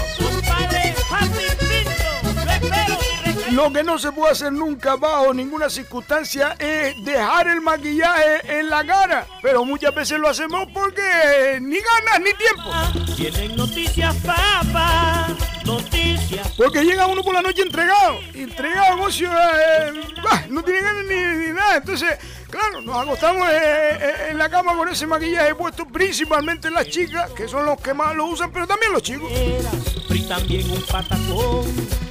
Lo 3.52 3.72
que 3.72 3.84
no 3.84 3.98
se 3.98 4.12
puede 4.12 4.34
hacer 4.34 4.52
nunca 4.52 4.98
bajo 4.98 5.34
ninguna 5.34 5.70
circunstancia 5.70 6.58
es 6.60 7.02
dejar 7.06 7.48
el 7.48 7.62
maquillaje 7.62 8.60
en 8.60 8.70
la 8.70 8.86
cara. 8.86 9.26
Pero 9.42 9.64
muchas 9.64 9.96
veces 9.96 10.20
lo 10.20 10.28
hacemos 10.28 10.68
porque 10.74 11.58
ni 11.62 11.78
ganas 11.78 12.20
ni 12.20 12.34
tiempo. 12.34 13.16
Tienen 13.16 13.56
noticias, 13.56 14.14
papá. 14.18 15.28
Noticias. 15.66 16.52
Porque 16.58 16.84
llega 16.84 17.08
uno 17.08 17.24
por 17.24 17.34
la 17.34 17.42
noche 17.42 17.62
entregado. 17.62 18.20
Entregado, 18.34 19.08
eh, 19.10 19.94
bah, 20.24 20.46
no 20.50 20.64
tiene 20.64 20.82
ganas 20.82 21.06
ni, 21.06 21.16
ni 21.16 21.52
nada. 21.54 21.78
Entonces, 21.78 22.18
claro, 22.50 22.82
nos 22.82 22.96
acostamos 22.98 23.48
eh, 23.50 23.54
eh, 23.54 24.14
en 24.32 24.38
la 24.38 24.50
cama 24.50 24.76
con 24.76 24.90
ese 24.90 25.08
maquillaje 25.08 25.56
puesto 25.56 25.86
principalmente 25.86 26.70
las 26.70 26.88
chicas, 26.88 27.32
que 27.32 27.48
son 27.48 27.66
los 27.66 27.80
que 27.80 27.94
más 27.94 28.16
lo 28.16 28.26
usan, 28.26 28.52
pero 28.52 28.68
también 28.68 28.92
los 28.92 29.02
chicos. 29.02 29.32
Era, 29.32 29.72
y 30.10 30.22
también 30.28 30.70
un 30.70 30.82
patacón. 30.84 32.03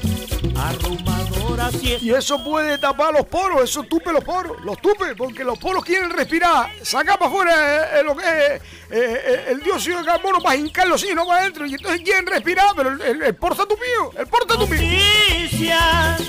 Arrumadora, 0.57 1.71
si 1.71 1.93
es 1.95 2.03
Y 2.03 2.12
eso 2.12 2.43
puede 2.43 2.79
tapar 2.79 3.12
los 3.12 3.27
poros, 3.27 3.62
eso 3.62 3.83
tupe 3.83 4.12
los 4.12 4.23
poros, 4.25 4.61
los 4.65 4.81
tupe, 4.81 5.15
porque 5.17 5.45
los 5.45 5.59
poros 5.59 5.85
quieren 5.85 6.11
respirar, 6.11 6.71
sacar 6.83 7.19
para 7.19 7.31
afuera 7.31 8.01
es 8.01 8.05
eh, 8.15 8.61
eh, 8.91 9.45
el 9.49 9.61
dióxido 9.61 9.99
de 9.99 10.05
carbono 10.05 10.41
para 10.41 10.57
hincarlo 10.57 10.97
así, 10.97 11.15
no 11.15 11.27
para 11.27 11.41
adentro, 11.41 11.67
y 11.67 11.75
entonces 11.75 12.03
quieren 12.03 12.27
respirar, 12.27 12.69
pero 12.77 12.91
el, 12.91 13.01
el, 13.01 13.23
el 13.23 13.35
poro 13.35 13.55
está 13.55 13.67
tupido, 13.67 14.12
el 14.17 14.27
poro 14.27 14.45
está 14.47 14.59
tupido. 14.59 14.83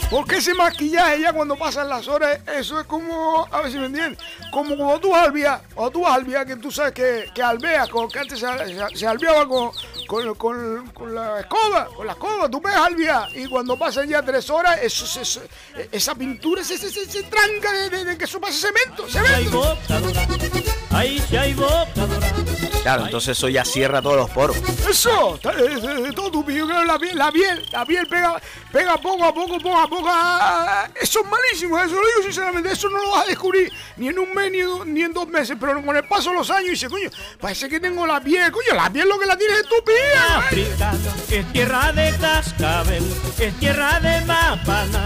Porque 0.10 0.38
ese 0.38 0.54
maquillaje 0.54 1.22
ya 1.22 1.34
cuando 1.34 1.56
pasan 1.56 1.90
las 1.90 2.08
horas, 2.08 2.40
eso 2.56 2.80
es 2.80 2.86
como, 2.88 3.48
a 3.52 3.62
ver 3.62 3.72
si 3.72 3.78
me 3.78 3.88
entienden, 3.88 4.18
como 4.52 4.78
cuando 4.78 5.00
tú 5.00 5.10
vas 5.10 5.24
a 5.24 5.26
alvear, 5.26 5.62
o 5.76 5.90
tú 5.90 6.02
vas 6.02 6.20
que 6.46 6.56
tú 6.56 6.72
sabes 6.72 6.94
que, 6.94 7.30
que 7.34 7.42
que 7.42 8.20
antes 8.20 8.40
se, 8.40 8.48
se, 8.48 8.98
se 8.98 9.08
alveaba 9.08 9.48
con, 9.48 9.72
con, 10.14 10.36
con- 10.36 10.88
con 10.94 11.16
la 11.16 11.40
escoba, 11.40 11.88
con 11.96 12.06
la 12.06 12.14
escoba, 12.14 12.50
tú 12.50 12.62
ves 12.62 12.76
a 12.76 12.86
alvear, 12.86 13.36
y 13.36 13.48
cuando 13.48 13.78
pasan 13.78 14.08
ya 14.08 14.22
tres 14.22 14.50
horas, 14.50 14.80
eso, 14.84 15.08
se- 15.08 15.26
se- 15.26 15.42
esa 15.92 16.14
pintura 16.14 16.64
se, 16.64 16.78
se, 16.78 16.92
se- 16.92 17.10
se 17.10 17.24
tranca 17.24 17.72
de, 17.74 17.90
de- 17.90 18.06
de 18.06 18.18
que 18.18 18.26
eso 18.26 18.40
pasa 18.40 18.54
cemento, 18.68 19.08
cemento. 19.10 19.78
Ahí 20.92 21.24
sí 21.28 21.36
hay. 21.38 21.56
Claro, 22.84 23.06
entonces 23.06 23.38
eso 23.38 23.48
ya 23.48 23.64
cierra 23.64 24.02
todos 24.02 24.18
los 24.18 24.30
poros. 24.30 24.58
Eso, 24.90 25.40
es- 25.42 25.84
es- 25.84 26.06
es 26.08 26.16
todo 26.16 26.30
tupido, 26.30 26.68
claro, 26.68 26.84
la 26.86 27.00
piel, 27.00 27.18
la 27.18 27.32
piel, 27.32 27.66
la 27.72 27.86
piel 27.86 28.06
pega, 28.08 28.42
pega 28.72 28.98
poco 28.98 29.24
a 29.24 29.34
poco, 29.34 29.58
poco 29.58 29.78
a 29.80 29.88
poco. 29.88 30.08
ah, 30.12 30.90
Eso 31.02 31.22
es 31.22 31.26
malísimo, 31.28 31.80
eso 31.80 31.96
lo 31.96 32.02
digo 32.02 32.22
sinceramente, 32.24 32.72
eso 32.72 32.90
no 32.90 32.98
lo 33.02 33.12
vas 33.12 33.24
a 33.26 33.28
descubrir 33.30 33.72
ni 33.98 34.10
en 34.10 34.20
un 34.20 34.34
mes 34.34 34.52
ni, 34.52 34.60
ni 34.92 35.02
en 35.02 35.14
dos 35.14 35.28
meses, 35.28 35.56
pero 35.60 35.82
con 35.84 35.96
el 35.96 36.04
paso 36.08 36.30
de 36.32 36.36
los 36.36 36.50
años 36.50 36.72
dice, 36.72 36.90
coño, 36.90 37.10
parece 37.40 37.70
que 37.70 37.80
tengo 37.80 38.06
la 38.06 38.20
piel, 38.22 38.52
coño, 38.52 38.74
la 38.76 38.90
piel 38.92 39.08
lo 39.08 39.18
que 39.18 39.26
la 39.26 39.38
tienes 39.38 39.60
es 39.60 39.68
tu 39.68 39.82
piel. 39.84 39.98
África 40.36 40.92
es 41.32 41.52
tierra 41.54 41.92
de 41.92 42.14
cascabel, 42.20 43.04
es 43.40 43.54
tierra 43.60 44.00
de 44.00 44.22
mapana. 44.26 45.06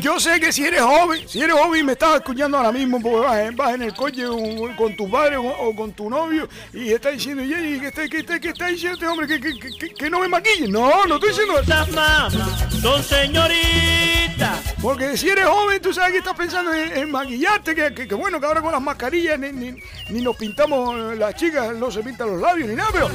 Yo 0.00 0.18
sé 0.18 0.40
que 0.40 0.52
si 0.52 0.64
eres 0.64 0.80
joven, 0.80 1.28
si 1.28 1.42
eres 1.42 1.54
joven 1.54 1.80
y 1.80 1.82
me 1.82 1.92
estás 1.92 2.16
escuchando 2.16 2.56
ahora 2.56 2.72
mismo, 2.72 3.00
porque 3.00 3.18
vas, 3.26 3.38
en- 3.40 3.56
vas 3.56 3.74
en 3.74 3.82
el 3.82 3.94
coche 3.94 4.26
con, 4.26 4.74
con 4.76 4.96
tu 4.96 5.10
padre 5.10 5.36
o, 5.36 5.74
con 5.76 5.92
tu 5.92 6.08
novio 6.08 6.48
y 6.72 6.92
está 6.92 7.10
diciendo, 7.10 7.42
¿y 7.42 7.78
qué 7.80 7.88
está, 7.88 8.08
qué 8.08 8.18
está, 8.18 8.40
qué 8.40 8.48
está 8.48 8.66
diciendo 8.68 8.94
este 8.94 9.06
hombre? 9.06 9.26
Que, 9.26 9.38
que, 9.40 9.58
que- 9.58 9.94
que 9.94 10.10
no 10.10 10.20
me 10.20 10.28
maquille. 10.28 10.68
No, 10.68 11.04
no 11.06 11.14
estoy 11.16 11.28
diciendo 11.30 11.54
eso. 11.54 11.62
Estas 11.62 11.90
mamas 11.90 12.32
son 12.80 13.02
señoritas. 13.02 14.58
Porque 14.80 15.16
si 15.16 15.28
eres 15.28 15.46
joven, 15.46 15.82
tú 15.82 15.92
sabes 15.92 16.12
que 16.12 16.18
estás 16.18 16.34
pensando 16.36 16.72
en, 16.72 16.96
en 16.96 17.10
maquillarte, 17.10 17.74
que, 17.94 18.14
bueno, 18.14 18.38
que 18.40 18.46
ahora 18.46 18.62
con 18.62 18.72
las 18.72 18.80
mascarillas 18.80 19.38
ni, 19.38 19.50
ni- 19.52 19.82
ni 20.10 20.22
nos 20.22 20.36
pintamos, 20.36 21.16
las 21.16 21.34
chicas 21.34 21.74
no 21.74 21.90
se 21.90 22.00
pintan 22.02 22.30
los 22.30 22.40
labios 22.40 22.68
ni 22.68 22.74
nada, 22.76 22.88
pero 22.92 23.10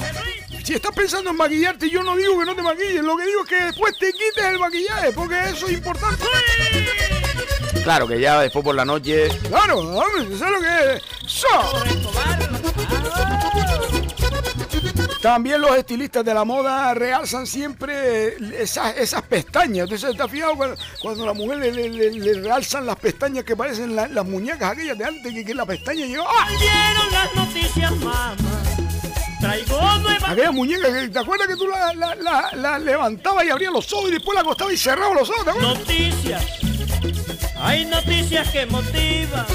si 0.64 0.74
estás 0.76 0.93
pensando 0.94 1.30
en 1.32 1.38
maquillarte, 1.38 1.90
yo 1.90 2.04
no 2.04 2.16
digo 2.16 2.40
que 2.40 2.46
no 2.46 2.56
te 2.56 2.62
maquilles, 2.62 3.04
lo 3.04 3.16
que 3.18 3.26
digo 3.26 3.42
es 3.44 3.50
que 3.50 3.64
después 3.66 3.98
te 4.00 4.12
quites 4.12 4.46
el 4.46 4.60
maquillaje, 4.60 5.12
porque 5.14 5.38
eso 5.50 5.66
es 5.68 5.74
importante. 5.74 6.24
Claro 7.84 8.08
que 8.08 8.20
ya 8.20 8.40
después 8.40 8.64
por 8.64 8.76
la 8.76 8.86
noche. 8.86 9.28
Claro, 9.50 9.80
hombre, 9.80 10.38
¿sabes 10.38 10.54
lo 10.54 10.60
que 10.62 10.96
es? 10.96 11.02
So. 11.30 11.48
También 15.22 15.62
los 15.62 15.76
estilistas 15.78 16.26
de 16.26 16.34
la 16.34 16.44
moda 16.44 16.94
realzan 16.94 17.48
siempre 17.48 18.36
esas, 18.62 18.98
esas 18.98 19.22
pestañas. 19.22 19.84
Entonces, 19.86 20.10
¿estás 20.12 20.30
fijado 20.30 20.56
cuando, 20.58 20.76
cuando 21.02 21.24
a 21.24 21.28
la 21.28 21.34
mujer 21.34 21.60
le, 21.60 21.72
le- 21.72 21.90
le- 21.90 22.12
le 22.12 22.42
realzan 22.42 22.86
las 22.86 22.98
pestañas 22.98 23.46
que 23.46 23.56
parecen 23.56 23.96
la- 23.96 24.08
las 24.10 24.26
muñecas 24.26 24.72
aquellas 24.72 24.98
de 24.98 25.06
antes, 25.06 25.34
que, 25.34 25.46
que 25.46 25.54
la 25.54 25.66
pestaña 25.66 26.06
llegó. 26.06 26.26
¡Ah! 26.28 26.48
Las 27.12 27.36
noticias, 27.36 27.92
mamá. 27.98 28.36
Traigo 29.44 29.78
nueva. 30.00 30.30
Aquella 30.32 30.52
muñeca 30.54 30.88
que 30.94 31.10
te 31.10 31.20
acuerdas 31.20 31.48
que 31.48 31.58
tú 31.58 31.68
la, 31.68 31.94
la- 31.94 32.16
la- 32.16 32.50
la 32.56 32.80
levantabas 32.80 33.44
y 33.46 33.50
abrías 33.50 33.74
los 33.74 33.92
ojos 33.92 34.10
y 34.10 34.14
después 34.14 34.34
la 34.36 34.40
acostabas 34.42 34.74
y 34.74 34.78
cerrabas 34.78 35.20
los 35.20 35.30
ojos, 35.30 35.44
¿te 35.44 35.50
acuerdas? 35.50 35.78
Noticias. 35.80 36.46
Hay 37.60 37.84
noticias 37.86 38.50
que 38.52 38.66
motivan. 38.68 39.46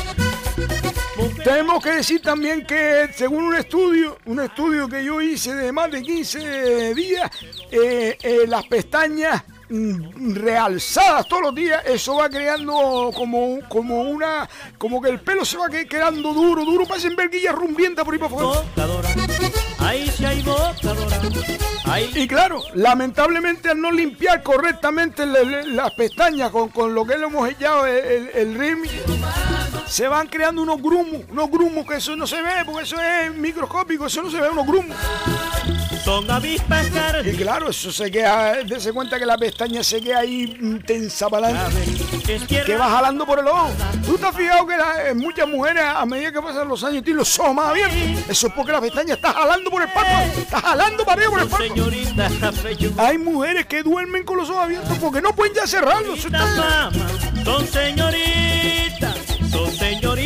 Tenemos 1.43 1.83
que 1.83 1.91
decir 1.93 2.21
también 2.21 2.67
que 2.67 3.09
según 3.15 3.45
un 3.45 3.55
estudio, 3.55 4.19
un 4.27 4.41
estudio 4.41 4.89
que 4.91 5.03
yo 5.03 5.23
hice 5.23 5.55
de 5.55 5.73
más 5.73 5.91
de 5.91 6.03
15 6.03 6.95
días, 6.95 7.31
eh, 7.71 8.19
eh, 8.23 8.45
las 8.47 8.67
pestañas 8.67 9.43
mm, 9.71 10.35
realzadas 10.35 11.27
todos 11.29 11.43
los 11.45 11.55
días, 11.55 11.83
eso 11.87 12.17
va 12.17 12.29
creando 12.29 13.11
como, 13.15 13.61
como 13.71 14.03
una, 14.03 14.47
como 14.77 15.01
que 15.01 15.09
el 15.09 15.21
pelo 15.21 15.47
se 15.47 15.57
va 15.57 15.71
que- 15.71 15.87
quedando 15.87 16.35
duro, 16.35 16.63
duro, 16.67 16.85
parecen 16.87 17.17
verguillas 17.17 17.55
rumbientas 17.55 18.05
por 18.05 18.13
ahí 18.13 18.21
para 18.21 18.35
afuera. 18.35 18.63
Y 22.15 22.27
claro, 22.27 22.63
lamentablemente 22.75 23.71
al 23.71 23.81
no 23.81 23.91
limpiar 23.91 24.43
correctamente 24.43 25.25
las 25.27 25.93
pestañas 25.93 26.51
con, 26.51 26.69
con 26.69 26.95
lo 26.95 27.07
que 27.07 27.17
le 27.17 27.27
hemos 27.27 27.49
echado 27.49 27.87
el, 27.87 28.29
el, 28.35 28.55
rímel, 28.59 28.91
se 29.89 30.07
van 30.09 30.27
creando 30.29 30.63
unos 30.63 30.81
grumos, 30.83 31.23
unos 31.31 31.51
grumos 31.51 31.87
que 31.87 31.97
eso 31.97 32.15
no 32.17 32.27
se 32.27 32.41
ve, 32.43 32.51
porque 32.67 32.83
eso 32.83 32.97
es 33.01 33.35
microscópico, 33.35 34.07
eso 34.07 34.23
no 34.23 34.31
se 34.31 34.41
ve, 34.41 34.49
unos 34.51 34.67
grumos. 34.67 34.97
Son 36.05 36.31
avispas 36.31 36.87
Y 37.27 37.37
claro, 37.37 37.69
eso 37.71 37.93
se 37.93 38.11
queda, 38.11 38.63
dése 38.65 38.93
cuenta 38.93 39.19
que 39.19 39.27
la 39.27 39.37
pestaña 39.37 39.83
se 39.83 40.01
queda 40.01 40.21
ahí 40.21 40.81
tensa 40.87 41.29
para 41.29 41.49
adelante. 41.49 41.83
Que 42.65 42.77
va 42.77 42.89
jalando 42.91 43.27
por 43.27 43.39
el 43.41 43.47
ojo. 43.49 43.71
¿Tú 44.07 44.17
te 44.17 44.27
has 44.27 44.35
fijado 44.37 44.67
que 44.67 44.77
la- 44.77 45.09
eh, 45.09 45.15
muchas 45.15 45.47
mujeres 45.49 45.83
a 45.85 46.07
medida 46.07 46.33
que 46.33 46.41
pasan 46.41 46.69
los 46.69 46.83
años 46.85 47.03
tienen 47.03 47.19
los 47.19 47.39
ojos 47.39 47.55
más 47.55 47.67
abiertos? 47.67 47.99
Eso 48.29 48.47
es 48.47 48.53
porque 48.55 48.73
la 48.73 48.81
pestaña 48.81 49.15
está 49.15 49.33
jalando 49.33 49.71
por 49.71 49.83
el 49.83 49.89
párpado. 49.89 50.25
Está 50.39 50.61
jalando 50.61 51.05
para 51.05 51.23
arriba 51.23 51.31
por 51.31 51.41
el 51.41 51.49
pechugas. 51.49 51.89
Hay 52.99 53.19
mujeres 53.19 53.67
que 53.67 53.83
duermen 53.83 54.25
con 54.25 54.37
los 54.39 54.49
ojos 54.49 54.65
abiertos 54.65 54.97
porque 54.99 55.21
no 55.21 55.33
pueden 55.35 55.55
ya 55.55 55.67
cerrarlos. 55.67 56.21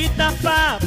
Señoritas 0.03 0.35
fama. 0.41 0.79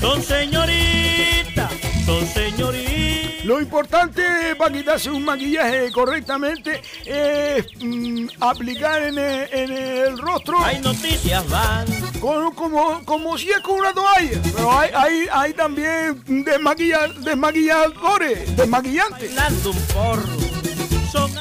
Son 0.00 0.22
señoritas. 0.22 1.70
Son 2.06 2.26
señoritas. 2.26 3.44
Lo 3.44 3.60
importante 3.60 4.22
para 4.58 4.72
quitarse 4.72 5.10
un 5.10 5.24
maquillaje 5.24 5.90
correctamente 5.92 6.82
es 7.04 7.64
mm, 7.80 8.26
aplicar 8.40 9.02
en 9.02 9.18
el, 9.18 9.48
en 9.52 9.72
el 9.72 10.18
rostro 10.18 10.62
Hay 10.62 10.78
noticias 10.80 11.48
van. 11.48 11.86
con- 12.20 12.54
como, 12.54 13.02
como 13.04 13.38
si 13.38 13.48
es 13.50 13.60
con 13.60 13.78
una 13.80 13.92
toalla. 13.92 14.40
Pero 14.54 14.78
hay, 14.78 14.90
hay, 14.94 15.26
hay 15.32 15.52
también 15.54 16.22
desmaquilla- 16.44 17.12
desmaquilladores, 17.20 18.56
desmaquillantes. 18.56 19.34
Bailando 19.34 19.70
un 19.70 19.78
porro. 19.86 20.59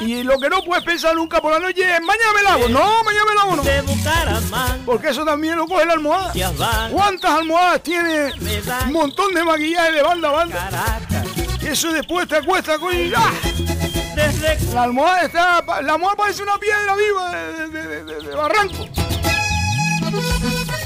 Y 0.01 0.23
lo 0.23 0.39
que 0.39 0.49
no 0.49 0.63
puedes 0.63 0.83
pensar 0.83 1.15
nunca 1.15 1.41
por 1.41 1.51
la 1.51 1.59
noche 1.59 1.81
es 1.83 2.01
mañana 2.01 2.33
me 2.35 2.43
lavo. 2.43 2.69
No, 2.69 3.03
mañana 3.03 3.25
me 3.29 3.35
lavo 3.35 3.55
no. 3.57 3.63
Porque 4.85 5.09
eso 5.09 5.23
también 5.25 5.55
lo 5.57 5.67
coge 5.67 5.85
la 5.85 5.93
almohada. 5.93 6.31
¿Cuántas 6.91 7.31
almohadas 7.31 7.83
tiene 7.83 8.31
un 8.87 8.93
montón 8.93 9.33
de 9.33 9.43
maquillaje 9.43 9.91
de 9.91 10.03
banda 10.03 10.29
a 10.29 10.31
banda? 10.31 10.69
Y 11.61 11.67
eso 11.67 11.91
después 11.91 12.27
te 12.27 12.37
acuesta 12.37 12.77
con 12.79 12.93
¡ah! 13.15 13.31
La 14.73 14.83
almohada 14.83 15.21
está. 15.23 15.63
La 15.81 15.93
almohada 15.93 16.15
parece 16.15 16.43
una 16.43 16.57
piedra 16.57 16.95
viva 16.95 17.31
de, 17.31 17.67
de- 17.69 17.87
de- 17.87 18.03
de- 18.03 18.21
de 18.27 18.35
barranco. 18.35 18.85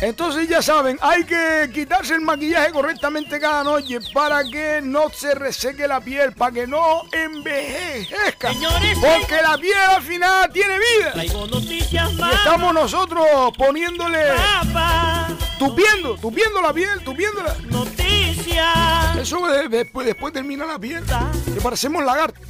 Entonces 0.04 0.50
ya 0.50 0.62
saben, 0.62 1.00
hay 1.02 1.24
que 1.24 1.70
quitarse 1.74 2.14
el 2.16 2.20
maquillaje 2.22 2.72
correctamente 2.72 3.40
cada 3.40 3.64
noche 3.64 4.00
para 4.14 4.44
que 4.44 4.82
no 4.84 5.10
se 5.10 5.34
reseque 5.34 5.88
la 5.88 6.02
piel, 6.02 6.34
para 6.34 6.52
que 6.52 6.68
no 6.68 7.04
envejezca. 7.12 8.52
Señores, 8.52 8.98
Porque 9.00 9.42
la 9.42 9.58
piel 9.58 9.78
al 9.78 10.02
final 10.02 10.52
tiene 10.52 10.78
vida. 10.78 11.12
traigo 11.14 11.48
noticias 11.48 12.12
Y 12.12 12.36
estamos 12.36 12.74
nosotros 12.74 13.26
poniéndole, 13.58 14.20
Papá. 14.64 15.30
tupiendo, 15.58 16.16
tupiendo 16.18 16.62
la 16.62 16.74
piel, 16.74 17.02
tupiéndola. 17.06 17.56
Noticias. 17.70 19.16
Eso 19.18 19.48
de- 19.48 19.70
después, 19.70 20.06
después 20.06 20.34
termina 20.34 20.66
la 20.66 20.78
piel, 20.80 21.02
que 21.46 21.62
parecemos 21.62 22.04
lagartos. 22.04 22.42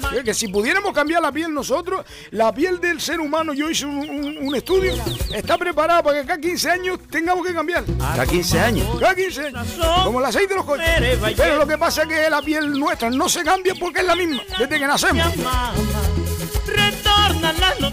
Tan. 0.00 0.14
Es 0.16 0.24
que 0.24 0.34
si 0.34 0.48
pudiéramos 0.48 0.92
cambiar 0.92 1.22
la 1.22 1.30
piel 1.32 1.52
nosotros, 1.52 2.04
la 2.30 2.52
piel 2.52 2.80
del 2.80 3.00
ser 3.00 3.20
humano, 3.20 3.52
yo 3.52 3.68
hice 3.70 3.84
un, 3.86 3.98
un- 3.98 4.38
un 4.40 4.54
estudio, 4.54 4.94
está 5.34 5.58
preparada 5.58 6.02
para 6.02 6.20
que 6.20 6.26
cada 6.26 6.40
15 6.40 6.70
años 6.70 6.98
tengamos 7.10 7.46
que 7.46 7.52
cambiar. 7.52 7.84
Cada 7.98 8.26
15 8.26 8.60
años. 8.60 8.86
Cada 9.00 9.14
15 9.14 9.46
años. 9.46 9.66
Como 10.04 10.20
el 10.20 10.26
aceite 10.26 10.48
de 10.48 10.54
los 10.56 10.64
coches. 10.64 10.86
Pero 11.36 11.56
lo 11.58 11.66
que 11.66 11.78
pasa 11.78 12.02
es 12.02 12.08
que 12.08 12.30
la 12.30 12.42
piel 12.42 12.72
nuestra 12.78 13.10
no 13.10 13.28
se 13.28 13.42
cambia 13.44 13.74
porque 13.78 14.00
es 14.00 14.06
la 14.06 14.16
misma, 14.16 14.40
desde 14.58 14.78
que 14.78 14.86
nacemos. 14.86 15.26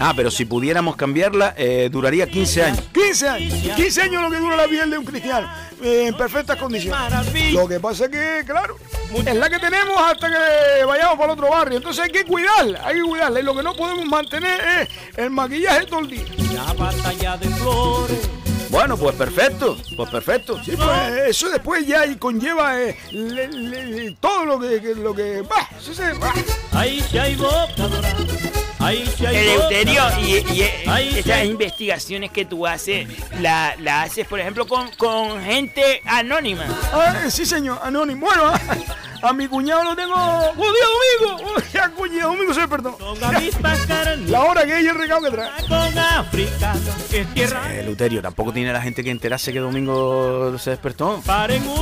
Ah, 0.00 0.12
pero 0.16 0.30
si 0.30 0.44
pudiéramos 0.44 0.96
cambiarla, 0.96 1.54
eh, 1.56 1.88
duraría 1.90 2.26
15 2.28 2.62
años. 2.64 2.80
15 2.92 3.28
años. 3.28 3.54
15 3.76 4.02
años 4.02 4.22
lo 4.22 4.30
que 4.30 4.38
dura 4.38 4.56
la 4.56 4.66
piel 4.68 4.90
de 4.90 4.98
un 4.98 5.04
cristiano. 5.04 5.48
eh, 5.82 6.06
en 6.08 6.16
perfectas 6.16 6.56
condiciones. 6.56 6.98
Lo 7.52 7.68
que 7.68 7.78
pasa 7.78 8.04
es 8.06 8.10
que, 8.10 8.42
claro, 8.46 8.78
es 9.26 9.34
la 9.36 9.50
que 9.50 9.58
tenemos 9.58 9.98
hasta 10.00 10.28
que 10.28 10.84
vayamos 10.86 11.14
para 11.18 11.24
el 11.32 11.38
otro 11.38 11.50
barrio. 11.50 11.76
Entonces 11.76 12.04
hay 12.04 12.10
que 12.10 12.24
cuidarla, 12.24 12.80
hay 12.86 12.94
que 12.96 13.02
cuidarla. 13.02 13.40
Y 13.40 13.42
lo 13.42 13.54
que 13.54 13.62
no 13.62 13.74
podemos 13.74 14.06
mantener 14.06 14.60
es 14.80 14.88
el 15.18 15.28
maquillaje 15.30 15.84
todo 15.86 16.00
el 16.00 16.08
día. 16.08 16.24
La 16.54 16.72
batalla 16.72 17.36
de 17.36 17.48
flores. 17.50 18.18
Bueno, 18.70 18.96
pues 18.96 19.14
perfecto, 19.14 19.76
pues 19.96 20.08
perfecto. 20.10 20.58
Sí, 20.64 20.72
pues 20.74 20.88
eso 21.28 21.50
después 21.50 21.86
ya 21.86 22.06
y 22.06 22.16
conlleva 22.16 22.80
eh, 22.80 22.96
le- 23.12 23.48
le- 23.48 23.84
le- 23.86 24.10
todo 24.12 24.44
lo 24.46 24.58
que, 24.58 24.80
lo 24.96 25.14
que 25.14 25.42
bah, 25.42 25.68
eso 25.78 25.92
se- 25.94 26.12
bah. 26.14 26.32
Ahí 26.72 27.04
sí 27.10 27.18
hay 27.18 27.36
boca 27.36 27.68
dorada. 27.76 28.16
Ahí 28.84 29.04
sí 29.16 29.24
hay 29.26 29.34
boca 29.56 29.68
Eleuterio, 29.68 30.02
dorada. 30.02 30.20
y, 30.20 30.34
y 30.36 31.22
sí 31.22 31.30
hay- 31.32 31.48
investigaciones 31.50 32.30
que 32.30 32.44
tú 32.44 32.66
haces, 32.66 33.06
la, 33.40 33.74
la 33.78 34.02
haces, 34.02 34.26
por 34.26 34.40
ejemplo, 34.40 34.66
con, 34.66 34.90
con 34.92 35.42
gente 35.42 36.02
anónima. 36.04 36.64
Ah, 36.92 37.24
sí, 37.30 37.46
señor, 37.46 37.78
anónimo. 37.82 38.26
Bueno, 38.26 38.52
a, 39.28 39.32
mi 39.32 39.48
cuñado 39.48 39.84
lo 39.84 39.96
tengo. 39.96 40.14
¡Oh, 40.14 40.52
día 40.54 41.26
domingo! 41.26 41.52
¡Oh, 41.56 41.62
ya, 41.72 41.88
cuñado 41.90 42.30
domingo 42.32 42.54
se 42.54 42.68
perdón! 42.68 42.94
La 44.26 44.42
hora 44.42 44.64
que 44.64 44.78
ella 44.78 44.90
el 44.90 44.96
recado 44.96 45.22
que 45.22 45.30
trae. 45.30 45.50
Con 45.68 45.98
africana. 45.98 46.80
Es 47.12 47.34
tierra. 47.34 47.74
Eh, 47.74 47.84
Luterio, 47.84 48.22
tampoco 48.22 48.52
tiene 48.52 48.72
la 48.72 48.80
gente 48.80 49.02
que 49.02 49.10
enterarse 49.10 49.52
que 49.52 49.58
domingo 49.58 50.56
se 50.58 50.70
despertó. 50.70 51.22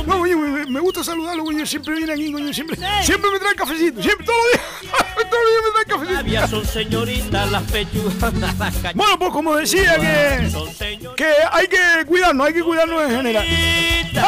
No, 0.05 0.19
coño, 0.19 0.37
me, 0.37 0.65
me 0.65 0.79
gusta 0.79 1.03
saludarlo, 1.03 1.43
coño. 1.43 1.65
Siempre 1.65 1.95
viene 1.95 2.13
aquí, 2.13 2.31
coño. 2.31 2.53
Siempre, 2.53 2.77
siempre 3.03 3.31
me 3.31 3.39
trae 3.39 3.55
cafecito. 3.55 4.01
Siempre, 4.01 4.25
todos 4.25 4.39
los 4.43 4.51
días. 4.51 4.93
todos 5.29 5.43
los 5.43 5.51
días 5.51 5.63
me 5.65 5.71
trae 5.71 5.85
cafecito. 5.85 6.13
Todavía 6.13 6.47
son 6.47 6.65
señoritas 6.65 7.51
las 7.51 7.63
pechugas. 7.63 8.13
Bueno, 8.95 9.17
pues 9.17 9.31
como 9.31 9.55
decía 9.55 9.95
que, 9.97 10.49
Son 10.49 10.71
señoritas. 10.73 11.15
que 11.15 11.33
hay 11.51 11.67
que 11.67 12.05
cuidarnos, 12.05 12.47
hay 12.47 12.53
que 12.53 12.63
cuidarnos 12.63 13.03
en 13.03 13.11
general. 13.17 13.45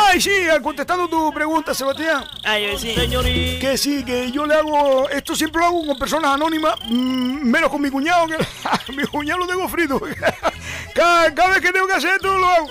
Ay, 0.07 0.19
sí, 0.19 0.31
contestando 0.61 1.07
tu 1.07 1.31
pregunta, 1.33 1.73
Sebastián. 1.73 2.23
Ay, 2.43 2.75
sí. 2.77 2.95
Señorita. 3.05 3.59
Que 3.59 3.77
sí, 3.77 4.03
que 4.03 4.31
yo 4.31 4.47
le 4.47 4.55
hago, 4.55 5.07
esto 5.11 5.35
siempre 5.35 5.59
lo 5.59 5.67
hago 5.67 5.85
con 5.85 5.99
personas 5.99 6.33
anónimas, 6.33 6.73
mm, 6.89 7.47
menos 7.47 7.69
con 7.69 7.79
mi 7.79 7.91
cuñado, 7.91 8.25
que 8.25 8.37
mi 8.93 9.03
cuñado 9.03 9.41
lo 9.41 9.47
tengo 9.47 9.69
frito. 9.69 10.01
Cada, 10.95 11.31
cada 11.35 11.49
vez 11.49 11.59
que 11.59 11.71
tengo 11.71 11.85
que 11.85 11.93
hacer 11.93 12.15
esto 12.15 12.35
lo 12.35 12.47
hago. 12.47 12.67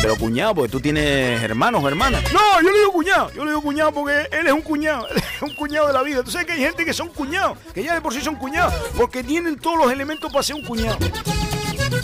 Pero 0.00 0.16
cuñado, 0.16 0.54
porque 0.54 0.70
tú 0.70 0.80
tienes 0.80 1.42
hermanos 1.42 1.82
o 1.84 1.88
hermanas. 1.88 2.22
No, 2.32 2.62
yo 2.62 2.70
le 2.70 2.78
digo 2.78 2.92
cuñado, 2.92 3.32
yo 3.34 3.44
le 3.44 3.50
digo 3.50 3.60
cuñado 3.60 3.92
porque 3.92 4.28
él 4.30 4.46
es 4.46 4.52
un 4.52 4.62
cuñado, 4.62 5.08
él 5.14 5.16
es 5.18 5.42
un 5.42 5.54
cuñado 5.54 5.88
de 5.88 5.92
la 5.92 6.02
vida. 6.02 6.22
Tú 6.22 6.30
sabes 6.30 6.46
que 6.46 6.54
hay 6.54 6.60
gente 6.60 6.84
que 6.86 6.94
son 6.94 7.08
cuñados, 7.08 7.58
que 7.74 7.82
ya 7.82 7.92
de 7.92 8.00
por 8.00 8.14
sí 8.14 8.22
son 8.22 8.36
cuñados, 8.36 8.72
porque 8.96 9.22
tienen 9.22 9.58
todos 9.58 9.76
los 9.76 9.92
elementos 9.92 10.32
para 10.32 10.42
ser 10.42 10.56
un 10.56 10.64
cuñado. 10.64 10.96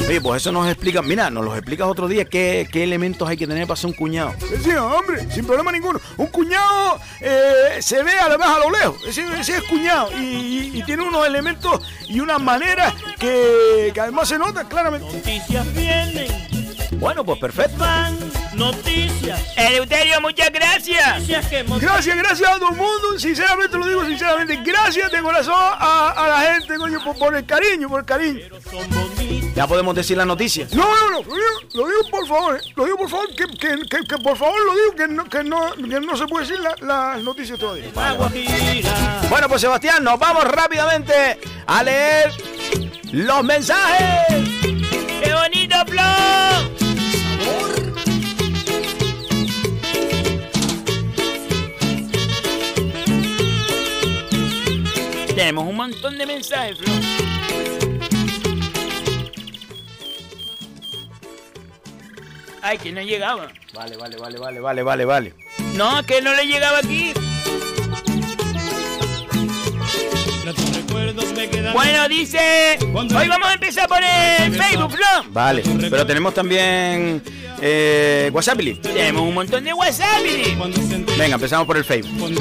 Oye, 0.09 0.21
pues 0.21 0.43
eso 0.43 0.51
nos 0.51 0.67
explica, 0.67 1.03
mira, 1.03 1.31
nos 1.31 1.45
lo 1.45 1.55
explicas 1.55 1.87
otro 1.87 2.09
día, 2.09 2.25
qué, 2.25 2.69
qué 2.71 2.83
elementos 2.83 3.29
hay 3.29 3.37
que 3.37 3.47
tener 3.47 3.67
para 3.69 3.77
ser 3.77 3.87
un 3.89 3.93
cuñado. 3.93 4.33
Sí, 4.63 4.71
hombre, 4.73 5.31
sin 5.33 5.47
problema 5.47 5.71
ninguno. 5.71 6.01
Un 6.17 6.27
cuñado 6.27 6.99
eh, 7.21 7.79
se 7.81 8.03
ve 8.03 8.13
además 8.21 8.49
a 8.49 8.59
lo 8.59 8.71
lejos. 8.71 8.97
Ese, 9.07 9.25
ese 9.39 9.59
es 9.59 9.63
cuñado 9.65 10.11
y, 10.19 10.25
y- 10.25 10.71
y 10.81 10.83
tiene 10.83 11.05
unos 11.05 11.25
elementos 11.27 11.81
y 12.09 12.19
unas 12.21 12.41
maneras 12.41 12.93
que, 13.21 13.91
que 13.95 14.01
además 14.01 14.29
se 14.29 14.39
notan 14.39 14.67
claramente. 14.69 15.07
Noticias 15.13 15.73
vienen. 15.75 16.27
Bueno, 16.99 17.25
pues 17.25 17.39
perfecto. 17.39 17.79
Van. 17.79 18.19
Noticias. 18.61 19.41
Eleuterio, 19.57 20.21
muchas 20.21 20.53
gracias. 20.53 21.15
Noticias 21.15 21.47
que. 21.47 21.63
Gracias, 21.81 22.15
gracias 22.17 22.49
a 22.51 22.59
todo 22.59 22.69
el 22.71 22.77
mundo. 22.77 23.19
Sinceramente 23.19 23.79
lo 23.79 23.87
digo 23.87 24.05
sinceramente. 24.05 24.57
Gracias 24.63 25.11
de 25.11 25.23
corazón 25.23 25.55
a, 25.57 26.11
a 26.11 26.29
la 26.29 26.53
gente, 26.53 26.77
coño, 26.77 27.03
por, 27.03 27.17
por 27.19 27.35
el 27.35 27.47
cariño, 27.47 27.89
por 27.89 28.01
el 28.01 28.07
cariño. 28.07 28.41
Ya 29.55 29.67
podemos 29.67 29.95
decir 29.95 30.17
la 30.19 30.27
noticia. 30.27 30.67
No, 30.73 30.85
no, 30.85 31.11
no, 31.11 31.17
lo 31.23 31.35
digo, 31.35 31.47
lo 31.75 31.87
digo 31.89 32.01
por 32.11 32.27
favor, 32.29 32.57
eh, 32.57 32.61
lo 32.77 32.85
digo 32.85 32.97
por 32.99 33.09
favor, 33.11 33.29
que, 33.35 33.47
que, 33.47 33.79
que, 33.89 34.05
que 34.07 34.19
por 34.23 34.37
favor 34.37 34.55
lo 34.67 34.75
digo, 34.75 34.95
que 34.95 35.09
no, 35.09 35.25
que 35.25 35.43
no, 35.43 35.73
que 35.73 36.01
no 36.01 36.17
se 36.17 36.27
puede 36.27 36.47
decir 36.47 36.61
la- 36.63 36.77
las 37.15 37.23
noticias 37.23 37.59
todavía. 37.59 37.87
Bueno, 39.31 39.49
pues 39.49 39.61
Sebastián, 39.63 40.05
nos 40.05 40.19
vamos 40.19 40.45
rápidamente 40.45 41.41
a 41.67 41.83
leer 41.83 42.31
los 43.13 43.43
mensajes. 43.43 44.29
¡Qué 44.61 45.33
bonito, 45.35 45.77
Flo! 45.87 47.80
Tenemos 55.41 55.67
un 55.67 55.75
montón 55.75 56.19
de 56.19 56.27
mensajes, 56.27 56.77
Flo. 56.77 56.93
Ay, 62.61 62.77
que 62.77 62.93
no 62.93 63.01
llegaba. 63.01 63.49
Vale, 63.73 63.97
vale, 63.97 64.19
vale, 64.19 64.39
vale, 64.39 64.61
vale, 64.61 64.83
vale, 64.83 65.05
vale. 65.07 65.35
No, 65.77 66.03
que 66.05 66.21
no 66.21 66.35
le 66.35 66.47
llegaba 66.47 66.81
aquí. 66.81 67.15
Bueno, 71.73 72.09
dice. 72.09 72.79
Hoy 72.93 73.29
vamos 73.29 73.49
a 73.49 73.55
empezar 73.55 73.89
por 73.89 74.03
el 74.03 74.55
Facebook, 74.55 74.91
Flo. 74.91 75.31
Vale, 75.31 75.63
pero 75.89 76.05
tenemos 76.05 76.35
también 76.35 77.23
Eh, 77.63 78.31
WhatsApp. 78.33 78.59
Tenemos 78.83 79.23
un 79.23 79.35
montón 79.35 79.65
de 79.65 79.73
WhatsApp. 79.73 80.23
Venga, 81.19 81.35
empezamos 81.35 81.67
por 81.67 81.77
el 81.77 81.85
Facebook. 81.85 82.35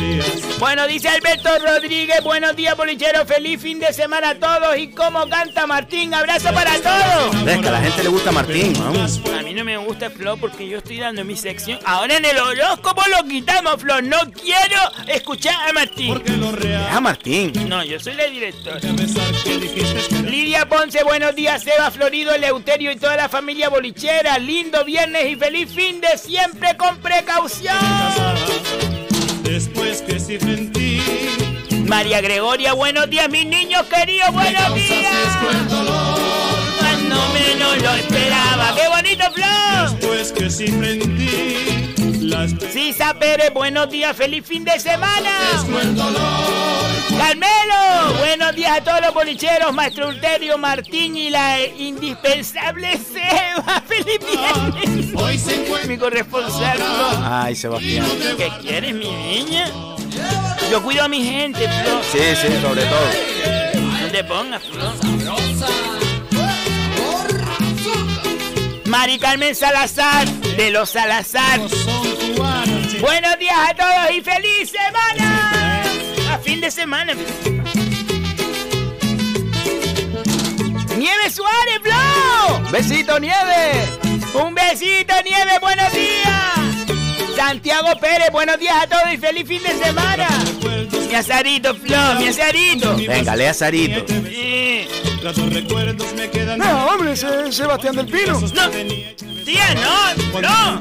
Bueno, 0.60 0.88
dice 0.88 1.10
Alberto 1.10 1.50
Rodríguez, 1.60 2.24
buenos 2.24 2.56
días, 2.56 2.76
bolichero, 2.78 3.26
feliz 3.26 3.62
fin 3.62 3.80
de 3.80 3.92
semana 3.92 4.30
a 4.30 4.36
todos. 4.36 4.78
¿Y 4.78 4.88
cómo 4.90 5.28
canta 5.28 5.68
Martín? 5.68 6.14
Abrazo 6.14 6.54
para 6.54 6.74
todos. 6.80 7.48
Es 7.48 7.58
que 7.60 7.68
a 7.68 7.72
la 7.72 7.82
gente 7.82 8.04
le 8.04 8.10
gusta 8.10 8.32
Martín, 8.32 8.74
vamos. 8.80 9.22
A 9.38 9.42
mí 9.42 9.54
no 9.54 9.64
me 9.64 9.78
gusta 9.78 10.10
Flo 10.10 10.38
porque 10.38 10.68
yo 10.68 10.78
estoy 10.78 10.98
dando 11.00 11.24
mi 11.26 11.36
sección. 11.36 11.80
Ahora 11.86 12.18
en 12.18 12.26
el 12.26 12.38
horóscopo 12.38 13.02
lo 13.10 13.28
quitamos, 13.28 13.82
Flo. 13.82 14.02
No 14.02 14.18
quiero 14.32 14.80
escuchar 15.08 15.56
a 15.70 15.74
Martín. 15.74 16.22
Es 16.26 16.96
a 16.96 17.00
Martín. 17.02 17.52
No, 17.68 17.84
yo 17.84 18.00
soy 18.00 18.14
la 18.14 18.26
directora. 18.26 18.80
Lidia 20.24 20.68
Ponce, 20.68 21.04
buenos 21.04 21.36
días, 21.36 21.64
Seba 21.64 21.92
Florido, 21.92 22.34
Eleuterio 22.34 22.92
y 22.92 22.98
toda 22.98 23.16
la 23.16 23.30
familia 23.30 23.70
bolichera. 23.70 24.38
Lindo 24.38 24.84
viernes 25.10 25.32
y 25.32 25.36
feliz 25.36 25.70
fin 25.74 26.02
de 26.02 26.18
siempre 26.18 26.76
con 26.78 26.98
precaución. 27.00 27.76
Después 29.44 30.02
que 30.02 30.20
sí 30.20 30.38
en 30.42 30.72
ti. 30.72 31.02
María 31.88 32.22
Gregoria, 32.22 32.74
buenos 32.74 33.10
días, 33.10 33.30
mis 33.30 33.46
niños 33.46 33.84
queridos, 33.88 34.32
buenos 34.32 34.76
días. 34.76 35.38
Cuando 36.78 37.18
menos 37.34 37.82
lo 37.82 37.96
esperaba. 37.96 38.76
¡Qué 38.76 38.88
bonito, 38.88 39.24
Flo! 39.34 39.92
Después 39.92 40.32
que 40.32 40.50
ti. 41.18 42.26
Las 42.26 42.52
Sisa 42.72 43.14
Pérez, 43.16 43.52
buenos 43.54 43.90
días, 43.90 44.16
feliz 44.16 44.46
fin 44.46 44.64
de 44.64 44.80
semana. 44.80 45.32
Carmelo, 47.18 47.59
buenos 48.50 48.66
días 48.66 48.78
a 48.80 48.84
todos 48.84 49.02
los 49.02 49.14
bolicheros, 49.14 49.74
Maestro 49.74 50.08
Ulterio, 50.08 50.58
Martín 50.58 51.16
y 51.16 51.30
la 51.30 51.60
indispensable 51.62 52.98
Seba. 52.98 53.84
¡Feliz 53.88 54.20
viernes! 54.20 55.88
Mi 55.88 55.98
corresponsal. 55.98 56.80
Ay, 57.24 57.56
Sebastián. 57.56 58.08
¿Qué 58.38 58.52
quieres, 58.60 58.96
mi 58.96 59.08
niña? 59.08 59.68
Yo 60.72 60.82
cuido 60.82 61.04
a 61.04 61.08
mi 61.08 61.24
gente, 61.24 61.60
Flo. 61.60 62.02
Sí, 62.12 62.18
sí, 62.42 62.48
sobre 62.60 62.86
todo. 62.86 64.02
No 64.02 64.08
te 64.08 64.24
pongas, 64.24 64.64
Flo. 64.64 64.94
Mari 68.86 69.20
Carmen 69.20 69.54
Salazar, 69.54 70.28
de 70.28 70.72
los 70.72 70.90
Salazar. 70.90 71.60
Buenos 73.00 73.38
días 73.38 73.58
a 73.70 73.76
todos 73.76 74.12
y 74.12 74.22
feliz 74.22 74.72
semana. 74.72 75.84
A 76.32 76.40
fin 76.40 76.60
de 76.60 76.72
semana. 76.72 77.14
Nieve 81.00 81.30
Suárez, 81.32 81.80
Flo. 81.82 82.72
Besito, 82.72 83.18
Nieve. 83.20 83.88
Un 84.34 84.54
besito, 84.54 85.14
Nieve, 85.24 85.58
buenos 85.62 85.94
días. 85.94 87.38
Santiago 87.38 87.88
Pérez, 88.02 88.30
buenos 88.34 88.60
días 88.60 88.76
a 88.84 88.88
todos 88.88 89.14
y 89.14 89.18
feliz 89.18 89.48
fin 89.48 89.64
de 89.64 89.82
semana. 89.82 90.28
Mi 91.08 91.16
azarito, 91.16 91.74
Flo, 91.74 92.16
mi 92.20 92.28
azarito. 92.28 92.98
Venga, 92.98 93.34
lea 93.38 93.54
Sarito. 93.54 94.06
Sí. 94.08 94.88
gratos 95.22 95.54
recuerdos 95.54 96.14
me 96.16 96.30
quedan. 96.30 96.60
No, 96.60 96.88
hombre, 96.88 97.14
ese 97.14 97.50
Sebastián 97.54 97.96
del 97.96 98.08
Pino. 98.08 98.38
No, 98.38 98.70
tía, 99.50 99.74
no, 99.76 100.42
no. 100.42 100.80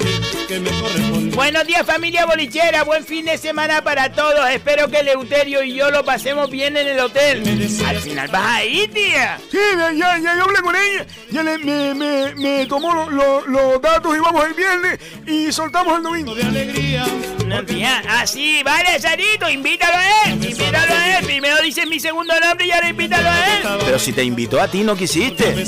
Buenos 1.35 1.67
días 1.67 1.87
familia 1.87 2.27
bolichera, 2.27 2.83
buen 2.85 3.05
fin 3.05 3.25
de 3.25 3.39
semana 3.39 3.83
para 3.83 4.13
todos. 4.13 4.49
Espero 4.51 4.89
que 4.91 5.03
Leuterio 5.03 5.63
y 5.63 5.75
yo 5.75 5.91
lo 5.91 6.05
pasemos 6.05 6.51
bien 6.51 6.77
en 6.77 6.87
el 6.89 7.01
hotel. 7.01 7.43
Al 7.87 7.97
final 7.99 8.29
vas 8.29 8.47
a 8.57 8.65
ir, 8.65 8.93
tía. 8.93 9.39
Sí, 9.51 9.57
ya, 9.77 9.93
ya, 9.93 10.19
ya 10.19 10.37
yo 10.37 10.45
hablé 10.45 10.59
con 10.61 10.75
ella. 10.77 11.07
Ya 11.31 11.43
le, 11.43 11.59
me, 11.59 11.95
me, 11.95 12.35
me 12.35 12.67
tomó 12.67 12.93
lo- 12.95 13.11
lo- 13.11 13.47
los 13.47 13.81
datos 13.81 14.17
y 14.17 14.21
vamos 14.21 14.45
el 14.47 14.55
viernes 14.55 14.99
y 15.27 15.51
soltamos 15.53 15.97
el 15.99 16.03
domingo. 16.03 16.35
De 16.35 16.43
alegría. 16.43 17.07
No, 17.47 17.65
tía, 17.65 18.03
así, 18.09 18.63
vale, 18.63 18.99
Sarito, 19.01 19.49
invítalo 19.49 19.97
a 19.97 20.29
él, 20.29 20.33
invítalo 20.45 20.95
a 20.95 21.19
él. 21.19 21.25
Primero 21.25 21.63
dices 21.63 21.87
mi 21.87 21.99
segundo 22.01 22.35
nombre 22.41 22.67
y 22.67 22.73
ahora 22.73 22.89
invítalo 22.91 23.29
a 23.29 23.57
él. 23.57 23.63
Pero 23.87 23.99
si 23.99 24.13
te 24.13 24.23
invitó 24.25 24.61
a 24.61 24.69
ti, 24.69 24.83
no 24.83 24.95
quisiste. 24.97 25.51
¿Eh? 25.51 25.65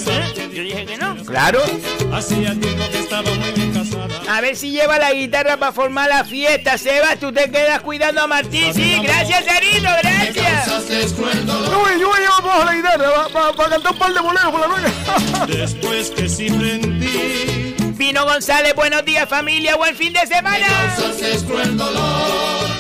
Yo 0.53 0.63
dije 0.63 0.85
que 0.85 0.97
no. 0.99 1.17
Claro. 1.25 1.63
Hacía 2.13 2.51
tiempo 2.59 2.85
que 2.90 2.90
estaba 3.11 3.35
muy 3.35 3.51
bien 3.51 3.73
casada. 3.73 4.21
A 4.29 4.41
ver 4.41 4.57
si 4.57 4.71
lleva 4.71 4.99
la 4.99 5.13
guitarra 5.13 5.57
para 5.57 5.73
formar 5.73 6.09
la 6.09 6.25
fiesta, 6.25 6.79
Sebas. 6.79 7.19
Tú 7.19 7.33
te 7.33 7.51
quedas 7.51 7.81
cuidando 7.81 8.23
a 8.23 8.27
Martín. 8.29 8.73
Sí, 8.73 9.01
gracias, 9.03 9.45
Sarito, 9.45 9.89
gracias. 10.03 10.67
No, 11.45 11.81
güey, 11.81 11.99
yo 11.99 12.09
voy 12.09 12.21
a 12.51 12.65
la 12.65 12.75
guitarra 12.75 13.29
para 13.33 13.71
cantar 13.71 13.93
un 13.93 13.99
par 13.99 14.15
de 14.15 14.21
boleros 14.21 14.51
por 14.51 14.61
la 14.61 14.69
noche. 14.69 14.95
Después 15.59 16.11
que 16.11 16.29
sí 16.29 16.47
en 16.47 17.01
ti. 17.01 17.95
Pino 17.99 18.25
González, 18.25 18.75
buenos 18.75 19.05
días 19.05 19.29
familia, 19.29 19.77
buen 19.77 19.95
fin 19.97 20.13
de 20.13 20.27
semana. 20.27 20.67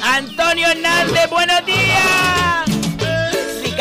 Antonio 0.02 0.68
Hernández, 0.68 1.28
buenos 1.28 1.66
días. 1.66 2.69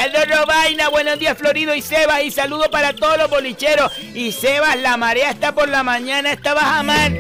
Ricardo 0.10 0.42
Robaina, 0.42 0.90
buenos 0.90 1.20
días 1.20 1.38
Florido 1.38 1.76
y 1.76 1.84
Sebas 1.84 2.24
y 2.24 2.32
saludos 2.32 2.70
para 2.70 2.94
todos 2.94 3.16
los 3.20 3.30
bolicheros. 3.30 3.92
Y 4.16 4.32
Sebas, 4.32 4.76
la 4.78 4.98
marea 4.98 5.30
está 5.30 5.54
por 5.54 5.70
la 5.70 5.84
mañana, 5.84 6.32
está 6.32 6.56
baja 6.56 6.82
mar. 6.82 7.12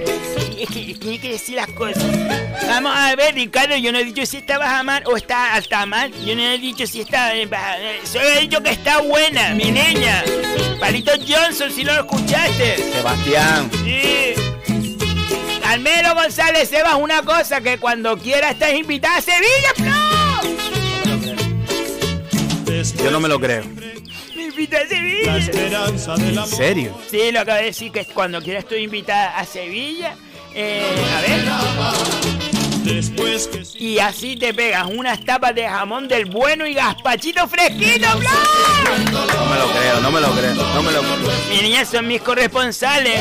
Es 0.58 0.68
que 0.70 0.96
tiene 1.00 1.20
que 1.20 1.34
decir 1.34 1.56
las 1.56 1.68
cosas. 1.68 2.04
Vamos 2.68 2.92
a 2.96 3.16
ver, 3.16 3.36
Ricardo, 3.36 3.76
yo 3.76 3.92
no 3.92 4.00
he 4.00 4.06
dicho 4.06 4.26
si 4.26 4.38
está 4.38 4.58
baja 4.58 4.82
mar 4.82 5.04
o 5.06 5.16
está 5.16 5.54
alta 5.54 5.86
mar. 5.86 6.10
Yo 6.26 6.36
no 6.36 6.42
he 6.42 6.58
dicho 6.58 6.88
si 6.88 7.02
está 7.02 7.36
en 7.36 7.50
baja 7.50 7.76
Solo 8.06 8.28
he 8.28 8.42
dicho 8.42 8.64
que 8.64 8.72
está 8.72 9.02
buena, 9.02 9.50
mi 9.50 9.72
niña. 9.72 10.24
Palito 10.80 11.12
Johnson, 11.28 11.72
si 11.72 11.84
no 11.84 11.94
lo 11.94 12.00
escuchaste. 12.02 12.92
Sebastián. 12.92 13.70
Sí. 13.84 14.34
Carmelo 15.62 16.16
González 16.16 16.68
Sebas, 16.68 16.96
una 16.96 17.22
cosa 17.22 17.62
que 17.62 17.78
cuando 17.78 18.18
quiera 18.18 18.50
estás 18.50 18.74
invitada 18.74 19.18
a 19.18 19.22
Sevilla. 19.22 19.99
Yo 22.82 23.12
no 23.12 23.20
me 23.20 23.28
lo 23.28 23.40
creo. 23.40 23.64
Me 24.36 24.44
invita 24.46 24.78
a 24.78 24.84
La 24.84 24.88
Sevilla. 24.90 25.38
esperanza 25.38 26.16
del 26.16 26.30
¿En 26.30 26.38
amor. 26.38 26.50
serio? 26.50 26.98
Sí, 27.12 27.32
lo 27.32 27.42
acabo 27.42 27.58
de 27.58 27.66
decir 27.66 27.92
que 27.92 28.06
cuando 28.06 28.42
quiera 28.42 28.60
estoy 28.60 28.84
invitada 28.84 29.38
a 29.38 29.46
Sevilla. 29.46 30.16
Eh, 30.56 30.86
a 31.18 31.22
ver. 31.22 31.46
Después 32.84 33.48
que 33.48 33.66
sí. 33.66 33.78
Y 33.80 34.00
así 34.00 34.38
te 34.38 34.54
pegas 34.54 34.88
unas 34.88 35.24
tapas 35.26 35.54
de 35.54 35.68
jamón 35.68 36.08
del 36.08 36.26
bueno 36.26 36.66
y 36.66 36.74
gazpachito 36.74 37.48
fresquito, 37.48 38.08
Flo. 38.18 38.30
No 39.12 39.46
me 39.46 39.60
lo 39.60 39.68
creo, 39.72 40.00
no 40.02 40.12
me 40.12 40.22
lo 40.22 40.32
creo, 40.32 40.56
no 40.56 40.82
me 40.84 40.92
lo 40.94 41.02
creo. 41.02 41.32
Mis 41.52 41.62
niñas 41.62 41.90
son 41.90 42.08
mis 42.08 42.22
corresponsales. 42.22 43.20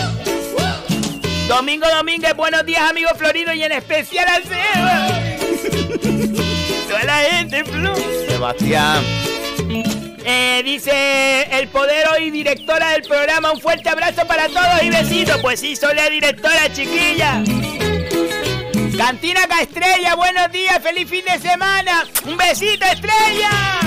Domingo 1.48 1.86
Domínguez, 1.88 2.36
buenos 2.36 2.64
días, 2.64 2.82
amigo 2.88 3.10
Florido, 3.16 3.52
y 3.54 3.62
en 3.64 3.72
especial 3.72 4.26
al 4.28 4.44
Seba. 4.44 5.08
Toda 6.88 7.04
la 7.04 7.16
gente, 7.18 7.64
Flo. 7.64 7.94
Sebastián. 8.28 9.02
Eh, 10.30 10.60
dice 10.62 11.48
el 11.58 11.68
podero 11.68 12.18
y 12.18 12.30
directora 12.30 12.90
del 12.90 13.00
programa, 13.00 13.50
un 13.50 13.62
fuerte 13.62 13.88
abrazo 13.88 14.26
para 14.26 14.46
todos 14.48 14.82
y 14.82 14.90
besitos. 14.90 15.38
Pues 15.40 15.58
sí, 15.58 15.74
soy 15.74 15.94
la 15.94 16.10
directora, 16.10 16.70
chiquilla. 16.70 17.42
Cantina 18.94 19.48
Caestrella, 19.48 20.14
buenos 20.16 20.52
días, 20.52 20.82
feliz 20.82 21.08
fin 21.08 21.24
de 21.24 21.38
semana. 21.38 22.04
Un 22.26 22.36
besito, 22.36 22.84
estrella. 22.84 23.80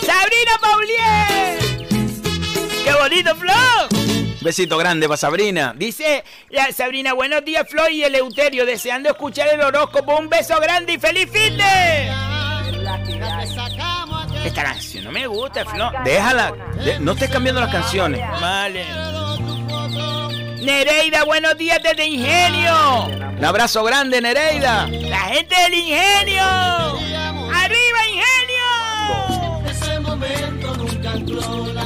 Sabrina 0.00 0.52
Paulier. 0.62 1.58
Qué 2.82 2.92
bonito, 2.98 3.36
Flo. 3.36 3.52
Besito 4.40 4.78
grande 4.78 5.06
para 5.06 5.18
Sabrina. 5.18 5.74
Dice 5.76 6.24
la 6.48 6.72
Sabrina, 6.72 7.12
buenos 7.12 7.44
días, 7.44 7.68
Flo 7.68 7.90
y 7.90 8.04
Eleuterio, 8.04 8.64
deseando 8.64 9.10
escuchar 9.10 9.48
el 9.52 9.60
horóscopo. 9.60 10.16
Un 10.16 10.30
beso 10.30 10.58
grande 10.60 10.94
y 10.94 10.98
feliz 10.98 11.28
fin 11.30 11.58
de. 11.58 12.35
Esta 14.46 14.62
canción 14.62 15.04
no 15.04 15.10
me 15.12 15.26
gusta, 15.26 15.64
Flo. 15.64 15.90
Déjala. 16.04 16.52
De- 16.84 16.98
no 17.00 17.12
estés 17.12 17.30
cambiando 17.30 17.60
las 17.60 17.70
canciones. 17.70 18.20
Vale. 18.40 18.84
Nereida, 20.62 21.24
buenos 21.24 21.56
días 21.58 21.80
desde 21.82 22.06
Ingenio. 22.06 23.06
Un 23.38 23.44
abrazo 23.44 23.82
grande, 23.84 24.20
Nereida. 24.20 24.86
La 24.88 25.18
gente 25.20 25.54
del 25.62 25.74
Ingenio. 25.74 26.42
¡Arriba, 27.54 27.98
Ingenio! 28.08 28.66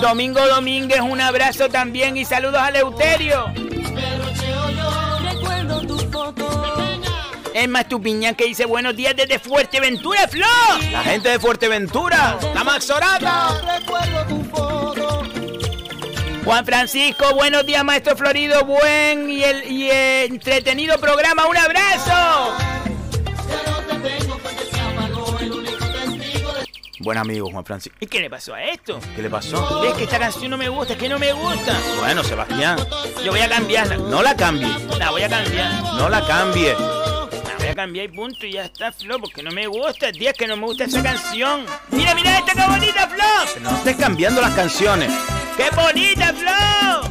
Domingo 0.01 0.47
Domínguez, 0.47 1.01
un 1.01 1.21
abrazo 1.21 1.69
también 1.69 2.17
y 2.17 2.25
saludos 2.25 2.61
a 2.61 2.71
Leuterio. 2.71 3.53
Es 7.55 7.69
más 7.69 7.89
tu 7.89 8.01
piña 8.01 8.35
que 8.35 8.45
dice 8.45 8.65
buenos 8.65 8.95
días 8.97 9.15
desde 9.17 9.39
Fuerteventura, 9.39 10.29
Flo. 10.29 10.47
La 10.93 11.03
gente 11.03 11.29
de 11.31 11.39
Fuerteventura. 11.41 12.39
La 12.55 12.63
Maxorata. 12.65 13.61
Juan 16.45 16.65
Francisco, 16.65 17.35
buenos 17.35 17.67
días, 17.67 17.85
maestro 17.85 18.17
Florido. 18.17 18.65
Buen 18.65 19.29
y, 19.31 19.43
el, 19.43 19.71
y 19.71 19.91
entretenido 19.91 20.99
programa. 20.99 21.47
Un 21.47 21.57
abrazo. 21.57 22.55
Buen 27.01 27.17
amigo, 27.19 27.51
Juan 27.51 27.65
Francisco. 27.65 27.97
¿Y 28.01 28.07
qué 28.07 28.21
le 28.21 28.29
pasó 28.29 28.55
a 28.55 28.63
esto? 28.63 29.01
¿Qué 29.17 29.23
le 29.23 29.31
pasó? 29.31 29.83
Es 29.85 29.95
que 29.95 30.05
esta 30.05 30.19
canción 30.19 30.51
no 30.51 30.59
me 30.59 30.69
gusta, 30.69 30.93
es 30.93 30.99
que 30.99 31.09
no 31.09 31.19
me 31.19 31.33
gusta. 31.33 31.75
Bueno, 31.99 32.23
Sebastián, 32.23 32.79
Yo 33.25 33.33
voy 33.33 33.41
a 33.41 33.49
cambiarla. 33.49 33.97
no 33.97 34.23
la 34.23 34.37
cambie. 34.37 34.69
La 34.99 35.11
voy 35.11 35.23
a 35.23 35.29
cambiar. 35.29 35.83
No 35.95 36.09
la 36.11 36.25
cambie. 36.27 36.77
Voy 37.61 37.69
a 37.69 37.75
cambiar 37.75 38.07
y 38.07 38.09
punto 38.09 38.47
y 38.47 38.53
ya 38.53 38.65
está, 38.65 38.91
Flo, 38.91 39.19
porque 39.21 39.43
no 39.43 39.51
me 39.51 39.67
gusta. 39.67 40.11
Tía, 40.13 40.31
es 40.31 40.37
que 40.37 40.47
no 40.47 40.57
me 40.57 40.65
gusta 40.67 40.85
esa 40.85 41.03
canción. 41.03 41.67
Mira, 41.91 42.15
mira 42.15 42.39
esta 42.39 42.53
que 42.55 42.67
bonita, 42.71 43.07
Flo. 43.09 43.61
No 43.63 43.77
estés 43.77 43.97
cambiando 43.97 44.41
las 44.41 44.55
canciones. 44.55 45.13
¡Qué 45.57 45.69
bonita, 45.77 46.33
Flo! 46.33 47.11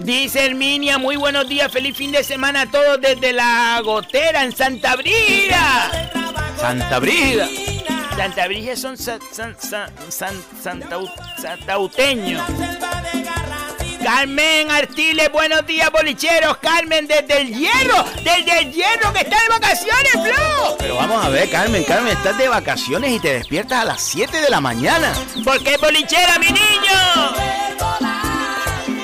Dice 0.00 0.46
Herminia, 0.46 0.98
muy 0.98 1.16
buenos 1.16 1.48
días, 1.48 1.70
feliz 1.70 1.96
fin 1.96 2.10
de 2.10 2.24
semana 2.24 2.62
a 2.62 2.66
todos 2.70 3.00
desde 3.00 3.32
la 3.32 3.80
gotera 3.84 4.44
en 4.44 4.56
Santa 4.56 4.96
Brida. 4.96 5.90
Santa 6.58 6.98
Brida. 6.98 7.46
Santa 8.16 8.46
Brida 8.48 8.76
son 8.76 8.96
sa- 8.96 9.18
san- 9.30 9.56
san- 9.60 9.90
san- 10.08 10.42
santau- 10.62 11.10
santauteños. 11.40 12.42
Carmen 14.12 14.72
Artiles, 14.72 15.30
buenos 15.30 15.64
días, 15.66 15.88
bolicheros. 15.92 16.56
Carmen, 16.56 17.06
desde 17.06 17.42
el 17.42 17.54
hierro, 17.54 18.04
desde 18.24 18.58
el 18.58 18.72
hierro 18.72 19.12
que 19.12 19.20
está 19.20 19.40
de 19.40 19.48
vacaciones, 19.48 20.12
Flo. 20.14 20.76
Pero 20.80 20.96
vamos 20.96 21.24
a 21.24 21.28
ver, 21.28 21.48
Carmen, 21.48 21.84
Carmen, 21.84 22.16
estás 22.16 22.36
de 22.36 22.48
vacaciones 22.48 23.12
y 23.12 23.20
te 23.20 23.34
despiertas 23.34 23.82
a 23.82 23.84
las 23.84 24.00
7 24.00 24.40
de 24.40 24.50
la 24.50 24.60
mañana. 24.60 25.12
Porque 25.44 25.74
es 25.74 25.80
bolichera, 25.80 26.40
mi 26.40 26.46
niño. 26.46 26.98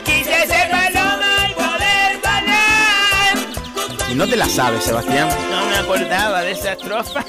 Quise 0.05 0.45
ser 0.45 0.71
paloma 0.73 1.51
y 1.51 1.55
poder 1.55 2.19
volar. 2.19 4.11
Y 4.11 4.15
no 4.17 4.27
te 4.27 4.35
la 4.35 4.49
sabes, 4.49 4.83
Sebastián. 4.83 5.29
No 5.53 5.67
me 5.67 5.77
acordaba 5.77 6.41
de 6.41 6.51
esa 6.51 6.73
estrofa. 6.73 7.25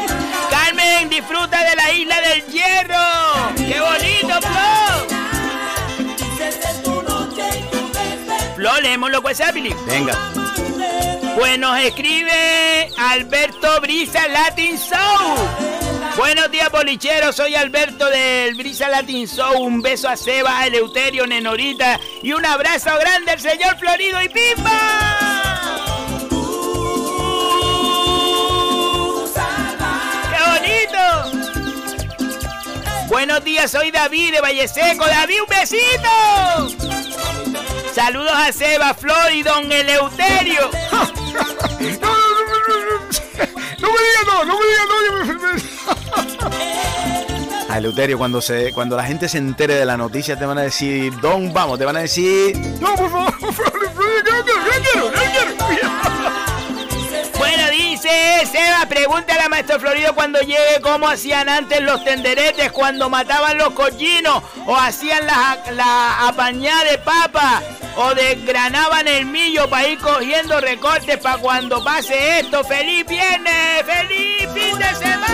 Carmen, 0.50 1.08
disfruta 1.08 1.62
de 1.70 1.76
la 1.76 1.92
isla 1.92 2.20
del 2.20 2.46
hierro. 2.46 3.54
¡Qué 3.54 3.80
bonito, 3.80 4.40
Flo! 4.40 5.11
Flo, 8.62 8.80
leemos 8.80 9.10
los 9.10 9.24
WhatsApp, 9.24 9.54
Billy. 9.54 9.74
Venga. 9.88 10.16
Pues 11.36 11.58
nos 11.58 11.76
escribe 11.80 12.88
Alberto 12.96 13.80
Brisa 13.80 14.28
Latin 14.28 14.78
Soul. 14.78 15.36
Buenos 16.16 16.48
días, 16.48 16.70
bolicheros. 16.70 17.34
Soy 17.34 17.56
Alberto 17.56 18.08
del 18.08 18.54
Brisa 18.54 18.88
Latin 18.88 19.26
Soul. 19.26 19.56
Un 19.56 19.82
beso 19.82 20.08
a 20.08 20.16
Seba, 20.16 20.60
a 20.60 20.68
Eleuterio, 20.68 21.26
Nenorita 21.26 21.98
y 22.22 22.30
un 22.34 22.46
abrazo 22.46 22.90
grande 23.00 23.32
al 23.32 23.40
señor 23.40 23.76
Florido 23.80 24.22
y 24.22 24.28
Pimba. 24.28 24.70
¡Qué 30.30 30.38
bonito! 30.52 30.98
Buenos 33.08 33.42
días, 33.42 33.72
soy 33.72 33.90
David 33.90 34.34
de 34.34 34.40
Valle 34.40 34.68
Seco. 34.68 35.04
David, 35.04 35.40
un 35.40 35.48
besito. 35.48 37.31
Saludos 37.94 38.32
a 38.32 38.50
Seba, 38.52 38.94
Flor 38.94 39.32
y 39.34 39.42
don 39.42 39.70
Eleuterio. 39.70 40.70
No, 40.90 41.04
no, 41.04 41.12
no, 41.32 41.42
no, 41.42 41.98
no, 42.00 42.22
no 43.80 43.88
me 43.92 43.98
digas 44.00 44.24
no, 44.26 44.44
no 44.44 44.58
me 44.58 44.66
digas 44.66 44.86
no, 46.40 46.48
me. 46.48 46.62
A 47.68 47.76
Eleuterio, 47.78 48.16
cuando, 48.16 48.40
se, 48.40 48.72
cuando 48.72 48.96
la 48.96 49.04
gente 49.04 49.28
se 49.28 49.36
entere 49.36 49.74
de 49.74 49.84
la 49.84 49.98
noticia, 49.98 50.38
te 50.38 50.46
van 50.46 50.56
a 50.56 50.62
decir, 50.62 51.12
Don, 51.20 51.52
vamos, 51.52 51.78
te 51.78 51.84
van 51.84 51.96
a 51.96 52.00
decir, 52.00 52.56
No, 52.80 52.94
por 52.94 53.10
favor, 53.10 53.38
por 53.38 53.52
favor, 53.52 53.71
Seba, 58.46 58.86
pregúntale 58.88 59.42
a 59.42 59.48
Maestro 59.48 59.78
Florido 59.78 60.14
cuando 60.14 60.40
llegue 60.40 60.80
cómo 60.82 61.08
hacían 61.08 61.48
antes 61.48 61.80
los 61.80 62.02
tenderetes 62.04 62.72
cuando 62.72 63.08
mataban 63.08 63.56
los 63.58 63.70
collinos 63.70 64.42
o 64.66 64.76
hacían 64.76 65.26
la, 65.26 65.58
la 65.72 66.28
apañada 66.28 66.84
de 66.84 66.98
papa 66.98 67.62
o 67.96 68.14
desgranaban 68.14 69.06
el 69.06 69.26
millo 69.26 69.68
para 69.68 69.88
ir 69.88 69.98
cogiendo 69.98 70.60
recortes 70.60 71.18
para 71.18 71.38
cuando 71.38 71.82
pase 71.84 72.40
esto. 72.40 72.64
¡Feliz 72.64 73.06
viernes! 73.06 73.84
¡Feliz 73.86 74.48
fin 74.52 74.78
de 74.78 74.94
semana! 74.94 75.32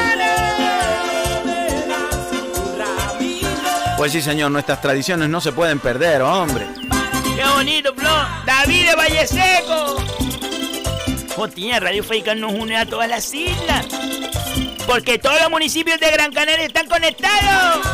pues 3.97 4.13
sí, 4.13 4.23
señor, 4.23 4.53
nuestras 4.53 4.81
tradiciones 4.81 5.29
no 5.29 5.41
se 5.41 5.51
pueden 5.51 5.81
perder, 5.81 6.23
hombre. 6.23 6.69
¡Qué 7.35 7.45
bonito, 7.45 7.93
Flo! 7.95 8.11
¡David 8.47 8.91
de 8.91 8.95
Valle 8.95 9.27
Seco! 9.27 10.28
Tía, 11.47 11.79
Radio 11.79 12.03
Faica 12.03 12.35
nos 12.35 12.53
une 12.53 12.77
a 12.77 12.85
todas 12.87 13.09
las 13.09 13.33
islas. 13.33 13.87
Porque 14.87 15.19
todos 15.19 15.41
los 15.41 15.51
municipios 15.51 16.01
de 16.01 16.11
Gran 16.11 16.33
Canaria 16.33 16.65
están 16.67 16.87
conectados. 16.89 17.87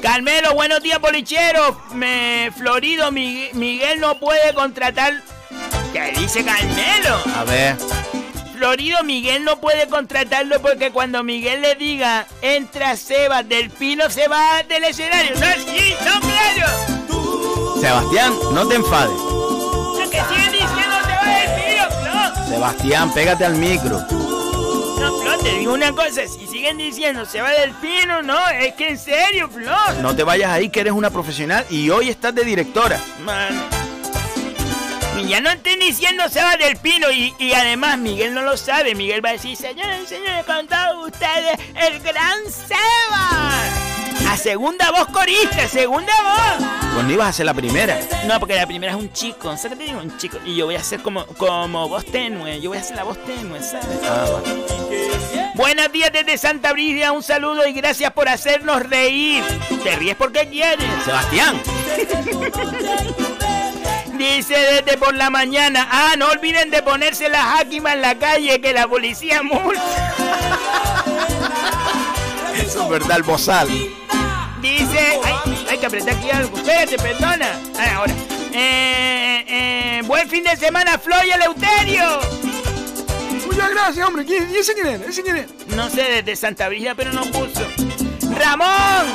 Carmelo, 0.00 0.54
buenos 0.54 0.80
días, 0.82 1.00
bolicheros. 1.00 1.74
Me, 1.92 2.50
Florido, 2.56 3.10
Mi- 3.10 3.48
Miguel 3.52 4.00
no 4.00 4.18
puede 4.18 4.54
contratar. 4.54 5.22
¿Qué 5.92 6.12
dice 6.16 6.44
Carmelo? 6.44 7.18
A 7.36 7.44
ver, 7.44 7.76
Florido, 8.54 9.02
Miguel 9.02 9.44
no 9.44 9.60
puede 9.60 9.86
contratarlo 9.88 10.60
porque 10.60 10.90
cuando 10.90 11.22
Miguel 11.22 11.62
le 11.62 11.74
diga 11.74 12.26
entra 12.42 12.96
Sebas 12.96 13.48
del 13.48 13.70
Pino 13.70 14.08
se 14.10 14.28
va 14.28 14.62
del 14.68 14.84
escenario. 14.84 15.32
No, 15.34 15.46
sí, 15.72 15.94
no, 16.04 16.20
claro. 16.20 17.80
Sebastián, 17.80 18.32
no 18.52 18.66
te 18.68 18.74
enfades. 18.76 19.16
Sebastián, 22.54 23.12
pégate 23.12 23.44
al 23.44 23.56
micro. 23.56 23.98
No, 23.98 25.18
Flo, 25.18 25.38
te 25.42 25.58
digo 25.58 25.74
una 25.74 25.90
cosa, 25.90 26.22
si 26.28 26.46
siguen 26.46 26.78
diciendo 26.78 27.24
se 27.24 27.42
va 27.42 27.50
del 27.50 27.72
Pino, 27.72 28.22
no, 28.22 28.48
es 28.48 28.74
que 28.74 28.90
en 28.90 28.98
serio, 28.98 29.48
Flo. 29.48 29.74
No 30.00 30.14
te 30.14 30.22
vayas 30.22 30.52
ahí, 30.52 30.68
que 30.68 30.78
eres 30.78 30.92
una 30.92 31.10
profesional 31.10 31.66
y 31.68 31.90
hoy 31.90 32.10
estás 32.10 32.32
de 32.32 32.44
directora. 32.44 33.00
Mano. 33.24 33.60
Y 35.20 35.26
ya 35.26 35.40
no 35.40 35.50
estén 35.50 35.80
diciendo 35.80 36.28
se 36.28 36.44
va 36.44 36.56
del 36.56 36.76
Pino 36.76 37.10
y, 37.10 37.34
y 37.40 37.54
además 37.54 37.98
Miguel 37.98 38.32
no 38.32 38.42
lo 38.42 38.56
sabe. 38.56 38.94
Miguel 38.94 39.24
va 39.24 39.30
a 39.30 39.32
decir, 39.32 39.56
señores 39.56 40.02
y 40.04 40.06
señores, 40.06 40.44
con 40.44 40.68
todos 40.68 41.08
ustedes, 41.08 41.58
el 41.74 41.98
gran 41.98 42.38
Seba. 42.48 43.93
Segunda 44.36 44.90
voz 44.90 45.06
corista, 45.08 45.66
segunda 45.68 46.12
voz. 46.22 46.68
Pues 46.92 47.04
no 47.06 47.12
ibas 47.12 47.28
a 47.28 47.32
ser 47.32 47.46
la 47.46 47.54
primera. 47.54 47.98
No, 48.26 48.38
porque 48.38 48.56
la 48.56 48.66
primera 48.66 48.92
es 48.92 48.98
un 48.98 49.12
chico, 49.12 49.56
¿sabes 49.56 49.78
qué 49.78 49.84
te 49.84 49.90
digo? 49.90 50.00
Un 50.00 50.16
chico. 50.18 50.38
Y 50.44 50.56
yo 50.56 50.66
voy 50.66 50.74
a 50.74 50.82
ser 50.82 51.00
como, 51.00 51.24
como 51.26 51.88
voz 51.88 52.04
tenue, 52.04 52.60
yo 52.60 52.70
voy 52.70 52.78
a 52.78 52.82
ser 52.82 52.96
la 52.96 53.04
voz 53.04 53.16
tenue, 53.24 53.62
¿sabes? 53.62 53.98
Ah, 54.04 54.26
bueno. 54.30 54.64
Buenos 55.54 55.90
días 55.92 56.12
desde 56.12 56.36
Santa 56.36 56.72
Brígida, 56.72 57.12
un 57.12 57.22
saludo 57.22 57.66
y 57.66 57.72
gracias 57.72 58.12
por 58.12 58.28
hacernos 58.28 58.82
reír. 58.82 59.44
¿Te 59.82 59.96
ríes 59.96 60.16
porque 60.16 60.48
quieres? 60.48 60.84
Sebastián, 61.04 61.60
Dice 64.18 64.56
desde 64.56 64.98
por 64.98 65.14
la 65.14 65.30
mañana, 65.30 65.88
ah, 65.90 66.14
no 66.18 66.28
olviden 66.28 66.70
de 66.70 66.82
ponerse 66.82 67.28
la 67.28 67.42
jáquima 67.42 67.94
en 67.94 68.02
la 68.02 68.18
calle 68.18 68.60
que 68.60 68.72
la 68.72 68.86
policía 68.86 69.42
multa. 69.42 70.14
eso 72.56 72.82
es 72.82 72.88
verdad, 72.88 73.16
el 73.16 73.22
bozal. 73.22 73.68
Dice, 74.64 75.20
ay, 75.22 75.66
hay 75.68 75.76
que 75.76 75.84
apretar 75.84 76.14
aquí 76.14 76.30
algo. 76.30 76.56
Espérate, 76.56 76.96
perdona. 76.96 77.60
Ah, 77.78 77.96
ahora. 77.96 78.14
Eh, 78.50 79.44
eh, 79.46 80.02
buen 80.06 80.26
fin 80.26 80.42
de 80.42 80.56
semana, 80.56 80.96
Flo 80.98 81.16
y 81.22 81.30
Eleuterio. 81.32 82.18
Muchas 83.46 83.70
gracias, 83.70 84.06
hombre. 84.06 84.24
¿Quién, 84.24 84.50
¿Y 84.50 84.56
ese 84.56 84.72
quién 84.72 84.86
era? 84.86 85.04
¿Ese 85.04 85.22
quién 85.22 85.36
era? 85.36 85.46
No 85.76 85.90
sé, 85.90 86.02
desde 86.02 86.34
Santa 86.34 86.68
Brígida, 86.68 86.94
pero 86.94 87.12
no 87.12 87.24
puso. 87.26 87.60
Ramón. 88.38 89.06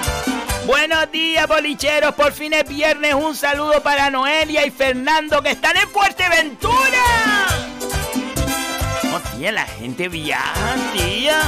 Buenos 0.67 1.11
días, 1.11 1.47
bolicheros. 1.47 2.13
Por 2.13 2.31
fin 2.31 2.53
es 2.53 2.69
viernes. 2.69 3.15
Un 3.15 3.35
saludo 3.35 3.81
para 3.81 4.11
Noelia 4.11 4.67
y 4.67 4.69
Fernando 4.69 5.41
que 5.41 5.49
están 5.49 5.75
en 5.77 5.89
Fuerteventura. 5.89 7.47
Oh, 9.11 9.19
tía, 9.35 9.51
la 9.51 9.65
gente 9.65 10.09
viaja, 10.09 10.75
tía. 10.93 11.41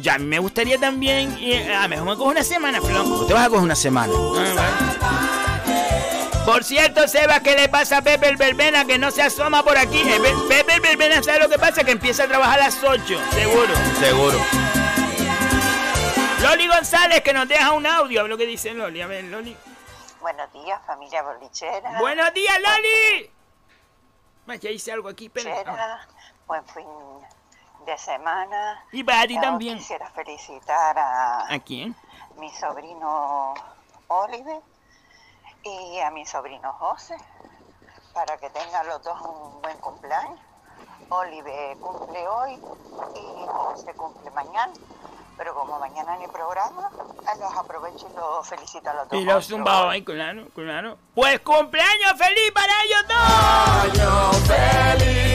Ya 0.00 0.14
a 0.14 0.18
mí 0.18 0.24
me 0.26 0.38
gustaría 0.38 0.78
también. 0.78 1.36
Y, 1.38 1.52
eh, 1.52 1.74
a 1.74 1.82
lo 1.82 1.88
mejor 1.88 2.06
me 2.06 2.16
cojo 2.16 2.30
una 2.30 2.42
semana, 2.44 2.80
Flo. 2.80 3.02
Tú 3.02 3.26
te 3.26 3.34
vas 3.34 3.46
a 3.46 3.48
coger 3.48 3.64
una 3.64 3.74
semana. 3.76 4.12
Por 6.44 6.64
cierto, 6.64 7.06
Seba, 7.06 7.40
¿qué 7.40 7.54
le 7.54 7.68
pasa 7.68 7.98
a 7.98 8.02
Pepe 8.02 8.28
el 8.28 8.36
Verbena 8.36 8.84
que 8.84 8.98
no 8.98 9.10
se 9.10 9.22
asoma 9.22 9.62
por 9.62 9.76
aquí? 9.76 10.02
Pe- 10.02 10.34
Pepe 10.48 10.74
el 10.74 10.80
Verbena, 10.80 11.22
¿sabe 11.22 11.38
lo 11.40 11.48
que 11.48 11.58
pasa? 11.58 11.84
Que 11.84 11.92
empieza 11.92 12.24
a 12.24 12.28
trabajar 12.28 12.58
a 12.60 12.64
las 12.64 12.82
8, 12.82 13.20
seguro. 13.32 13.74
Seguro. 14.00 14.38
Loli 16.42 16.66
González, 16.66 17.20
que 17.20 17.32
nos 17.34 17.46
deja 17.46 17.72
un 17.72 17.86
audio. 17.86 18.26
Lo 18.26 18.36
que 18.38 18.46
dice 18.46 18.72
Loli. 18.72 19.02
A 19.02 19.06
ver, 19.06 19.24
Loli. 19.24 19.54
Buenos 20.20 20.52
días, 20.52 20.80
familia 20.86 21.22
bolichera. 21.22 21.98
¡Buenos 22.00 22.32
días, 22.34 22.56
Loli! 22.60 23.30
Más, 24.46 24.58
ya 24.60 24.70
hice 24.70 24.92
algo 24.92 25.08
aquí. 25.08 25.28
Bolichera, 25.28 26.06
Buen 26.46 26.64
fin 26.66 26.84
de 27.86 27.98
semana. 27.98 28.84
Y 28.92 29.02
para 29.04 29.26
ti 29.26 29.34
Yo 29.36 29.40
también. 29.40 29.78
Quisiera 29.78 30.08
felicitar 30.10 30.98
a 30.98 31.52
¿A 31.52 31.58
quién? 31.60 31.94
mi 32.38 32.50
sobrino 32.50 33.54
Oliver 34.08 34.60
y 35.62 35.98
a 36.00 36.10
mi 36.10 36.24
sobrino 36.24 36.72
José 36.74 37.16
para 38.14 38.36
que 38.38 38.48
tengan 38.50 38.86
los 38.86 39.02
dos 39.02 39.20
un 39.20 39.60
buen 39.62 39.76
cumpleaños. 39.78 40.38
Olive 41.10 41.76
cumple 41.80 42.28
hoy 42.28 42.52
y 43.14 43.46
José 43.46 43.92
cumple 43.94 44.30
mañana. 44.30 44.72
Pero 45.36 45.54
como 45.54 45.78
mañana 45.78 46.18
ni 46.18 46.26
programa, 46.28 46.90
eh, 47.22 47.38
los 47.40 47.56
aprovecho 47.56 48.06
y 48.12 48.14
los 48.14 48.46
felicito 48.46 48.90
a 48.90 48.94
los 48.94 49.08
dos. 49.08 49.18
Y 49.18 49.24
los 49.24 49.46
zumbados 49.48 49.90
ahí, 49.90 50.04
claro, 50.04 50.48
claro. 50.54 50.98
Pues 51.14 51.40
cumpleaños 51.40 52.12
feliz 52.18 52.52
para 52.52 52.72
ellos 52.84 53.08
dos. 53.08 53.98
Año 53.98 54.32
feliz, 54.46 55.29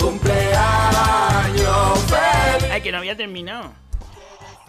cumpleaños 0.00 1.98
feliz. 2.08 2.70
Ay, 2.72 2.82
que 2.82 2.92
no 2.92 2.98
había 2.98 3.16
terminado. 3.16 3.70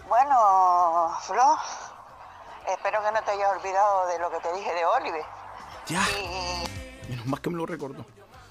Bueno, 0.08 1.16
Flo, 1.22 1.58
espero 2.68 3.02
que 3.02 3.12
no 3.12 3.22
te 3.22 3.30
hayas 3.32 3.50
olvidado 3.52 4.06
de 4.06 4.18
lo 4.18 4.30
que 4.30 4.38
te 4.40 4.52
dije 4.54 4.72
de 4.74 4.84
Olive. 4.86 5.24
Ya. 5.86 6.02
Y, 6.10 7.08
Menos 7.08 7.26
más 7.26 7.40
que 7.40 7.50
me 7.50 7.56
lo 7.56 7.66
recordó. 7.66 8.04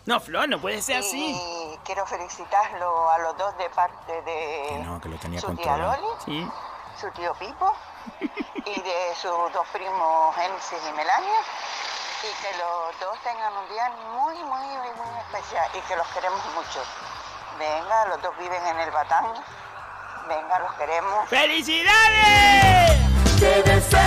No, 0.06 0.20
Flor, 0.20 0.48
no 0.48 0.60
puede 0.62 0.82
ser 0.82 0.98
así. 0.98 1.32
y 1.36 1.78
quiero 1.84 2.06
felicitarlo 2.06 3.10
a 3.10 3.18
los 3.20 3.38
dos 3.38 3.58
de 3.58 3.70
parte 3.72 4.14
de 4.22 4.66
Que 4.70 4.84
no, 4.86 5.02
que 5.02 5.10
lo 5.10 5.18
tenía 5.18 5.42
su 5.42 5.54
tía. 5.56 5.78
Loli, 5.78 6.08
Sí. 6.26 6.48
su 7.02 7.10
tío 7.12 7.34
Pipo 7.36 7.74
y 8.22 8.82
de 8.82 9.16
sus 9.20 9.32
dos 9.52 9.68
primos 9.74 10.36
Génesis 10.36 10.80
y 10.90 10.92
Melania. 10.94 11.40
Y 12.26 12.30
que 12.42 12.50
los 12.58 12.90
dos 13.00 13.18
tengan 13.24 13.54
un 13.56 13.70
día 13.70 13.88
muy, 14.18 14.34
muy, 14.36 14.66
muy, 14.78 14.90
muy 14.98 15.20
especial 15.22 15.70
y 15.76 15.80
que 15.88 15.96
los 15.96 16.08
queremos 16.08 16.42
mucho. 16.56 16.82
Venga, 17.60 18.06
los 18.08 18.20
dos 18.22 18.36
viven 18.40 18.66
en 18.66 18.80
el 18.80 18.90
Batán. 18.92 19.26
Venga, 20.28 20.58
los 20.60 20.74
queremos. 20.74 21.30
¡Felicidades! 21.30 23.00
Te 23.40 23.62
deseamos 23.64 24.00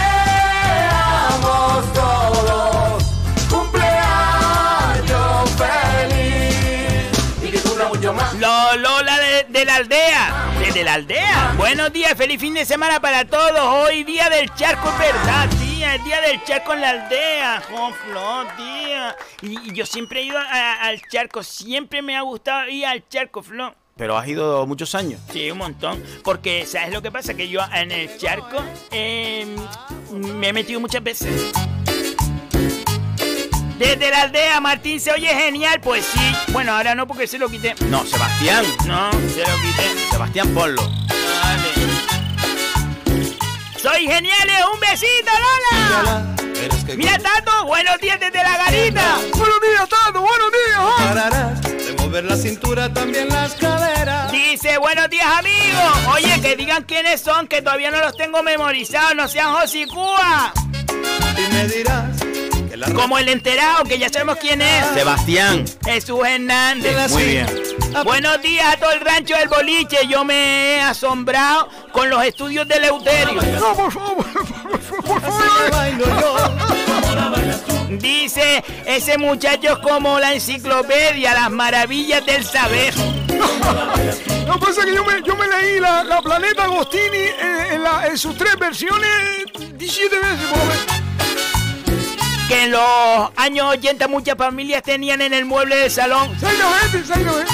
todos 1.92 3.04
cumpleaños 3.48 5.50
feliz 5.50 7.42
y 7.42 7.50
que 7.52 7.60
cumpla 7.62 7.84
mucho 7.86 8.12
más. 8.12 8.34
Lo- 8.34 8.74
Lola 8.76 9.16
de, 9.18 9.44
de 9.48 9.64
la 9.64 9.76
aldea. 9.76 10.34
Desde 10.58 10.82
la 10.82 10.94
aldea. 10.94 11.52
Buenos 11.56 11.92
días, 11.92 12.14
feliz 12.16 12.40
fin 12.40 12.54
de 12.54 12.64
semana 12.64 12.98
para 13.00 13.24
todos. 13.26 13.60
Hoy 13.86 14.02
día 14.02 14.28
del 14.28 14.52
charco, 14.54 14.88
es 14.88 14.94
El 15.82 16.04
día 16.04 16.20
del 16.20 16.42
charco 16.44 16.74
en 16.74 16.80
la 16.80 16.90
aldea. 16.90 17.62
Flor, 17.62 18.46
tía. 18.56 19.16
Y, 19.42 19.70
y 19.70 19.72
yo 19.74 19.86
siempre 19.86 20.20
he 20.20 20.24
ido 20.24 20.38
a- 20.38 20.72
al 20.82 21.00
charco. 21.10 21.42
Siempre 21.42 22.02
me 22.02 22.16
ha 22.16 22.22
gustado 22.22 22.68
ir 22.68 22.84
al 22.86 23.06
charco, 23.08 23.42
Flor. 23.42 23.74
Pero 23.96 24.16
has 24.16 24.28
ido 24.28 24.64
muchos 24.66 24.94
años. 24.94 25.20
Sí, 25.32 25.50
un 25.50 25.58
montón. 25.58 26.02
Porque, 26.22 26.66
¿sabes 26.66 26.92
lo 26.92 27.02
que 27.02 27.10
pasa? 27.10 27.34
Que 27.34 27.48
yo 27.48 27.60
en 27.74 27.90
el 27.90 28.16
charco 28.18 28.58
eh, 28.90 29.46
me 30.12 30.48
he 30.48 30.52
metido 30.52 30.78
muchas 30.80 31.02
veces. 31.02 31.52
Desde 33.78 34.10
la 34.10 34.22
aldea, 34.22 34.60
Martín 34.60 35.00
se 35.00 35.12
oye 35.12 35.28
genial. 35.28 35.80
Pues 35.80 36.04
sí. 36.04 36.20
Bueno, 36.52 36.72
ahora 36.76 36.94
no 36.94 37.06
porque 37.06 37.26
se 37.26 37.38
lo 37.38 37.48
quité. 37.48 37.74
No, 37.88 38.04
Sebastián. 38.04 38.64
No, 38.86 39.10
se 39.12 39.40
lo 39.40 39.56
quité. 39.62 40.10
Sebastián, 40.10 40.52
ponlo. 40.54 40.82
Soy 43.80 44.06
geniales, 44.08 44.56
un 44.72 44.80
besito, 44.80 45.30
Lola. 45.40 46.34
Mira, 46.96 47.18
Tato, 47.18 47.64
buenos 47.66 47.98
días 48.00 48.18
desde 48.18 48.42
la 48.42 48.56
garita. 48.56 49.18
Buenos 49.34 49.60
días, 49.60 49.88
Tato, 49.88 50.20
buenos 50.20 50.50
días. 50.52 51.86
de 51.86 51.92
mover 52.02 52.24
la 52.24 52.36
cintura, 52.36 52.92
también 52.92 53.28
las 53.28 53.54
caderas. 53.54 54.32
Dice, 54.32 54.78
buenos 54.78 55.08
días, 55.08 55.26
amigos. 55.26 56.14
Oye, 56.14 56.40
que 56.40 56.56
digan 56.56 56.82
quiénes 56.84 57.20
son, 57.20 57.46
que 57.46 57.62
todavía 57.62 57.92
no 57.92 58.00
los 58.00 58.16
tengo 58.16 58.42
memorizados. 58.42 59.14
No 59.14 59.28
sean 59.28 59.52
Josicúa. 59.54 60.52
Y 61.36 61.52
me 61.52 61.68
dirás 61.68 62.16
que 62.68 62.76
la 62.76 62.92
Como 62.92 63.16
el 63.18 63.28
enterado, 63.28 63.84
que 63.84 63.98
ya 63.98 64.08
sabemos 64.08 64.38
quién 64.40 64.60
es. 64.60 64.86
Sebastián. 64.94 65.64
Jesús 65.84 66.18
Hernández. 66.26 67.10
Muy 67.12 67.24
bien. 67.24 67.46
Buenos 68.04 68.40
días 68.42 68.74
a 68.74 68.76
todo 68.76 68.92
el 68.92 69.00
rancho 69.00 69.34
del 69.36 69.48
boliche. 69.48 70.06
Yo 70.08 70.24
me 70.24 70.76
he 70.76 70.80
asombrado 70.82 71.68
con 71.92 72.08
los 72.10 72.22
estudios 72.24 72.66
de 72.68 72.76
Eleuterio. 72.76 73.40
No, 73.60 73.74
por 73.74 73.92
favor, 73.92 74.24
por 74.26 75.18
así 75.18 75.30
favor. 75.32 75.64
que 75.64 75.70
bailo 75.70 76.04
yo. 76.06 76.36
Dice, 77.98 78.62
ese 78.86 79.18
muchacho 79.18 79.72
es 79.72 79.78
como 79.78 80.18
la 80.18 80.32
enciclopedia, 80.34 81.34
las 81.34 81.50
maravillas 81.50 82.24
del 82.26 82.44
saber. 82.44 82.94
Lo 84.46 84.54
que 84.54 84.66
pasa 84.66 84.80
es 84.80 84.86
que 84.86 84.94
yo 84.94 85.04
me, 85.04 85.22
yo 85.22 85.36
me 85.36 85.46
leí 85.48 85.80
la, 85.80 86.04
la 86.04 86.20
Planeta 86.22 86.64
Agostini 86.64 87.18
en, 87.40 87.72
en 87.74 87.82
la- 87.82 88.06
en 88.06 88.16
sus 88.18 88.36
tres 88.36 88.56
versiones 88.58 89.08
17 89.74 90.16
veces 90.16 90.38
por 90.50 90.58
lo 90.58 90.64
menos. 90.64 90.86
Que 92.48 92.64
en 92.64 92.70
los 92.70 93.30
años 93.36 93.66
80 93.74 94.08
muchas 94.08 94.36
familias 94.36 94.82
tenían 94.82 95.20
en 95.20 95.34
el 95.34 95.44
mueble 95.44 95.76
del 95.76 95.90
salón. 95.90 96.30
Exactamente, 96.32 96.98
exactamente. 96.98 97.52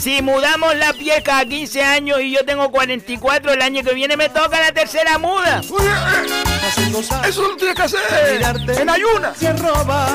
Si 0.00 0.22
mudamos 0.22 0.74
la 0.76 0.94
piel 0.94 1.22
cada 1.22 1.44
15 1.44 1.82
años 1.82 2.22
y 2.22 2.32
yo 2.32 2.42
tengo 2.46 2.70
44, 2.70 3.52
el 3.52 3.60
año 3.60 3.82
que 3.82 3.92
viene 3.92 4.16
me 4.16 4.30
toca 4.30 4.58
la 4.58 4.72
tercera 4.72 5.18
muda. 5.18 5.60
Oye, 5.70 5.88
eh, 5.88 7.28
eso 7.28 7.48
lo 7.48 7.56
tienes 7.56 7.76
que 7.76 7.82
hacer 7.82 8.00
en 8.80 8.88
ayunas. 8.88 9.36
Si 9.36 9.46
robas, 9.46 10.12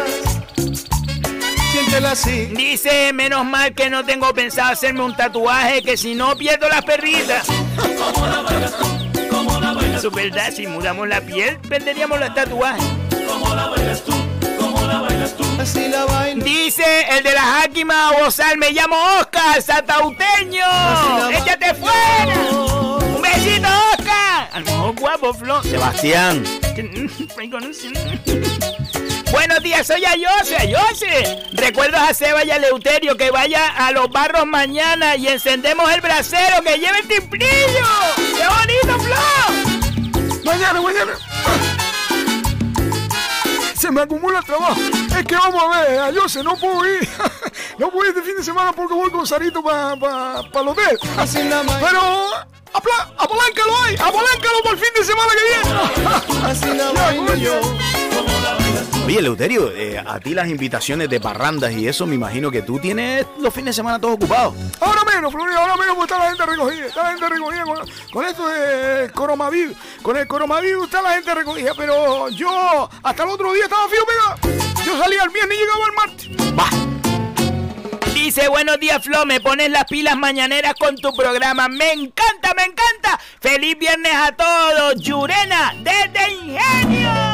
siéntela 1.71 2.11
así. 2.11 2.45
Dice, 2.47 3.13
menos 3.13 3.45
mal 3.45 3.75
que 3.75 3.91
no 3.91 4.03
tengo 4.03 4.33
pensado 4.33 4.71
hacerme 4.71 5.03
un 5.03 5.15
tatuaje, 5.15 5.83
que 5.83 5.97
si 5.97 6.15
no 6.15 6.35
pierdo 6.35 6.67
las 6.67 6.83
perritas. 6.83 7.45
Eso 9.95 10.07
es 10.07 10.13
verdad, 10.15 10.51
si 10.51 10.65
mudamos 10.65 11.07
la 11.07 11.21
piel, 11.21 11.59
perderíamos 11.59 12.19
los 12.19 12.33
tatuajes. 12.33 12.83
Así 15.59 15.87
la 15.87 16.05
bailo. 16.05 16.43
Dice 16.43 16.83
el 17.11 17.23
de 17.23 17.33
la 17.33 17.41
Jáquima 17.41 18.11
Bozal, 18.11 18.57
me 18.57 18.71
llamo 18.71 18.95
Oscar, 19.19 19.61
satauteño. 19.61 20.65
¡Échate 21.31 21.73
fuera! 21.73 22.35
¡Un 22.51 23.21
besito, 23.21 23.67
Oscar! 23.97 24.49
A 24.51 24.59
lo 24.59 24.65
mejor 24.65 24.95
guapo, 24.99 25.33
Flo. 25.33 25.63
Sebastián. 25.63 26.43
Buenos 29.31 29.63
días, 29.63 29.87
soy 29.87 30.05
Ayose, 30.05 30.55
Ayose. 30.57 31.43
Recuerdo 31.53 31.97
a 31.97 32.13
Seba 32.13 32.43
y 32.45 32.51
a 32.51 32.59
Leuterio 32.59 33.17
que 33.17 33.31
vaya 33.31 33.67
a 33.67 33.91
los 33.91 34.09
barros 34.09 34.45
mañana 34.45 35.15
y 35.15 35.27
encendemos 35.27 35.91
el 35.93 36.01
brasero 36.01 36.61
que 36.63 36.77
lleve 36.77 36.99
el 36.99 37.07
timplillo. 37.07 37.87
¡Qué 38.15 38.45
bonito, 38.47 38.99
Flo! 39.03 39.15
Mañana, 40.43 40.81
mañana. 40.81 41.13
Se 43.85 43.91
me 43.91 44.01
acumula 44.01 44.39
el 44.39 44.45
trabajo. 44.45 44.81
Es 45.15 45.25
que 45.25 45.35
vamos 45.35 45.63
a 45.63 45.81
ver, 45.81 46.11
yo 46.15 46.27
sé, 46.27 46.41
no 46.43 46.55
puedo 46.55 46.83
ir. 46.87 47.07
No 47.77 47.91
puedo 47.91 48.05
ir 48.05 48.17
este 48.17 48.21
fin 48.23 48.37
de 48.37 48.43
semana 48.43 48.71
porque 48.71 48.93
voy 48.93 49.11
con 49.11 49.27
Sarito 49.27 49.61
para 49.61 49.95
pa, 49.97 50.41
pa 50.51 50.61
el 50.61 50.67
hotel. 50.69 50.97
Pero 51.79 52.01
apaláncalo 53.17 53.83
ahí, 53.83 53.95
apaláncalo 53.95 54.63
para 54.63 54.75
el 54.75 54.79
fin 54.79 54.89
de 54.97 55.03
semana 55.03 55.31
que 55.33 55.43
viene. 55.45 56.47
Así 56.47 56.73
la 56.73 57.35
yo. 57.35 58.64
Oye, 59.05 59.21
Leuterio, 59.21 59.71
eh, 59.71 60.03
a 60.03 60.19
ti 60.19 60.33
las 60.33 60.49
invitaciones 60.49 61.07
de 61.09 61.19
parrandas 61.19 61.71
y 61.73 61.87
eso, 61.87 62.07
me 62.07 62.15
imagino 62.15 62.49
que 62.49 62.63
tú 62.63 62.79
tienes 62.79 63.23
los 63.39 63.53
fines 63.53 63.67
de 63.67 63.73
semana 63.73 63.99
todos 63.99 64.15
ocupados. 64.15 64.55
Ahora 64.79 65.03
menos, 65.03 65.31
Florida, 65.31 65.59
ahora 65.59 65.77
menos 65.77 65.95
porque 65.95 66.13
está 66.13 66.23
la 66.23 66.29
gente 66.29 66.45
recogida. 66.47 66.85
Está 66.87 67.03
la 67.03 67.09
gente 67.09 67.29
recogida 67.29 67.63
con, 67.65 67.77
con 68.11 68.25
esto 68.25 68.47
de 68.47 69.11
coronavirus. 69.11 69.77
Con 70.01 70.17
el 70.17 70.27
coronavirus 70.27 70.85
está 70.85 71.03
la 71.03 71.13
gente 71.13 71.35
recogida. 71.35 71.73
Pero 71.77 72.29
yo 72.29 72.89
hasta 73.03 73.23
el 73.23 73.29
otro 73.29 73.53
día 73.53 73.65
estaba 73.65 73.87
fijo 73.87 74.05
pegado. 74.07 74.59
Yo 74.83 74.97
salía 74.97 75.23
el 75.23 75.29
viernes 75.29 75.55
y 75.55 75.61
llegaba 75.61 75.85
el 75.85 75.93
martes. 75.93 76.29
Va. 76.57 78.11
Dice, 78.11 78.47
buenos 78.47 78.79
días, 78.79 79.03
Flo, 79.03 79.23
me 79.27 79.39
pones 79.39 79.69
las 79.69 79.85
pilas 79.85 80.17
mañaneras 80.17 80.73
con 80.79 80.95
tu 80.95 81.15
programa. 81.15 81.67
Me 81.67 81.91
encanta, 81.91 82.55
me 82.55 82.63
encanta. 82.63 83.19
Feliz 83.39 83.77
viernes 83.77 84.15
a 84.15 84.31
todos. 84.31 84.95
Yurena, 84.99 85.75
desde 85.83 86.31
Ingenio. 86.31 87.24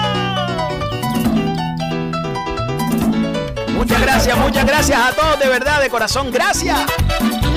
Muchas 3.81 3.99
gracias, 3.99 4.37
muchas 4.37 4.63
gracias 4.63 4.99
a 5.01 5.11
todos, 5.15 5.39
de 5.39 5.49
verdad, 5.49 5.81
de 5.81 5.89
corazón, 5.89 6.29
gracias. 6.29 6.79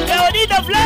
¡Qué 0.06 0.16
bonito, 0.18 0.54
Flo! 0.64 0.78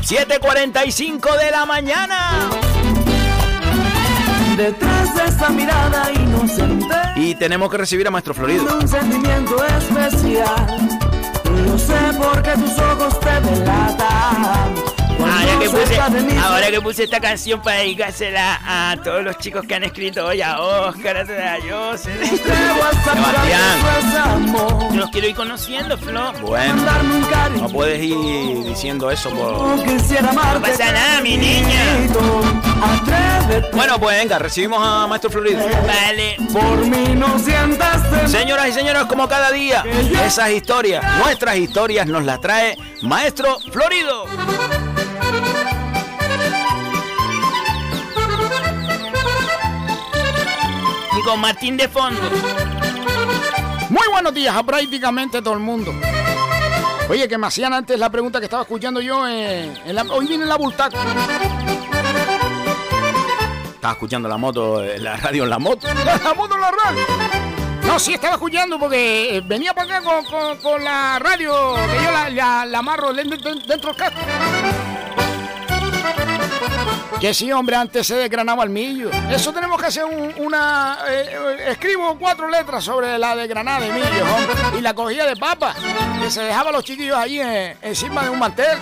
7.45 0.00 1.38
de 1.38 1.50
la 1.50 1.66
mañana. 1.66 2.50
Detrás 4.56 5.12
de 5.16 5.24
esa 5.24 5.48
mirada 5.48 6.12
inocente, 6.12 6.94
Y 7.16 7.34
tenemos 7.34 7.68
que 7.68 7.78
recibir 7.78 8.06
a 8.06 8.12
Maestro 8.12 8.32
Florido. 8.32 8.78
un 8.78 8.86
sentimiento 8.86 9.56
especial. 9.64 10.88
No 11.66 11.76
sé 11.76 11.98
por 12.16 12.40
qué 12.44 12.52
tus 12.52 12.78
ojos 12.78 13.18
te 13.18 13.40
delatan. 13.40 14.93
Ahora 15.34 15.58
que, 15.58 15.68
puse, 15.68 15.98
ahora 16.40 16.70
que 16.70 16.80
puse 16.80 17.04
esta 17.04 17.20
canción 17.20 17.60
para 17.60 17.78
dedicársela 17.78 18.60
a 18.64 18.96
todos 19.02 19.24
los 19.24 19.36
chicos 19.38 19.66
que 19.66 19.74
han 19.74 19.82
escrito 19.84 20.24
hoy, 20.26 20.40
a 20.42 20.60
Oscar, 20.60 21.16
a 21.16 21.56
Dios, 21.56 22.00
Sebastián. 22.00 22.54
Yo 24.92 24.96
los 24.96 25.10
quiero 25.10 25.26
ir 25.28 25.34
conociendo, 25.34 25.98
Flo. 25.98 26.32
Bueno, 26.40 26.84
no 27.60 27.68
puedes 27.68 28.02
ir 28.02 28.64
diciendo 28.64 29.10
eso 29.10 29.30
por... 29.30 29.76
No 29.76 30.60
pasa 30.60 30.92
nada, 30.92 31.20
mi 31.20 31.36
niña. 31.36 32.08
Bueno, 33.72 33.98
pues 33.98 34.18
venga, 34.18 34.38
recibimos 34.38 34.78
a 34.80 35.06
Maestro 35.06 35.30
Florido. 35.30 35.60
Vale. 35.86 36.36
Por 36.52 36.86
mí 36.86 37.14
no 37.14 37.38
sientas 37.38 38.02
Señoras 38.30 38.68
y 38.68 38.72
señores, 38.72 39.04
como 39.04 39.28
cada 39.28 39.50
día, 39.50 39.84
esas 40.24 40.50
historias, 40.50 41.04
nuestras 41.18 41.56
historias 41.56 42.06
nos 42.06 42.24
las 42.24 42.40
trae 42.40 42.76
Maestro 43.02 43.58
Florido. 43.72 44.26
Con 51.24 51.40
Martín 51.40 51.76
de 51.76 51.88
fondo. 51.88 52.20
Muy 53.88 54.06
buenos 54.10 54.34
días 54.34 54.54
a 54.54 54.62
prácticamente 54.62 55.40
todo 55.40 55.54
el 55.54 55.60
mundo. 55.60 55.92
Oye, 57.08 57.28
que 57.28 57.38
me 57.38 57.46
hacían 57.46 57.72
antes 57.72 57.98
la 57.98 58.10
pregunta 58.10 58.38
que 58.40 58.44
estaba 58.46 58.62
escuchando 58.62 59.00
yo 59.00 59.26
en, 59.26 59.76
en 59.86 59.94
la, 59.94 60.02
hoy 60.02 60.26
viene 60.26 60.44
la 60.46 60.56
Bultaco. 60.56 60.96
Estaba 63.74 63.92
escuchando 63.94 64.28
la 64.28 64.36
moto, 64.38 64.82
eh, 64.82 64.98
la 64.98 65.16
radio 65.16 65.44
en 65.44 65.50
la 65.50 65.58
moto. 65.58 65.86
la 66.24 66.34
moto 66.34 66.54
en 66.54 66.60
la 66.60 66.70
radio. 66.70 67.00
No, 67.86 67.98
sí, 67.98 68.14
estaba 68.14 68.34
escuchando 68.34 68.78
porque 68.78 69.36
eh, 69.36 69.42
venía 69.44 69.74
para 69.74 69.98
acá 69.98 70.02
con, 70.08 70.24
con- 70.24 70.56
con 70.58 70.84
la 70.84 71.18
radio 71.18 71.74
que 71.74 72.04
yo 72.04 72.10
la, 72.10 72.30
la- 72.30 72.66
la 72.66 72.78
amarro 72.78 73.12
dentro, 73.12 73.38
dentro 73.38 73.90
del 73.92 73.96
casco. 73.96 74.18
Que 77.24 77.32
sí, 77.32 77.50
hombre, 77.52 77.74
antes 77.74 78.06
se 78.06 78.16
desgranaba 78.16 78.64
el 78.64 78.68
millo. 78.68 79.10
Eso 79.30 79.50
tenemos 79.50 79.80
que 79.80 79.86
hacer 79.86 80.04
un- 80.04 80.34
una... 80.36 80.98
eh, 81.08 81.68
escribo 81.68 82.18
cuatro 82.18 82.50
letras 82.50 82.84
sobre 82.84 83.16
la 83.18 83.34
desgranada 83.34 83.80
de 83.80 83.88
millo, 83.94 84.24
hombre. 84.36 84.78
Y 84.78 84.82
la 84.82 84.92
cogía 84.92 85.24
de 85.24 85.34
papa, 85.34 85.74
que 86.20 86.30
se 86.30 86.42
dejaba 86.42 86.70
los 86.70 86.84
chiquillos 86.84 87.16
allí 87.16 87.40
en- 87.40 87.78
encima 87.80 88.24
de 88.24 88.28
un 88.28 88.38
mantel. 88.38 88.76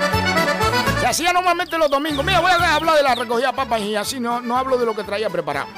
Se 0.99 1.07
hacía 1.07 1.33
normalmente 1.33 1.79
los 1.79 1.89
domingos. 1.89 2.25
Mira, 2.25 2.41
voy 2.41 2.51
a 2.51 2.75
hablar 2.75 2.97
de 2.97 3.03
la 3.05 3.15
recogida 3.15 3.47
de 3.47 3.53
papas 3.53 3.81
y 3.81 3.95
así 3.95 4.19
no, 4.19 4.41
no 4.41 4.59
hablo 4.59 4.77
de 4.77 4.87
lo 4.87 4.97
que 4.97 5.05
traía 5.05 5.31
preparado. 5.31 5.69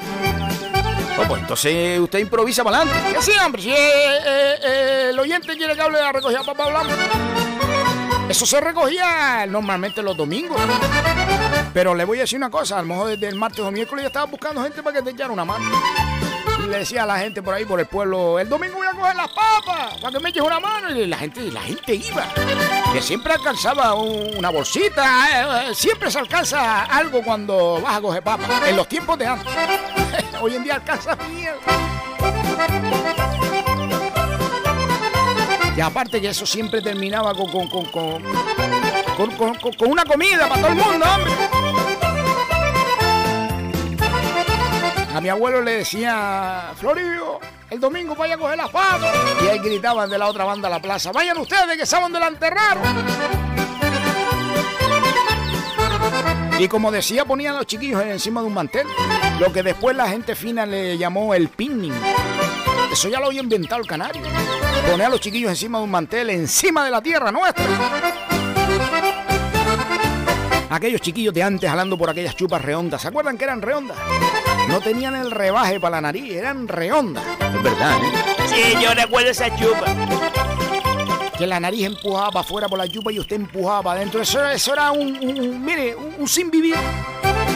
Oh, 1.19 1.23
pues 1.27 1.41
entonces 1.41 1.99
usted 1.99 2.17
improvisa 2.17 2.63
para 2.63 2.77
adelante. 2.77 3.13
Que 3.13 3.21
sí, 3.21 3.31
hombre, 3.45 3.61
si 3.61 3.69
eh, 3.69 3.75
eh, 3.77 4.55
eh, 4.63 5.07
el 5.11 5.19
oyente 5.19 5.55
quiere 5.55 5.75
que 5.75 5.81
hable 5.83 5.99
de 5.99 6.03
la 6.03 6.11
recogida 6.13 6.39
de 6.39 6.45
papas, 6.45 6.65
hablamos. 6.65 6.93
Eso 8.27 8.43
se 8.47 8.59
recogía 8.59 9.45
normalmente 9.47 10.01
los 10.01 10.17
domingos. 10.17 10.59
Pero 11.75 11.93
le 11.93 12.05
voy 12.05 12.19
a 12.19 12.21
decir 12.21 12.37
una 12.37 12.49
cosa, 12.49 12.77
a 12.79 12.81
lo 12.81 12.87
mejor 12.87 13.09
desde 13.09 13.27
el 13.27 13.35
martes 13.35 13.59
o 13.59 13.69
miércoles 13.69 14.03
ya 14.03 14.07
estaba 14.07 14.25
buscando 14.27 14.63
gente 14.63 14.81
para 14.81 14.95
que 14.95 15.03
te 15.03 15.09
echara 15.09 15.33
una 15.33 15.43
mano. 15.43 15.65
Y 16.63 16.67
le 16.69 16.77
decía 16.79 17.03
a 17.03 17.05
la 17.05 17.17
gente 17.19 17.43
por 17.43 17.53
ahí, 17.53 17.65
por 17.65 17.81
el 17.81 17.85
pueblo, 17.85 18.39
el 18.39 18.47
domingo 18.47 18.77
voy 18.77 18.87
a 18.87 18.91
coger 18.91 19.13
las 19.13 19.27
papas 19.27 19.97
para 20.01 20.13
que 20.13 20.19
me 20.23 20.29
eches 20.29 20.41
una 20.41 20.57
mano. 20.61 20.89
Y 20.97 21.05
la 21.05 21.17
gente, 21.17 21.41
la 21.51 21.59
gente 21.59 21.95
iba. 21.95 22.27
Que 22.93 23.01
siempre 23.01 23.33
alcanzaba 23.33 23.93
un- 23.93 24.37
una 24.37 24.51
bolsita, 24.51 25.03
eh, 25.65 25.69
eh, 25.71 25.75
siempre 25.75 26.09
se 26.09 26.17
alcanza 26.17 26.83
algo 26.85 27.21
cuando 27.21 27.81
vas 27.81 27.97
a 27.97 28.01
coger 28.01 28.23
papas. 28.23 28.47
En 28.69 28.77
los 28.77 28.87
tiempos 28.87 29.19
de 29.19 29.27
antes. 29.27 29.53
Hoy 30.41 30.55
en 30.55 30.63
día 30.63 30.75
alcanza 30.75 31.17
mierda. 31.29 31.59
Y 35.75 35.81
aparte 35.81 36.21
que 36.21 36.29
eso 36.29 36.45
siempre 36.45 36.81
terminaba 36.81 37.33
con, 37.35 37.51
con- 37.51 37.67
con- 37.67 37.91
con- 37.91 39.73
con 39.77 39.89
una 39.91 40.05
comida 40.05 40.47
para 40.47 40.61
todo 40.61 40.71
el 40.71 40.75
mundo, 40.77 41.05
hombre. 41.15 41.33
A 45.15 45.21
mi 45.21 45.29
abuelo 45.29 45.61
le 45.61 45.77
decía, 45.77 46.73
Florio, 46.77 47.39
el 47.69 47.79
domingo 47.79 48.15
vaya 48.15 48.35
a 48.35 48.37
coger 48.37 48.57
las 48.57 48.69
papas. 48.69 49.15
Y 49.41 49.47
ahí 49.47 49.59
gritaban 49.59 50.09
de 50.09 50.17
la 50.17 50.27
otra 50.27 50.43
banda 50.43 50.67
de 50.67 50.75
la 50.75 50.81
plaza, 50.81 51.13
vayan 51.13 51.37
ustedes 51.37 51.77
que 51.77 51.85
saben 51.85 52.11
de 52.11 52.19
la 52.19 52.27
enterraron. 52.27 52.83
Y 56.59 56.67
como 56.67 56.91
decía, 56.91 57.23
ponían 57.23 57.55
a 57.55 57.59
los 57.59 57.65
chiquillos 57.65 58.01
encima 58.01 58.41
de 58.41 58.47
un 58.47 58.55
mantel, 58.55 58.85
lo 59.39 59.53
que 59.53 59.63
después 59.63 59.95
la 59.95 60.09
gente 60.09 60.35
fina 60.35 60.65
le 60.65 60.97
llamó 60.97 61.33
el 61.33 61.47
pinning. 61.47 61.93
Eso 62.91 63.07
ya 63.07 63.21
lo 63.21 63.27
había 63.27 63.39
inventado 63.39 63.79
el 63.79 63.87
canario. 63.87 64.21
Poner 64.91 65.07
a 65.07 65.09
los 65.09 65.21
chiquillos 65.21 65.49
encima 65.49 65.77
de 65.77 65.85
un 65.85 65.91
mantel, 65.91 66.29
encima 66.29 66.83
de 66.83 66.91
la 66.91 67.01
tierra 67.01 67.31
nuestra. 67.31 67.63
Aquellos 70.69 70.99
chiquillos 70.99 71.33
de 71.33 71.41
antes 71.41 71.69
jalando 71.69 71.97
por 71.97 72.09
aquellas 72.09 72.35
chupas 72.35 72.61
redondas, 72.61 73.01
¿se 73.01 73.07
acuerdan 73.07 73.37
que 73.37 73.45
eran 73.45 73.61
redondas? 73.61 73.97
No 74.69 74.81
tenían 74.81 75.15
el 75.15 75.31
rebaje 75.31 75.79
para 75.79 75.97
la 75.97 76.01
nariz, 76.01 76.31
eran 76.33 76.67
redondas. 76.67 77.23
Es 77.39 77.63
verdad, 77.63 77.97
¿eh? 78.03 78.11
Sí, 78.47 78.73
yo 78.81 78.93
recuerdo 78.93 79.29
esa 79.29 79.55
chupa. 79.55 79.85
Que 81.37 81.45
la 81.47 81.59
nariz 81.59 81.85
empujaba 81.85 82.29
para 82.31 82.39
afuera 82.41 82.67
por 82.67 82.77
la 82.79 82.87
chupa 82.87 83.11
y 83.11 83.19
usted 83.19 83.35
empujaba 83.35 83.81
para 83.83 83.99
adentro. 83.99 84.21
Eso, 84.21 84.43
eso 84.49 84.73
era 84.73 84.91
un, 84.91 85.17
un- 85.21 85.39
un- 85.39 85.63
mire, 85.65 85.95
un, 85.95 86.15
un 86.19 86.27
sin 86.27 86.49
vivir. 86.49 86.75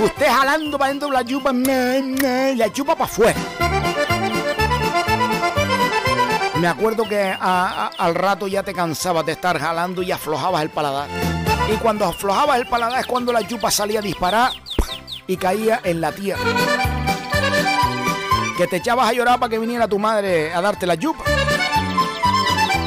Usted 0.03 0.28
jalando 0.28 0.78
para 0.78 0.88
adentro 0.89 1.10
de 1.10 1.14
la 1.14 1.26
chupa, 1.26 1.51
y 1.53 2.55
la 2.55 2.72
chupa 2.72 2.93
para 2.95 3.05
afuera. 3.05 3.39
Me 6.55 6.68
acuerdo 6.68 7.03
que 7.07 7.22
a- 7.22 7.38
a- 7.39 7.91
al 7.97 8.16
rato 8.16 8.47
ya 8.47 8.64
te 8.64 8.74
cansabas 8.74 9.26
de 9.26 9.32
estar 9.34 9.57
jalando 9.60 10.01
y 10.01 10.12
aflojabas 10.12 10.62
el 10.62 10.70
paladar. 10.70 11.07
Y 11.74 11.78
cuando 11.78 12.05
aflojabas 12.05 12.60
el 12.60 12.68
paladar 12.68 12.99
es 12.99 13.05
cuando 13.05 13.32
la 13.32 13.47
chupa 13.47 13.72
salía 13.72 13.99
a 13.99 14.01
disparar 14.01 14.51
y 15.26 15.38
caía 15.38 15.80
en 15.84 16.01
la 16.01 16.12
tierra. 16.12 16.41
Que 18.60 18.68
te 18.68 18.76
echabas 18.76 19.07
a 19.07 19.14
llorar 19.14 19.39
para 19.39 19.49
que 19.51 19.57
viniera 19.57 19.88
tu 19.88 19.97
madre 19.97 20.53
a 20.53 20.60
darte 20.60 20.86
la 20.86 20.99
chupa. 20.99 21.24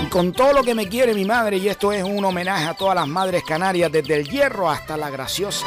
Y 0.03 0.07
con 0.11 0.35
todo 0.35 0.53
lo 0.53 0.63
que 0.63 0.75
me 0.75 0.87
quiere 0.87 1.15
mi 1.15 1.25
madre, 1.25 1.57
y 1.57 1.67
esto 1.67 1.93
es 1.93 2.05
un 2.05 2.23
homenaje 2.23 2.67
a 2.67 2.75
todas 2.75 2.95
las 2.95 3.09
madres 3.09 3.43
canarias, 3.43 3.91
desde 3.91 4.17
el 4.17 4.29
hierro 4.29 4.69
hasta 4.69 4.99
la 4.99 5.09
graciosa. 5.09 5.65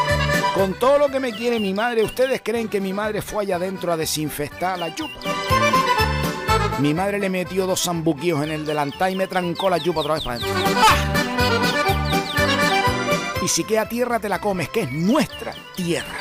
Con 0.53 0.75
todo 0.75 0.99
lo 0.99 1.09
que 1.09 1.19
me 1.19 1.31
quiere 1.31 1.59
mi 1.59 1.73
madre, 1.73 2.03
¿ustedes 2.03 2.43
creen 2.43 2.67
que 2.67 2.79
mi 2.79 2.93
madre 2.93 3.23
fue 3.23 3.45
allá 3.45 3.55
adentro 3.55 3.91
a 3.91 3.97
desinfectar 3.97 4.77
la 4.77 4.93
chupa? 4.93 5.15
Mi 6.77 6.93
madre 6.93 7.17
le 7.17 7.31
metió 7.31 7.65
dos 7.65 7.81
zambuquillos 7.81 8.43
en 8.43 8.51
el 8.51 8.63
delantal 8.63 9.11
y 9.11 9.15
me 9.15 9.25
trancó 9.25 9.71
la 9.71 9.79
chupa 9.79 10.01
otra 10.01 10.13
vez 10.13 10.23
para 10.23 10.35
adentro. 10.35 10.55
¡Ah! 10.87 11.15
Y 13.43 13.47
si 13.47 13.63
queda 13.63 13.89
tierra 13.89 14.19
te 14.19 14.29
la 14.29 14.39
comes, 14.39 14.69
que 14.69 14.81
es 14.81 14.91
nuestra 14.91 15.55
tierra. 15.75 16.13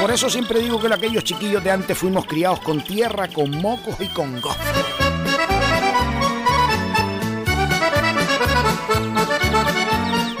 Por 0.00 0.10
eso 0.12 0.30
siempre 0.30 0.60
digo 0.60 0.80
que 0.80 0.92
aquellos 0.92 1.24
chiquillos 1.24 1.62
de 1.62 1.70
antes 1.70 1.98
fuimos 1.98 2.24
criados 2.26 2.60
con 2.60 2.82
tierra, 2.82 3.28
con 3.28 3.50
mocos 3.60 3.96
y 4.00 4.06
con 4.08 4.40
gofres. 4.40 4.66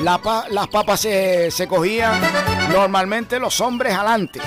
La 0.00 0.20
las 0.50 0.68
papas 0.68 1.00
se, 1.00 1.50
se 1.50 1.66
cogían 1.66 2.18
normalmente 2.72 3.38
los 3.38 3.60
hombres 3.60 3.94
adelante, 3.94 4.40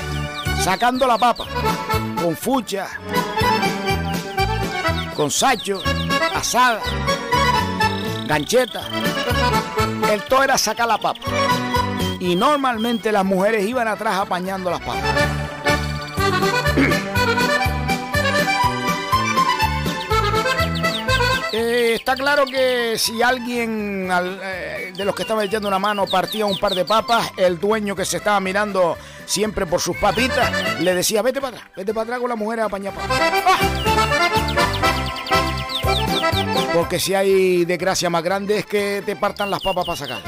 sacando 0.63 1.05
la 1.05 1.17
papa, 1.17 1.45
con 2.19 2.35
fucha, 2.35 2.87
con 5.15 5.29
sacho, 5.29 5.83
asada, 6.33 6.79
gancheta. 8.25 8.81
El 10.11 10.23
todo 10.23 10.43
era 10.43 10.57
sacar 10.57 10.87
la 10.87 10.97
papa. 10.97 11.19
Y 12.21 12.35
normalmente 12.35 13.11
las 13.11 13.25
mujeres 13.25 13.65
iban 13.67 13.87
atrás 13.87 14.15
apañando 14.19 14.69
las 14.69 14.79
papas. 14.79 15.03
Eh, 21.53 21.95
está 21.95 22.15
claro 22.15 22.45
que 22.45 22.95
si 22.97 23.21
alguien 23.21 24.09
al- 24.09 24.39
eh, 24.41 24.93
de 24.95 25.03
los 25.03 25.13
que 25.13 25.23
estaban 25.23 25.45
echando 25.45 25.67
una 25.67 25.79
mano 25.79 26.07
partía 26.07 26.45
un 26.45 26.57
par 26.57 26.73
de 26.73 26.85
papas, 26.85 27.29
el 27.35 27.59
dueño 27.59 27.93
que 27.93 28.05
se 28.05 28.17
estaba 28.17 28.39
mirando 28.39 28.97
siempre 29.25 29.65
por 29.65 29.81
sus 29.81 29.97
papitas 29.97 30.49
le 30.79 30.95
decía, 30.95 31.21
vete 31.21 31.41
para 31.41 31.57
atrás, 31.57 31.71
vete 31.75 31.93
para 31.93 32.03
atrás 32.03 32.19
con 32.21 32.29
la 32.29 32.37
mujer 32.37 32.61
a 32.61 32.65
apañar 32.65 32.93
papas. 32.93 33.19
¡Ah! 33.45 33.57
Porque 36.73 36.99
si 36.99 37.13
hay 37.13 37.65
desgracia 37.65 38.09
más 38.09 38.23
grande 38.23 38.59
es 38.59 38.65
que 38.65 39.03
te 39.05 39.17
partan 39.17 39.51
las 39.51 39.61
papas 39.61 39.85
para 39.85 39.97
sacar. 39.97 40.21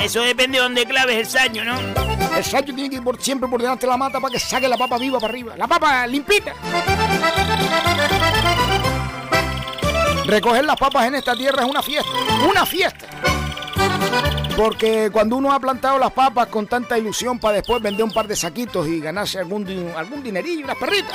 Eso 0.00 0.22
depende 0.22 0.58
de 0.58 0.62
dónde 0.64 0.86
claves 0.86 1.16
el 1.16 1.26
saño, 1.26 1.64
¿no? 1.64 1.78
El 2.36 2.44
sacho 2.44 2.72
tiene 2.72 2.88
que 2.88 2.96
ir 2.96 3.02
por- 3.02 3.20
siempre 3.20 3.48
por 3.48 3.60
delante 3.60 3.86
de 3.86 3.90
la 3.90 3.96
mata 3.96 4.20
para 4.20 4.32
que 4.32 4.38
saque 4.38 4.68
la 4.68 4.76
papa 4.76 4.96
viva 4.98 5.18
para 5.18 5.32
arriba. 5.32 5.54
La 5.56 5.66
papa 5.66 6.06
limpita. 6.06 6.54
Recoger 10.24 10.64
las 10.64 10.76
papas 10.76 11.06
en 11.06 11.14
esta 11.16 11.34
tierra 11.34 11.62
es 11.64 11.68
una 11.68 11.82
fiesta. 11.82 12.10
Una 12.48 12.64
fiesta. 12.66 13.06
Porque 14.56 15.10
cuando 15.12 15.36
uno 15.36 15.52
ha 15.52 15.60
plantado 15.60 15.98
las 15.98 16.12
papas 16.12 16.48
con 16.48 16.66
tanta 16.66 16.98
ilusión 16.98 17.38
para 17.38 17.54
después 17.54 17.80
vender 17.82 18.04
un 18.04 18.10
par 18.12 18.26
de 18.26 18.36
saquitos 18.36 18.86
y 18.88 19.00
ganarse 19.00 19.38
algún, 19.38 19.92
algún 19.96 20.22
dinerillo, 20.22 20.64
unas 20.64 20.76
perritas. 20.76 21.14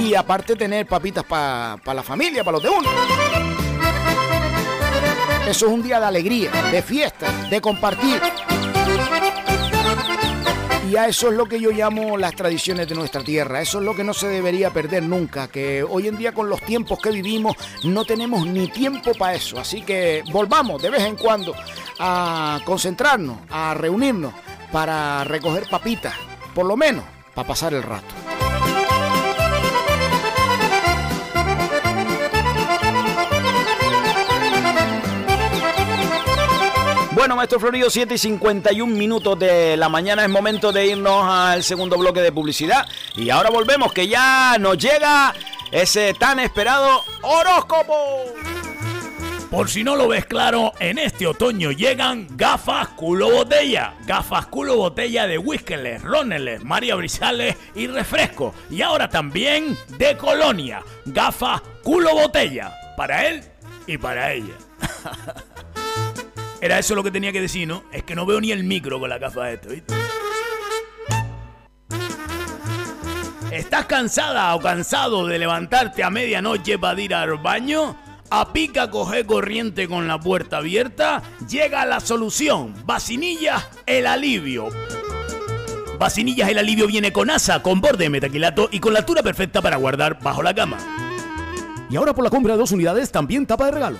Y 0.00 0.14
aparte 0.14 0.56
tener 0.56 0.86
papitas 0.86 1.24
para 1.24 1.78
la 1.94 2.02
familia, 2.02 2.42
para 2.44 2.56
los 2.58 2.62
de 2.62 2.70
uno. 2.70 2.88
Eso 5.46 5.66
es 5.66 5.72
un 5.72 5.82
día 5.82 6.00
de 6.00 6.06
alegría, 6.06 6.50
de 6.72 6.82
fiesta, 6.82 7.30
de 7.48 7.60
compartir. 7.60 8.20
Y 10.90 10.96
a 10.96 11.06
eso 11.06 11.28
es 11.30 11.34
lo 11.34 11.46
que 11.46 11.60
yo 11.60 11.70
llamo 11.70 12.16
las 12.16 12.34
tradiciones 12.34 12.88
de 12.88 12.96
nuestra 12.96 13.22
tierra. 13.22 13.60
Eso 13.60 13.78
es 13.78 13.84
lo 13.84 13.94
que 13.94 14.02
no 14.02 14.12
se 14.12 14.26
debería 14.26 14.70
perder 14.70 15.04
nunca. 15.04 15.46
Que 15.46 15.84
hoy 15.84 16.08
en 16.08 16.18
día 16.18 16.32
con 16.32 16.48
los 16.48 16.60
tiempos 16.62 16.98
que 17.00 17.10
vivimos 17.10 17.56
no 17.84 18.04
tenemos 18.04 18.46
ni 18.46 18.66
tiempo 18.68 19.12
para 19.14 19.34
eso. 19.34 19.58
Así 19.58 19.82
que 19.82 20.24
volvamos 20.32 20.82
de 20.82 20.90
vez 20.90 21.02
en 21.02 21.16
cuando 21.16 21.54
a 22.00 22.60
concentrarnos, 22.64 23.38
a 23.48 23.74
reunirnos 23.74 24.32
para 24.72 25.22
recoger 25.24 25.68
papitas. 25.68 26.14
Por 26.54 26.66
lo 26.66 26.76
menos 26.76 27.04
para 27.34 27.46
pasar 27.46 27.72
el 27.72 27.84
rato. 27.84 28.35
Bueno, 37.16 37.34
maestro 37.34 37.58
Florido, 37.58 37.88
7 37.88 38.12
y 38.12 38.18
51 38.18 38.94
minutos 38.94 39.38
de 39.38 39.74
la 39.78 39.88
mañana 39.88 40.22
es 40.22 40.28
momento 40.28 40.70
de 40.70 40.88
irnos 40.88 41.24
al 41.24 41.64
segundo 41.64 41.96
bloque 41.96 42.20
de 42.20 42.30
publicidad. 42.30 42.86
Y 43.16 43.30
ahora 43.30 43.48
volvemos, 43.48 43.90
que 43.94 44.06
ya 44.06 44.58
nos 44.60 44.76
llega 44.76 45.32
ese 45.72 46.12
tan 46.12 46.40
esperado 46.40 47.02
horóscopo. 47.22 47.94
Por 49.50 49.70
si 49.70 49.82
no 49.82 49.96
lo 49.96 50.08
ves 50.08 50.26
claro, 50.26 50.74
en 50.78 50.98
este 50.98 51.26
otoño 51.26 51.72
llegan 51.72 52.28
gafas 52.32 52.88
culo 52.88 53.30
botella. 53.30 53.94
Gafas 54.04 54.48
culo 54.48 54.76
botella 54.76 55.26
de 55.26 55.38
Whiskeles, 55.38 56.02
Roneles, 56.02 56.64
María 56.64 56.96
Brizales 56.96 57.56
y 57.74 57.86
refresco. 57.86 58.52
Y 58.68 58.82
ahora 58.82 59.08
también 59.08 59.74
de 59.96 60.18
Colonia. 60.18 60.82
Gafas 61.06 61.62
culo 61.82 62.12
botella. 62.12 62.74
Para 62.94 63.26
él 63.26 63.42
y 63.86 63.96
para 63.96 64.34
ella. 64.34 64.52
Era 66.66 66.80
eso 66.80 66.96
lo 66.96 67.04
que 67.04 67.12
tenía 67.12 67.30
que 67.30 67.40
decir, 67.40 67.68
¿no? 67.68 67.84
Es 67.92 68.02
que 68.02 68.16
no 68.16 68.26
veo 68.26 68.40
ni 68.40 68.50
el 68.50 68.64
micro 68.64 68.98
con 68.98 69.08
la 69.08 69.18
gafa 69.18 69.44
de 69.44 69.54
esto, 69.54 69.68
¿viste? 69.68 69.94
¿Estás 73.52 73.86
cansada 73.86 74.52
o 74.52 74.60
cansado 74.60 75.28
de 75.28 75.38
levantarte 75.38 76.02
a 76.02 76.10
medianoche 76.10 76.76
para 76.76 77.00
ir 77.00 77.14
al 77.14 77.38
baño? 77.38 77.96
A 78.30 78.52
pica 78.52 78.90
coge 78.90 79.24
corriente 79.24 79.86
con 79.86 80.08
la 80.08 80.18
puerta 80.18 80.56
abierta, 80.56 81.22
llega 81.48 81.86
la 81.86 82.00
solución. 82.00 82.74
Vacinillas, 82.84 83.64
el 83.86 84.08
alivio. 84.08 84.68
Vacinillas, 86.00 86.48
el 86.48 86.58
alivio 86.58 86.88
viene 86.88 87.12
con 87.12 87.30
asa, 87.30 87.62
con 87.62 87.80
borde 87.80 88.06
de 88.06 88.10
metaquilato 88.10 88.68
y 88.72 88.80
con 88.80 88.92
la 88.92 88.98
altura 88.98 89.22
perfecta 89.22 89.62
para 89.62 89.76
guardar 89.76 90.18
bajo 90.20 90.42
la 90.42 90.52
cama. 90.52 90.78
Y 91.88 91.94
ahora 91.94 92.12
por 92.12 92.24
la 92.24 92.30
compra 92.30 92.54
de 92.54 92.58
dos 92.58 92.72
unidades 92.72 93.12
también 93.12 93.46
tapa 93.46 93.66
de 93.66 93.70
regalo. 93.70 93.98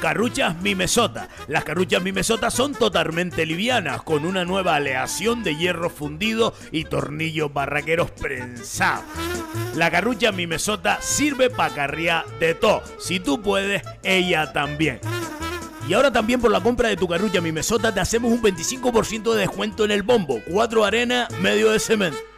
Carruchas 0.00 0.56
Mimesota. 0.62 1.28
Las 1.46 1.62
carruchas 1.64 2.02
Mimesota 2.02 2.50
son 2.50 2.72
totalmente 2.72 3.44
livianas, 3.44 4.02
con 4.02 4.24
una 4.24 4.46
nueva 4.46 4.76
aleación 4.76 5.42
de 5.42 5.56
hierro 5.56 5.90
fundido 5.90 6.54
y 6.72 6.84
tornillos 6.84 7.52
barraqueros 7.52 8.10
prensados. 8.10 9.04
La 9.76 9.90
carrucha 9.90 10.32
Mimesota 10.32 11.02
sirve 11.02 11.50
para 11.50 11.74
carriar 11.74 12.24
de 12.38 12.54
todo. 12.54 12.82
Si 12.98 13.20
tú 13.20 13.42
puedes, 13.42 13.82
ella 14.02 14.52
también. 14.54 15.00
Y 15.86 15.92
ahora 15.92 16.10
también 16.10 16.40
por 16.40 16.50
la 16.50 16.62
compra 16.62 16.88
de 16.88 16.96
tu 16.96 17.06
carrucha 17.06 17.42
Mimesota 17.42 17.92
te 17.92 18.00
hacemos 18.00 18.32
un 18.32 18.40
25% 18.40 19.34
de 19.34 19.40
descuento 19.40 19.84
en 19.84 19.90
el 19.90 20.02
bombo. 20.02 20.40
Cuatro 20.50 20.84
arena, 20.84 21.28
medio 21.40 21.70
de 21.72 21.78
cemento. 21.78 22.29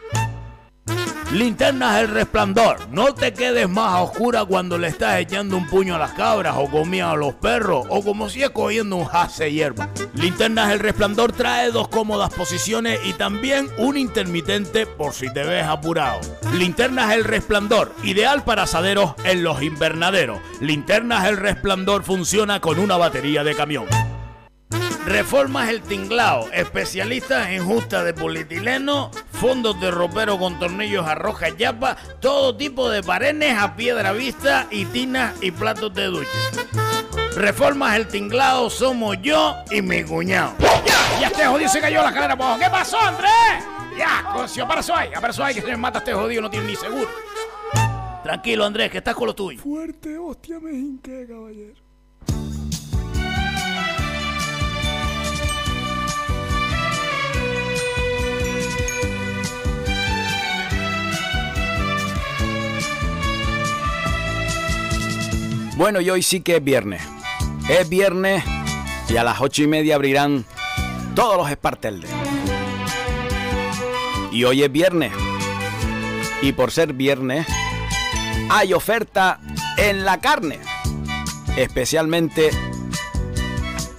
Linternas 1.33 1.99
El 1.99 2.09
Resplandor. 2.09 2.87
No 2.91 3.15
te 3.15 3.33
quedes 3.33 3.67
más 3.67 3.91
a 3.91 4.01
oscura 4.03 4.45
cuando 4.45 4.77
le 4.77 4.87
estás 4.87 5.19
echando 5.19 5.57
un 5.57 5.67
puño 5.67 5.95
a 5.95 5.97
las 5.97 6.11
cabras 6.11 6.53
o 6.59 6.69
comiendo 6.69 7.09
a 7.09 7.15
los 7.15 7.33
perros 7.33 7.87
o 7.89 8.03
como 8.03 8.29
si 8.29 8.43
es 8.43 8.51
cogiendo 8.51 8.97
un 8.97 9.05
jase 9.05 9.51
hierba. 9.51 9.89
Linternas 10.13 10.71
El 10.71 10.77
Resplandor 10.77 11.31
trae 11.31 11.71
dos 11.71 11.87
cómodas 11.87 12.31
posiciones 12.31 12.99
y 13.03 13.13
también 13.13 13.67
un 13.79 13.97
intermitente 13.97 14.85
por 14.85 15.13
si 15.13 15.33
te 15.33 15.43
ves 15.43 15.65
apurado. 15.65 16.19
Linternas 16.53 17.11
El 17.11 17.23
Resplandor, 17.23 17.95
ideal 18.03 18.43
para 18.43 18.63
asaderos 18.63 19.15
en 19.23 19.43
los 19.43 19.63
invernaderos. 19.63 20.37
Linternas 20.61 21.25
El 21.25 21.37
Resplandor 21.37 22.03
funciona 22.03 22.59
con 22.59 22.77
una 22.77 22.95
batería 22.95 23.43
de 23.43 23.55
camión. 23.55 23.87
Reformas 25.05 25.69
El 25.69 25.81
Tinglao, 25.81 26.49
especialistas 26.53 27.49
en 27.49 27.65
justa 27.65 28.05
de 28.05 28.13
polietileno, 28.13 29.11
fondos 29.31 29.79
de 29.81 29.91
ropero 29.91 30.39
con 30.39 30.57
tornillos 30.59 31.05
a 31.05 31.13
roja 31.13 31.49
yapa, 31.49 31.97
todo 32.21 32.55
tipo 32.55 32.89
de 32.89 33.03
parenes 33.03 33.57
a 33.57 33.75
piedra 33.75 34.13
vista 34.13 34.65
y 34.71 34.85
tinas 34.85 35.35
y 35.41 35.51
platos 35.51 35.93
de 35.93 36.05
ducha. 36.05 36.29
Reformas 37.35 37.97
El 37.97 38.07
Tinglao 38.07 38.69
somos 38.69 39.17
yo 39.21 39.55
y 39.71 39.81
mi 39.81 40.03
cuñado. 40.03 40.53
¡Ya! 40.59 41.19
¡Ya 41.19 41.27
este 41.27 41.45
jodido 41.45 41.69
se 41.69 41.81
cayó 41.81 42.01
la 42.01 42.13
cadera 42.13 42.33
abajo! 42.33 42.57
¿Qué 42.59 42.69
pasó, 42.69 42.99
Andrés? 42.99 43.29
¡Ya! 43.97 44.23
Eso 44.45 44.95
hay, 44.95 45.11
para 45.11 45.29
eso 45.29 45.43
hay 45.43 45.55
que 45.55 45.61
se 45.61 45.67
me 45.67 45.77
mata 45.77 45.99
este 45.99 46.13
jodido, 46.13 46.41
no 46.41 46.49
tiene 46.49 46.67
ni 46.67 46.75
seguro. 46.77 47.09
Tranquilo, 48.23 48.63
Andrés, 48.63 48.89
que 48.89 48.99
estás 48.99 49.15
con 49.15 49.27
lo 49.27 49.35
tuyo. 49.35 49.61
Fuerte, 49.61 50.17
hostia, 50.17 50.59
me 50.61 50.71
hinqué, 50.71 51.25
caballero. 51.27 51.92
Bueno, 65.75 66.01
y 66.01 66.09
hoy 66.09 66.21
sí 66.21 66.41
que 66.41 66.57
es 66.57 66.63
viernes. 66.63 67.01
Es 67.67 67.89
viernes 67.89 68.43
y 69.09 69.17
a 69.17 69.23
las 69.23 69.41
ocho 69.41 69.63
y 69.63 69.67
media 69.67 69.95
abrirán 69.95 70.45
todos 71.15 71.35
los 71.35 71.49
Esparteldes. 71.49 72.11
Y 74.31 74.43
hoy 74.43 74.63
es 74.63 74.71
viernes. 74.71 75.11
Y 76.43 76.51
por 76.51 76.71
ser 76.71 76.93
viernes, 76.93 77.47
hay 78.51 78.73
oferta 78.73 79.39
en 79.77 80.05
la 80.05 80.19
carne. 80.19 80.59
Especialmente 81.57 82.51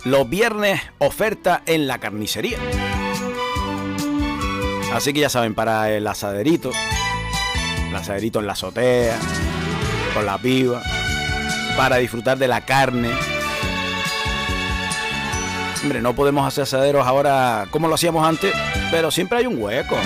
los 0.04 0.28
viernes, 0.28 0.80
oferta 0.98 1.62
en 1.66 1.88
la 1.88 1.98
carnicería. 1.98 2.58
Así 4.92 5.12
que 5.12 5.20
ya 5.20 5.28
saben, 5.28 5.54
para 5.54 5.90
el 5.90 6.06
asaderito, 6.06 6.70
el 7.88 7.96
asaderito 7.96 8.38
en 8.38 8.46
la 8.46 8.52
azotea, 8.52 9.18
con 10.14 10.24
la 10.24 10.38
piba 10.38 10.80
para 11.76 11.96
disfrutar 11.96 12.38
de 12.38 12.48
la 12.48 12.60
carne. 12.60 13.10
Hombre, 15.82 16.00
no 16.00 16.14
podemos 16.14 16.46
hacer 16.46 16.62
asaderos 16.62 17.06
ahora 17.06 17.66
como 17.70 17.88
lo 17.88 17.94
hacíamos 17.94 18.26
antes, 18.26 18.54
pero 18.90 19.10
siempre 19.10 19.38
hay 19.38 19.46
un 19.46 19.60
hueco. 19.60 19.96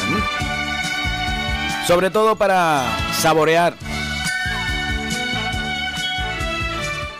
Sobre 1.86 2.10
todo 2.10 2.36
para 2.36 2.84
saborear 3.12 3.74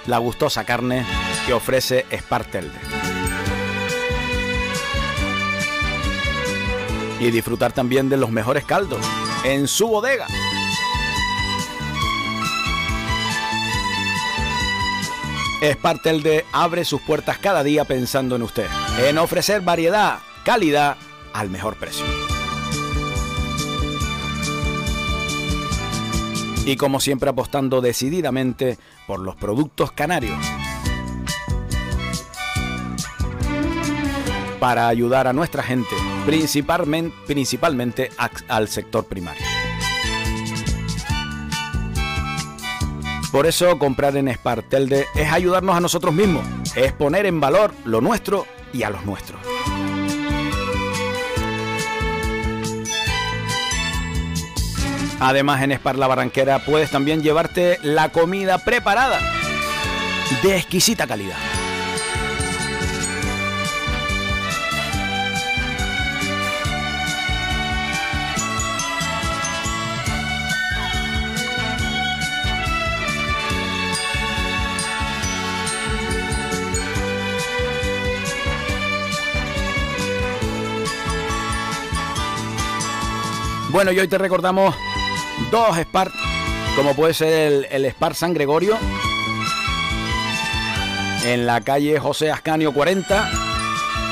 la 0.07 0.19
gustosa 0.19 0.65
carne 0.65 1.05
que 1.47 1.53
ofrece 1.53 2.07
Spartelde. 2.13 2.79
Y 7.21 7.31
disfrutar 7.31 7.73
también 7.73 8.09
de 8.09 8.17
los 8.17 8.31
mejores 8.31 8.65
caldos 8.65 9.01
en 9.45 9.69
su 9.69 9.89
bodega. 9.89 10.27
Espartelde 15.61 16.45
abre 16.53 16.85
sus 16.85 17.01
puertas 17.01 17.39
cada 17.39 17.65
día 17.65 17.85
pensando 17.85 18.37
en 18.37 18.43
usted, 18.43 18.69
en 19.05 19.19
ofrecer 19.19 19.61
variedad, 19.61 20.21
calidad 20.45 20.97
al 21.33 21.51
mejor 21.51 21.77
precio. 21.77 22.07
Y 26.65 26.77
como 26.77 27.01
siempre 27.01 27.31
apostando 27.31 27.81
decididamente 27.81 28.79
por 29.09 29.19
los 29.19 29.35
productos 29.35 29.91
canarios. 29.91 30.39
Para 34.61 34.87
ayudar 34.87 35.27
a 35.27 35.33
nuestra 35.33 35.63
gente, 35.65 35.97
principalmente, 36.25 37.17
principalmente 37.27 38.11
al 38.49 38.69
sector 38.69 39.07
primario. 39.07 39.58
Por 43.31 43.47
eso 43.47 43.79
comprar 43.79 44.17
en 44.17 44.33
Spartelde 44.33 45.07
es 45.15 45.31
ayudarnos 45.31 45.77
a 45.77 45.81
nosotros 45.81 46.15
mismos, 46.15 46.47
es 46.75 46.93
poner 46.93 47.27
en 47.27 47.41
valor 47.41 47.75
lo 47.85 48.01
nuestro 48.01 48.47
y 48.73 48.85
a 48.85 48.91
los 48.91 49.05
nuestros. 49.05 49.41
Además 55.21 55.63
en 55.63 55.73
Spar 55.73 55.99
La 55.99 56.07
Barranquera 56.07 56.65
puedes 56.65 56.91
también 56.91 57.23
llevarte 57.23 57.79
la 57.83 58.11
comida 58.11 58.59
preparada 58.59 59.21
de 60.43 60.57
exquisita 60.57 61.07
calidad. 61.07 61.58
Bueno, 83.79 83.93
y 83.93 84.01
hoy 84.01 84.09
te 84.09 84.19
recordamos 84.19 84.75
dos 85.53 85.79
Spar, 85.79 86.11
como 86.75 86.97
puede 86.97 87.15
ser 87.15 87.33
el, 87.33 87.65
el 87.71 87.85
Spar 87.93 88.17
San 88.17 88.35
Gregorio, 88.35 88.77
en 91.25 91.47
la 91.47 91.61
calle 91.61 92.01
José 92.01 92.33
Ascanio 92.33 92.75
40. 92.75 93.31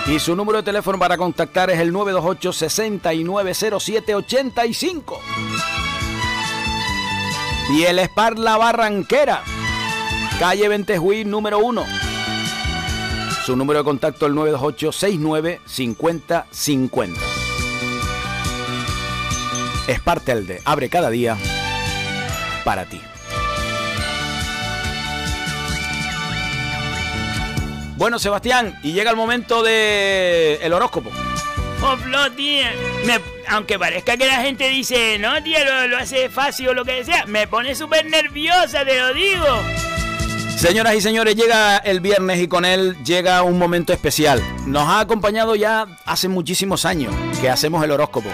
Y 0.07 0.21
su 0.21 0.37
número 0.37 0.59
de 0.59 0.63
teléfono 0.63 1.01
para 1.01 1.17
contactar 1.17 1.71
es 1.71 1.81
el 1.81 1.93
928 1.93 2.53
690785. 2.53 5.21
Y 7.73 7.83
el 7.83 7.99
Spar 7.99 8.39
La 8.39 8.57
Barranquera, 8.59 9.43
calle 10.39 10.69
Ventejuí 10.69 11.25
número 11.25 11.59
1. 11.59 11.85
Su 13.45 13.57
número 13.57 13.81
de 13.81 13.85
contacto 13.85 14.27
es 14.27 14.31
el 14.31 14.37
928 14.37 14.93
69 14.93 15.61
50 15.67 16.47
50. 16.53 17.36
Telde 20.25 20.61
abre 20.65 20.89
cada 20.89 21.11
día 21.11 21.37
para 22.65 22.85
ti. 22.85 23.01
Bueno, 27.97 28.19
Sebastián, 28.19 28.79
y 28.83 28.93
llega 28.93 29.11
el 29.11 29.17
momento 29.17 29.63
de 29.63 30.59
el 30.61 30.73
horóscopo. 30.73 31.11
Oh, 31.83 31.97
Flo, 31.97 32.31
tía. 32.33 32.73
Me- 33.05 33.21
aunque 33.49 33.79
parezca 33.79 34.17
que 34.17 34.27
la 34.27 34.41
gente 34.43 34.69
dice, 34.69 35.19
no, 35.19 35.43
tía, 35.43 35.65
lo, 35.65 35.87
lo 35.89 35.99
hace 35.99 36.29
fácil 36.29 36.69
o 36.71 36.75
lo 36.75 36.85
que 36.85 37.05
sea, 37.05 37.25
me 37.27 37.47
pone 37.47 37.75
súper 37.75 38.05
nerviosa, 38.07 38.85
te 38.85 38.99
lo 38.99 39.15
digo. 39.15 39.47
Señoras 40.59 40.95
y 40.95 41.01
señores, 41.01 41.37
llega 41.37 41.77
el 41.79 42.01
viernes 42.01 42.41
y 42.41 42.49
con 42.49 42.65
él 42.65 42.97
llega 43.05 43.43
un 43.43 43.59
momento 43.59 43.93
especial. 43.93 44.43
Nos 44.67 44.89
ha 44.89 45.01
acompañado 45.01 45.55
ya 45.55 45.87
hace 46.05 46.29
muchísimos 46.29 46.85
años 46.85 47.15
que 47.41 47.49
hacemos 47.49 47.83
el 47.85 47.93
horóscopo. 47.93 48.31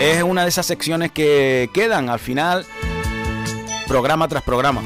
Es 0.00 0.22
una 0.22 0.42
de 0.42 0.48
esas 0.48 0.66
secciones 0.66 1.10
que 1.10 1.70
quedan 1.72 2.10
al 2.10 2.18
final, 2.18 2.66
programa 3.86 4.28
tras 4.28 4.42
programa. 4.42 4.82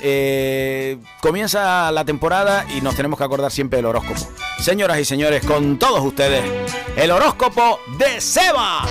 Eh, 0.00 0.98
comienza 1.20 1.90
la 1.90 2.04
temporada 2.04 2.66
y 2.76 2.82
nos 2.82 2.94
tenemos 2.94 3.18
que 3.18 3.24
acordar 3.24 3.50
siempre 3.50 3.78
del 3.78 3.86
horóscopo. 3.86 4.20
Señoras 4.60 4.98
y 4.98 5.04
señores, 5.04 5.44
con 5.44 5.78
todos 5.78 6.04
ustedes, 6.04 6.44
el 6.96 7.10
horóscopo 7.10 7.80
de 7.98 8.20
Seba. 8.20 8.86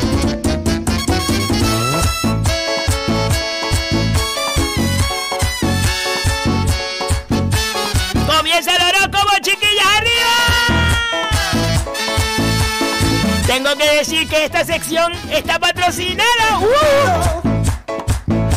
Tengo 13.55 13.73
que 13.77 13.89
decir 13.89 14.27
que 14.27 14.43
esta 14.43 14.65
sección 14.65 15.13
está 15.31 15.57
patrocinada. 15.57 16.59
¡Uh! 16.59 17.41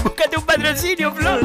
Búscate 0.03 0.37
un 0.37 0.45
patrocinio, 0.45 1.15
Flor. 1.15 1.41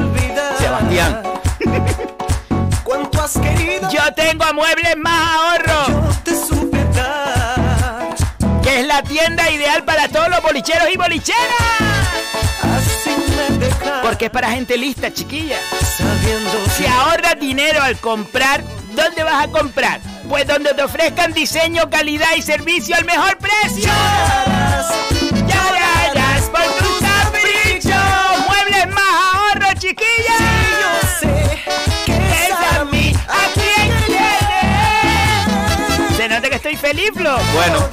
Sebastián. 0.57 1.21
¿Cuánto 2.83 3.21
has 3.21 3.33
querido? 3.33 3.91
Yo 3.91 4.11
tengo 4.15 4.43
a 4.43 4.53
Muebles 4.53 4.97
Más 4.97 5.35
Ahorro. 5.35 6.09
Te 6.23 6.35
supe 6.35 6.83
dar. 6.95 8.15
Que 8.63 8.79
es 8.79 8.87
la 8.87 9.03
tienda 9.03 9.47
ideal 9.51 9.83
para 9.83 10.07
todos 10.07 10.29
los 10.29 10.41
bolicheros 10.41 10.89
y 10.91 10.97
bolicheras. 10.97 11.79
Así 12.63 13.11
me 13.37 13.59
dejas. 13.59 13.99
Porque 14.01 14.25
es 14.25 14.31
para 14.31 14.49
gente 14.49 14.75
lista, 14.77 15.13
chiquilla. 15.13 15.59
Sabiendo 15.95 16.49
Si 16.75 16.87
ahorras 16.87 17.39
dinero 17.39 17.83
al 17.83 17.97
comprar, 17.97 18.63
¿dónde 18.95 19.21
vas 19.21 19.43
a 19.43 19.47
comprar? 19.49 20.12
Pues 20.33 20.47
donde 20.47 20.73
te 20.73 20.81
ofrezcan 20.81 21.31
diseño, 21.31 21.87
calidad 21.91 22.29
y 22.35 22.41
servicio 22.41 22.95
al 22.95 23.05
mejor 23.05 23.37
precio. 23.37 23.87
Llorarás 25.31 26.49
por 26.49 26.63
tus 26.63 26.97
caprichos. 27.07 27.93
Muebles 28.47 28.87
más 28.95 29.35
ahorro, 29.35 29.67
chiquilla. 29.77 30.37
yo 30.81 31.07
sé 31.19 31.61
que 32.07 32.13
Es 32.13 32.79
a 32.79 32.83
mí, 32.85 33.13
a 33.27 33.45
quien 33.53 33.91
quieres. 34.07 35.47
Se 36.17 36.27
nota 36.27 36.49
que 36.49 36.55
estoy 36.55 36.77
feliz, 36.77 37.11
Flo. 37.13 37.37
Bueno, 37.53 37.87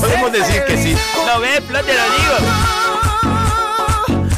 podemos 0.00 0.32
decir 0.32 0.64
que 0.64 0.78
sí. 0.78 0.96
¿Lo 1.26 1.40
ves, 1.40 1.60
Flo? 1.68 1.84
Te 1.84 1.92
lo 1.92 2.02
digo. 2.02 2.36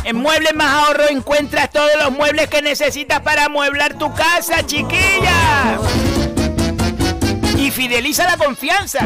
En 0.02 0.16
Muebles 0.16 0.54
Más 0.56 0.86
Ahorro 0.86 1.08
encuentras 1.10 1.70
todos 1.70 1.92
los 2.02 2.10
muebles 2.10 2.48
que 2.48 2.60
necesitas 2.60 3.20
para 3.20 3.44
amueblar 3.44 3.94
tu 3.94 4.12
casa, 4.14 4.66
chiquilla. 4.66 5.78
Fideliza 7.78 8.24
la 8.24 8.36
confianza. 8.36 8.98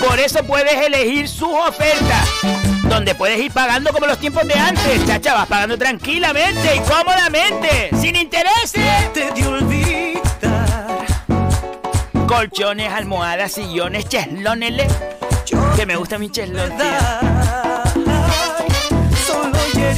Por 0.00 0.18
eso 0.18 0.42
puedes 0.44 0.72
elegir 0.72 1.28
sus 1.28 1.50
ofertas. 1.50 2.26
Donde 2.84 3.14
puedes 3.14 3.38
ir 3.38 3.52
pagando 3.52 3.92
como 3.92 4.06
los 4.06 4.18
tiempos 4.18 4.48
de 4.48 4.54
antes. 4.54 5.06
Chacha, 5.06 5.34
vas 5.34 5.46
pagando 5.46 5.76
tranquilamente 5.76 6.74
y 6.74 6.78
cómodamente. 6.80 7.90
Sin 8.00 8.16
intereses. 8.16 9.12
te 9.12 9.30
de 9.30 9.46
olvidar. 9.46 11.04
Colchones, 12.26 12.90
almohadas, 12.90 13.52
sillones, 13.52 14.08
cheslones. 14.08 14.90
Que 15.76 15.84
me 15.84 15.96
gusta 15.96 16.16
mi 16.16 16.30
cheslón, 16.30 16.72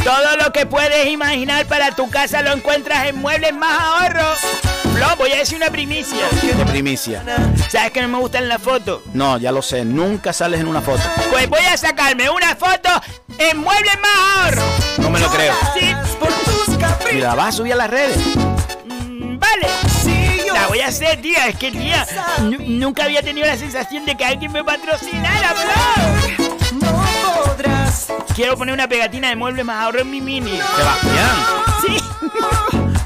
Todo 0.03 0.37
lo 0.43 0.53
que 0.53 0.67
puedes 0.67 1.07
imaginar 1.07 1.65
para 1.67 1.93
tu 1.93 2.11
casa 2.11 2.43
lo 2.43 2.51
encuentras 2.51 3.07
en 3.07 3.19
Muebles 3.19 3.55
Más 3.55 3.81
Ahorros. 3.81 4.76
Voy 5.19 5.33
a 5.33 5.37
decir 5.39 5.57
una 5.57 5.71
primicia. 5.71 6.29
De 6.43 6.65
primicia. 6.67 7.23
¿Sabes 7.71 7.91
que 7.91 8.03
no 8.03 8.09
me 8.09 8.19
gustan 8.19 8.49
las 8.49 8.61
fotos? 8.63 9.01
No, 9.13 9.39
ya 9.39 9.51
lo 9.51 9.61
sé, 9.63 9.85
nunca 9.85 10.33
sales 10.33 10.61
en 10.61 10.69
una 10.69 10.81
foto. 10.81 11.03
Pues 11.31 11.49
voy 11.49 11.61
a 11.61 11.77
sacarme 11.77 12.29
una 12.31 12.55
foto 12.55 12.89
en 13.39 13.59
Muebles 13.59 13.99
Más 14.01 14.45
Ahorros. 14.45 14.65
No 14.99 15.11
me 15.11 15.19
lo 15.19 15.29
creo. 15.31 15.55
Sí, 15.79 15.95
¿Y 17.13 17.19
la 17.21 17.35
vas 17.35 17.49
a 17.49 17.53
subir 17.53 17.73
a 17.73 17.77
las 17.77 17.91
redes? 17.91 18.17
mm, 18.87 19.39
vale. 19.39 19.67
La 20.53 20.67
voy 20.69 20.81
a 20.81 20.89
hacer, 20.89 21.21
tía. 21.21 21.49
Es 21.49 21.57
que, 21.57 21.71
tía, 21.73 22.07
nu- 22.43 22.59
nunca 22.61 23.05
había 23.05 23.23
tenido 23.23 23.47
la 23.47 23.57
sensación 23.57 24.05
de 24.07 24.17
que 24.17 24.25
alguien 24.25 24.53
me 24.53 24.63
patrocinara, 24.65 25.55
Flo. 25.55 26.47
no 26.81 27.05
podrás. 27.45 28.09
Quiero 28.35 28.57
poner 28.57 28.75
una 28.75 28.89
pegatina 28.89 29.29
de 29.29 29.37
Muebles 29.37 29.65
Más 29.65 29.83
Ahorros 29.85 30.03
en 30.03 30.11
mi 30.11 30.21
mini. 30.21 30.59
Sebastián. 30.77 31.37
Sí. 31.87 31.97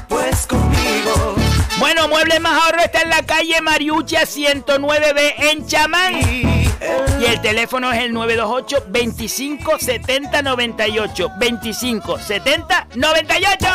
Pues 0.07 0.45
conmigo. 0.47 1.35
Bueno, 1.81 2.07
Muebles 2.07 2.39
Más 2.39 2.61
Ahorro 2.61 2.83
está 2.83 3.01
en 3.01 3.09
la 3.09 3.23
calle 3.23 3.59
Mariucha 3.59 4.21
109B 4.21 5.33
en 5.51 5.65
Chamán. 5.65 6.13
Y 6.13 7.25
el 7.25 7.41
teléfono 7.41 7.91
es 7.91 8.01
el 8.01 8.13
928 8.13 8.85
25 8.87 9.79
70 9.79 10.43
98. 10.43 11.31
25 11.39 12.19
70 12.19 12.87
98. 12.93 13.67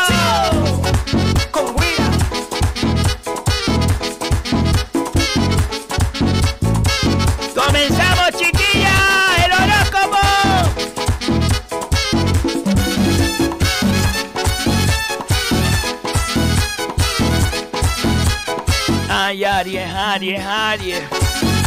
con 1.51 1.75
Aries, 19.57 19.91
Aries, 19.91 20.41
Aries. 20.45 21.03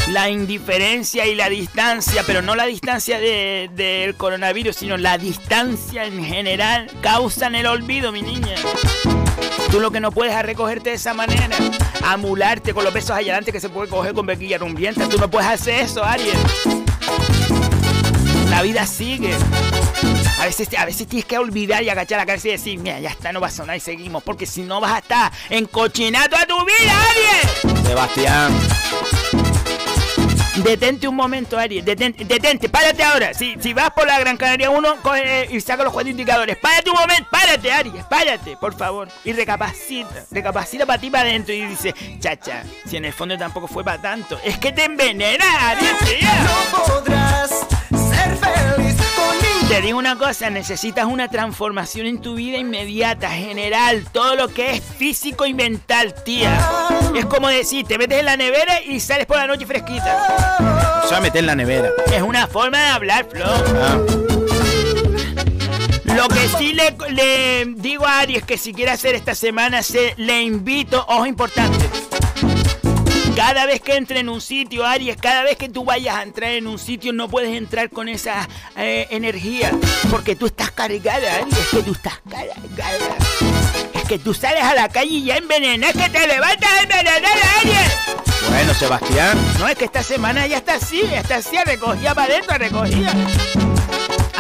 La 0.09 0.29
indiferencia 0.29 1.25
y 1.25 1.33
la 1.33 1.49
distancia, 1.49 2.23
pero 2.25 2.41
no 2.43 2.55
la 2.55 2.65
distancia 2.65 3.19
de- 3.19 3.69
del 3.73 4.15
coronavirus, 4.15 4.75
sino 4.75 4.95
la 4.97 5.17
distancia 5.17 6.05
en 6.05 6.23
general, 6.23 6.89
causan 7.01 7.55
el 7.55 7.65
olvido, 7.65 8.11
mi 8.11 8.21
niña. 8.21 8.55
Tú 9.71 9.79
lo 9.79 9.89
que 9.89 9.99
no 9.99 10.11
puedes 10.11 10.35
es 10.35 10.41
recogerte 10.43 10.91
de 10.91 10.95
esa 10.97 11.13
manera, 11.15 11.47
amularte 12.03 12.73
con 12.75 12.83
los 12.83 12.93
besos 12.93 13.11
adelante 13.11 13.51
que 13.51 13.59
se 13.59 13.69
puede 13.69 13.89
coger 13.89 14.13
con 14.13 14.25
bequilla 14.27 14.59
rumbienta. 14.59 15.09
Tú 15.09 15.17
no 15.17 15.29
puedes 15.29 15.49
hacer 15.49 15.81
eso, 15.81 16.03
Aries. 16.03 16.35
La 18.49 18.61
vida 18.61 18.85
sigue. 18.85 19.33
A 20.39 20.45
veces, 20.45 20.69
a 20.77 20.85
veces 20.85 21.05
tienes 21.05 21.25
que 21.25 21.37
olvidar 21.37 21.83
y 21.83 21.89
agachar 21.89 22.17
la 22.17 22.25
cabeza 22.25 22.47
y 22.47 22.51
decir, 22.51 22.79
mira, 22.79 22.97
ya 23.01 23.09
está, 23.09 23.33
no 23.33 23.41
va 23.41 23.47
a 23.47 23.51
sonar 23.51 23.75
y 23.75 23.81
seguimos. 23.81 24.23
Porque 24.23 24.45
si 24.45 24.61
no 24.61 24.79
vas 24.79 24.93
a 24.93 24.97
estar 24.99 25.31
encochinado 25.49 26.37
a 26.37 26.45
tu 26.45 26.55
vida, 26.63 26.93
Aries. 27.11 27.85
Sebastián. 27.85 28.57
Detente 30.63 31.09
un 31.09 31.15
momento, 31.15 31.57
Aries. 31.57 31.83
Detente, 31.83 32.23
detente, 32.23 32.69
párate 32.69 33.03
ahora. 33.03 33.33
Si, 33.33 33.55
si 33.59 33.73
vas 33.73 33.89
por 33.91 34.07
la 34.07 34.17
Gran 34.17 34.37
Canaria 34.37 34.69
1, 34.69 35.01
coge 35.01 35.49
y 35.51 35.59
saca 35.59 35.83
los 35.83 35.91
cuatro 35.91 36.09
indicadores. 36.09 36.55
Párate 36.55 36.89
un 36.89 36.95
momento, 36.95 37.27
párate, 37.29 37.71
Aries, 37.73 38.05
párate, 38.05 38.55
por 38.55 38.73
favor. 38.73 39.09
Y 39.25 39.33
recapacita, 39.33 40.25
recapacita 40.31 40.85
para 40.85 41.01
ti 41.01 41.09
para 41.09 41.27
adentro 41.27 41.53
y 41.53 41.65
dice, 41.65 41.93
chacha, 42.19 42.63
si 42.85 42.95
en 42.95 43.03
el 43.03 43.13
fondo 43.13 43.37
tampoco 43.37 43.67
fue 43.67 43.83
para 43.83 44.01
tanto. 44.01 44.39
Es 44.41 44.57
que 44.57 44.71
te 44.71 44.85
envenena, 44.85 45.69
Aries. 45.69 45.91
No 46.43 46.83
podrás 46.85 47.67
Te 49.70 49.82
digo 49.82 49.99
una 49.99 50.17
cosa, 50.17 50.49
necesitas 50.49 51.05
una 51.05 51.28
transformación 51.28 52.07
en 52.07 52.20
tu 52.20 52.34
vida 52.34 52.57
inmediata, 52.57 53.30
general, 53.30 54.03
todo 54.11 54.36
lo 54.36 54.47
que 54.47 54.72
es 54.72 54.84
físico 54.84 55.45
y 55.45 55.53
mental, 55.53 56.15
tía. 56.26 56.59
Es 57.15 57.26
como 57.26 57.49
decir, 57.49 57.86
te 57.86 57.99
metes 57.99 58.17
en 58.17 58.26
la 58.26 58.36
nevera 58.36 58.82
y 58.82 58.99
sales 58.99 59.28
por 59.28 59.38
la 59.38 59.45
noche 59.45 59.67
fresquita. 59.67 61.03
Se 61.05 61.11
va 61.11 61.17
a 61.17 61.22
meter 61.22 61.41
en 61.41 61.45
la 61.45 61.55
nevera. 61.55 61.91
Es 62.11 62.24
una 62.24 62.47
forma 62.47 62.80
de 62.80 62.88
hablar, 62.88 63.28
Flo. 63.30 63.45
Ah, 63.45 63.99
que 66.34 66.49
sí 66.57 66.74
le, 66.74 66.95
le 67.11 67.65
digo 67.76 68.07
a 68.07 68.22
Aries 68.22 68.43
que 68.43 68.57
si 68.57 68.74
quiere 68.74 68.89
hacer 68.89 69.13
esta 69.13 69.36
semana, 69.36 69.84
se 69.84 70.15
le 70.17 70.41
invito, 70.41 71.05
ojo 71.07 71.28
importante. 71.28 71.86
Cada 73.39 73.65
vez 73.65 73.79
que 73.79 73.95
entre 73.95 74.19
en 74.19 74.27
un 74.27 74.41
sitio, 74.41 74.85
Aries, 74.85 75.15
cada 75.15 75.43
vez 75.43 75.55
que 75.55 75.69
tú 75.69 75.85
vayas 75.85 76.17
a 76.17 76.23
entrar 76.23 76.51
en 76.51 76.67
un 76.67 76.77
sitio, 76.77 77.13
no 77.13 77.29
puedes 77.29 77.55
entrar 77.55 77.89
con 77.89 78.09
esa 78.09 78.45
eh, 78.75 79.07
energía. 79.11 79.71
Porque 80.11 80.35
tú 80.35 80.47
estás 80.47 80.71
cargada, 80.71 81.35
Aries, 81.35 81.57
es 81.57 81.67
que 81.67 81.81
tú 81.81 81.93
estás 81.93 82.19
cargada. 82.29 83.15
Es 83.93 84.03
que 84.09 84.19
tú 84.19 84.33
sales 84.33 84.61
a 84.61 84.75
la 84.75 84.89
calle 84.89 85.13
y 85.13 85.23
ya 85.23 85.37
envenenas, 85.37 85.93
que 85.93 86.09
te 86.09 86.27
levantas 86.27 86.69
envenenada, 86.83 87.29
Aries. 87.61 88.49
Bueno, 88.49 88.73
Sebastián. 88.73 89.37
No, 89.57 89.69
es 89.69 89.77
que 89.77 89.85
esta 89.85 90.03
semana 90.03 90.45
ya 90.45 90.57
está 90.57 90.73
así, 90.73 91.01
ya 91.09 91.21
está 91.21 91.37
así, 91.37 91.55
recogía 91.65 92.13
para 92.13 92.33
adentro, 92.33 92.57
recogía. 92.57 93.13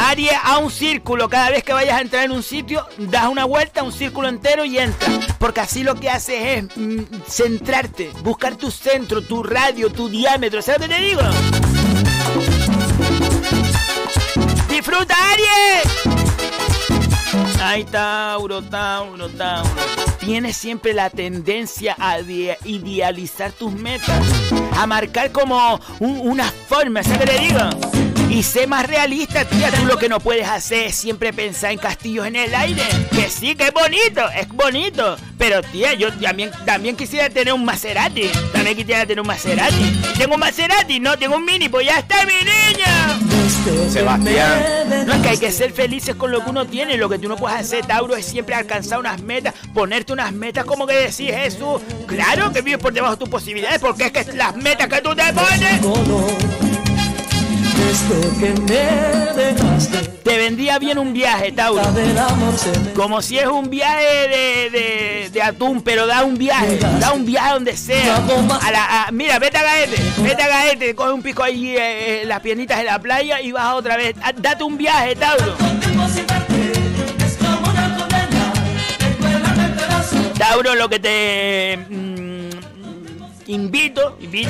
Aries 0.09 0.31
a 0.43 0.57
un 0.57 0.71
círculo. 0.71 1.29
Cada 1.29 1.49
vez 1.51 1.63
que 1.63 1.73
vayas 1.73 1.97
a 1.97 2.01
entrar 2.01 2.23
en 2.25 2.31
un 2.31 2.41
sitio, 2.43 2.85
das 2.97 3.27
una 3.27 3.45
vuelta, 3.45 3.83
un 3.83 3.91
círculo 3.91 4.27
entero 4.27 4.65
y 4.65 4.77
entras. 4.79 5.11
Porque 5.37 5.61
así 5.61 5.83
lo 5.83 5.95
que 5.95 6.09
haces 6.09 6.41
es 6.41 6.77
mm, 6.77 6.99
centrarte, 7.27 8.11
buscar 8.23 8.55
tu 8.55 8.71
centro, 8.71 9.21
tu 9.21 9.43
radio, 9.43 9.91
tu 9.91 10.09
diámetro. 10.09 10.61
¿Sabes 10.61 10.81
lo 10.81 10.87
que 10.87 10.93
te 10.95 11.01
digo? 11.01 11.21
¡Disfruta, 14.69 15.15
Aries! 15.31 15.83
Ay, 17.61 17.83
Tauro, 17.83 18.61
Tauro, 18.63 19.29
Tauro. 19.29 19.69
Tienes 20.19 20.57
siempre 20.57 20.93
la 20.93 21.09
tendencia 21.09 21.95
a 21.99 22.21
de- 22.21 22.57
idealizar 22.65 23.51
tus 23.51 23.71
metas, 23.71 24.21
a 24.77 24.85
marcar 24.87 25.31
como 25.31 25.79
un- 25.99 26.19
una 26.23 26.51
forma, 26.67 27.03
¿sabes 27.03 27.19
qué 27.19 27.25
te 27.25 27.39
digo? 27.39 27.59
Y 28.29 28.43
sé 28.43 28.67
más 28.67 28.85
realista, 28.85 29.43
tía. 29.45 29.71
Tú 29.71 29.85
lo 29.85 29.97
que 29.97 30.07
no 30.07 30.19
puedes 30.19 30.47
hacer 30.47 30.87
es 30.87 30.95
siempre 30.95 31.33
pensar 31.33 31.71
en 31.71 31.79
castillos 31.79 32.27
en 32.27 32.35
el 32.35 32.53
aire. 32.53 32.83
Que 33.11 33.27
sí, 33.29 33.55
que 33.55 33.65
es 33.65 33.73
bonito, 33.73 34.21
es 34.29 34.47
bonito. 34.49 35.17
Pero, 35.37 35.61
tía, 35.61 35.93
yo 35.93 36.13
también, 36.13 36.51
también 36.65 36.95
quisiera 36.95 37.29
tener 37.29 37.53
un 37.53 37.65
Maserati. 37.65 38.29
También 38.53 38.77
quisiera 38.77 39.01
tener 39.01 39.21
un 39.21 39.27
Maserati. 39.27 39.99
Tengo 40.17 40.35
un 40.35 40.39
Maserati, 40.39 40.99
no, 40.99 41.17
tengo 41.17 41.37
un 41.37 41.45
Mini, 41.45 41.69
pues 41.69 41.87
ya 41.87 41.99
está 41.99 42.23
mi 42.25 42.33
niña. 42.33 43.19
Sebastián. 43.89 45.05
No 45.07 45.13
es 45.13 45.21
que 45.21 45.29
hay 45.29 45.37
que 45.37 45.51
ser 45.51 45.71
felices 45.71 46.15
con 46.15 46.31
lo 46.31 46.43
que 46.43 46.49
uno 46.51 46.67
tiene. 46.67 46.97
Lo 46.97 47.09
que 47.09 47.17
tú 47.17 47.27
no 47.27 47.35
puedes 47.35 47.57
hacer, 47.57 47.85
Tauro, 47.85 48.15
es 48.15 48.25
siempre 48.25 48.53
alcanzar 48.53 48.99
unas 48.99 49.21
metas, 49.21 49.55
ponerte 49.73 50.13
unas 50.13 50.31
metas 50.31 50.65
como 50.65 50.85
que 50.85 50.93
decís, 50.93 51.31
Jesús. 51.31 51.81
Claro 52.05 52.53
que 52.53 52.61
vives 52.61 52.79
por 52.79 52.93
debajo 52.93 53.15
de 53.15 53.19
tus 53.19 53.29
posibilidades, 53.29 53.79
porque 53.79 54.05
es 54.05 54.11
que 54.11 54.33
las 54.33 54.55
metas 54.55 54.87
que 54.87 55.01
tú 55.01 55.15
te 55.15 55.23
pones. 55.33 56.68
Desde 57.89 58.29
que 58.39 58.61
me 58.61 59.33
dejaste, 59.41 59.97
Te 60.23 60.37
vendría 60.37 60.77
bien 60.77 60.99
un 60.99 61.11
viaje, 61.11 61.51
Tauro. 61.51 61.81
Como 62.95 63.19
si 63.23 63.39
es 63.39 63.47
un 63.47 63.67
viaje 63.71 64.05
de, 64.27 64.69
de, 64.69 65.29
de 65.31 65.41
atún, 65.41 65.81
pero 65.81 66.05
da 66.05 66.23
un 66.23 66.37
viaje, 66.37 66.77
da 66.99 67.13
un 67.13 67.25
viaje 67.25 67.53
donde 67.53 67.75
sea. 67.75 68.17
A 68.61 68.71
la, 68.71 69.03
a- 69.07 69.11
mira, 69.11 69.39
vete 69.39 69.57
a 69.57 69.63
Gaete, 69.63 69.97
vete 70.19 70.43
a 70.43 70.47
Gaete, 70.47 70.93
coge 70.93 71.13
un 71.13 71.23
pico 71.23 71.41
ahí, 71.41 71.75
eh, 71.75 72.21
eh, 72.21 72.25
las 72.25 72.41
piernitas 72.41 72.77
de 72.77 72.83
la 72.83 72.99
playa 72.99 73.41
y 73.41 73.51
vas 73.51 73.73
otra 73.73 73.97
vez. 73.97 74.15
Ah, 74.21 74.33
Date 74.37 74.63
un 74.63 74.77
viaje, 74.77 75.15
Tauro. 75.15 75.55
Tauro, 80.37 80.75
lo 80.75 80.87
que 80.89 80.99
te 80.99 81.77
mm, 81.89 82.49
invito, 83.47 84.17
invito, 84.21 84.49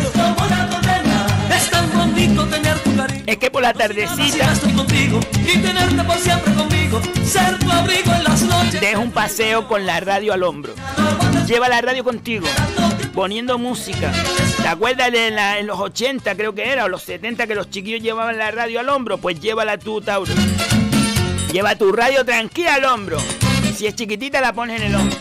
Es 1.56 1.70
tan 1.70 1.92
bonito 1.94 2.46
tener 2.46 2.78
tu 2.80 2.96
cariño. 2.96 3.24
es 3.26 3.38
que 3.38 3.52
por 3.52 3.62
la 3.62 3.74
tardecita 3.74 4.52
estoy 4.54 4.72
contigo 4.74 5.20
y 5.42 5.58
tenerte 5.58 6.04
por 6.04 6.18
siempre 6.18 6.54
conmigo, 6.54 7.02
ser 7.26 7.58
tu 7.60 7.72
abrigo 7.72 8.14
en 8.14 8.24
las 8.24 8.42
noches. 8.44 8.80
deja 8.82 9.00
un 9.00 9.12
paseo 9.12 9.68
con 9.68 9.86
la 9.86 10.00
radio 10.00 10.34
al 10.34 10.44
hombro. 10.44 10.74
Lleva 11.48 11.68
la 11.68 11.82
radio 11.82 12.04
contigo, 12.04 12.48
poniendo 13.14 13.58
música. 13.58 14.12
¿Te 14.62 14.68
acuerdas 14.68 15.12
de 15.12 15.32
la- 15.32 15.58
en 15.60 15.66
los 15.68 15.80
80 15.80 16.36
creo 16.36 16.54
que 16.54 16.70
era, 16.70 16.86
o 16.86 16.88
los 16.90 17.02
70 17.04 17.48
que 17.48 17.56
los 17.56 17.70
chiquillos 17.70 18.02
llevaban 18.04 18.38
la 18.38 18.52
radio 18.52 18.80
al 18.80 18.90
hombro? 18.90 19.18
Pues 19.18 19.40
llévala 19.40 19.78
tú, 19.78 20.00
Tauro. 20.02 20.32
Lleva 21.52 21.76
tu 21.76 21.92
radio 21.92 22.24
tranquila 22.24 22.76
al 22.76 22.86
hombro. 22.86 23.18
Si 23.76 23.88
es 23.88 23.96
chiquitita 23.96 24.42
la 24.42 24.54
pones 24.54 24.80
en 24.82 24.88
el 24.88 24.96
hombro. 24.96 25.18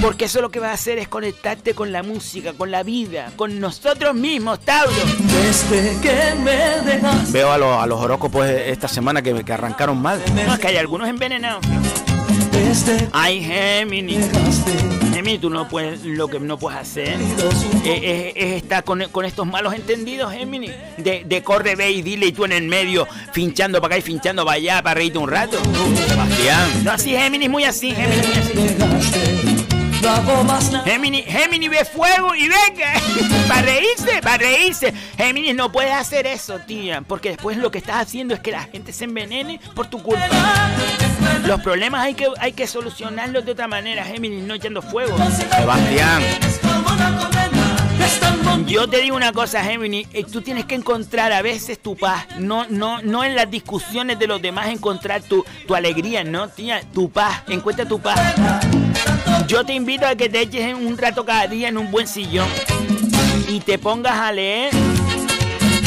Porque 0.00 0.24
eso 0.24 0.40
lo 0.40 0.50
que 0.50 0.60
va 0.60 0.70
a 0.70 0.72
hacer 0.72 0.98
es 0.98 1.08
conectarte 1.08 1.74
con 1.74 1.92
la 1.92 2.02
música, 2.02 2.52
con 2.54 2.70
la 2.70 2.82
vida, 2.82 3.32
con 3.36 3.60
nosotros 3.60 4.14
mismos, 4.14 4.58
Tauro. 4.60 4.92
Desde 5.18 6.00
que 6.00 6.34
me 6.42 6.52
dejaste, 6.90 7.32
Veo 7.32 7.52
a, 7.52 7.58
los- 7.58 7.82
a 7.82 7.86
los 7.86 8.00
horóscopos 8.00 8.46
esta 8.46 8.88
semana 8.88 9.20
que, 9.20 9.44
que 9.44 9.52
arrancaron 9.52 10.00
mal. 10.00 10.20
No, 10.46 10.54
es 10.54 10.58
que 10.58 10.68
hay 10.68 10.76
algunos 10.78 11.08
envenenados. 11.08 11.64
Ay, 13.12 13.42
Géminis. 13.42 14.32
dejaste, 14.32 14.72
Géminis, 15.12 15.40
tú 15.40 15.50
no 15.50 15.68
puedes, 15.68 16.02
lo 16.04 16.28
que 16.28 16.38
no 16.40 16.56
puedes 16.58 16.78
hacer 16.80 17.16
es, 17.84 18.02
es- 18.02 18.32
es 18.36 18.52
estar 18.62 18.84
con, 18.84 19.02
con 19.10 19.24
estos 19.26 19.46
malos 19.46 19.74
entendidos, 19.74 20.32
Géminis. 20.32 20.70
De, 20.96 21.24
de 21.26 21.42
corre, 21.42 21.76
ve 21.76 21.90
y 21.90 22.00
dile 22.02 22.26
y 22.26 22.32
tú 22.32 22.44
en 22.46 22.52
el 22.52 22.64
medio, 22.68 23.06
finchando 23.32 23.80
para 23.82 23.94
acá 23.96 23.98
y 23.98 24.02
finchando 24.02 24.44
para 24.46 24.56
allá, 24.56 24.82
para 24.82 24.94
reírte 24.94 25.18
un 25.18 25.28
rato. 25.28 25.58
Sebastián. 26.08 26.84
No, 26.84 26.92
así, 26.92 27.10
Géminis, 27.10 27.50
muy 27.50 27.64
así, 27.64 27.92
Géminis, 27.92 28.26
muy 28.26 28.34
así. 28.36 29.49
No 30.02 30.10
hago 30.10 30.44
más 30.44 30.70
nada. 30.70 30.84
Géminis, 30.84 31.24
Géminis 31.26 31.70
ve 31.70 31.84
fuego 31.84 32.34
y 32.34 32.48
venga. 32.48 32.92
para 33.48 33.62
reírse, 33.62 34.20
para 34.22 34.38
reírse. 34.38 34.92
Géminis, 35.16 35.54
no 35.54 35.70
puedes 35.70 35.92
hacer 35.92 36.26
eso, 36.26 36.58
tía. 36.60 37.02
Porque 37.02 37.30
después 37.30 37.56
lo 37.56 37.70
que 37.70 37.78
estás 37.78 37.96
haciendo 37.96 38.34
es 38.34 38.40
que 38.40 38.50
la 38.52 38.62
gente 38.64 38.92
se 38.92 39.04
envenene 39.04 39.60
por 39.74 39.86
tu 39.86 40.02
culpa. 40.02 40.28
Los 41.44 41.60
problemas 41.60 42.02
hay 42.02 42.14
que, 42.14 42.28
hay 42.38 42.52
que 42.52 42.66
solucionarlos 42.66 43.44
de 43.44 43.52
otra 43.52 43.68
manera, 43.68 44.04
Géminis, 44.04 44.44
no 44.44 44.54
echando 44.54 44.82
fuego. 44.82 45.16
Sebastián. 45.56 46.22
Yo 48.66 48.88
te 48.88 48.98
digo 48.98 49.16
una 49.16 49.32
cosa, 49.32 49.62
Gemini, 49.64 50.06
eh, 50.12 50.24
tú 50.24 50.42
tienes 50.42 50.64
que 50.64 50.74
encontrar 50.74 51.32
a 51.32 51.42
veces 51.42 51.80
tu 51.80 51.96
paz, 51.96 52.26
no, 52.38 52.66
no, 52.68 53.00
no 53.02 53.24
en 53.24 53.34
las 53.34 53.50
discusiones 53.50 54.18
de 54.18 54.26
los 54.26 54.40
demás 54.40 54.68
encontrar 54.68 55.22
tu, 55.22 55.44
tu 55.66 55.74
alegría, 55.74 56.24
no, 56.24 56.48
tía, 56.48 56.82
tu 56.92 57.10
paz, 57.10 57.42
encuentra 57.48 57.86
tu 57.86 58.00
paz. 58.00 58.20
Yo 59.50 59.64
te 59.64 59.74
invito 59.74 60.06
a 60.06 60.14
que 60.14 60.28
te 60.28 60.42
eches 60.42 60.74
un 60.74 60.96
rato 60.96 61.24
cada 61.24 61.48
día 61.48 61.66
en 61.66 61.76
un 61.76 61.90
buen 61.90 62.06
sillón 62.06 62.46
y 63.48 63.58
te 63.58 63.80
pongas 63.80 64.14
a 64.14 64.30
leer 64.30 64.72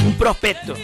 un 0.06 0.14
prospecto. 0.18 0.76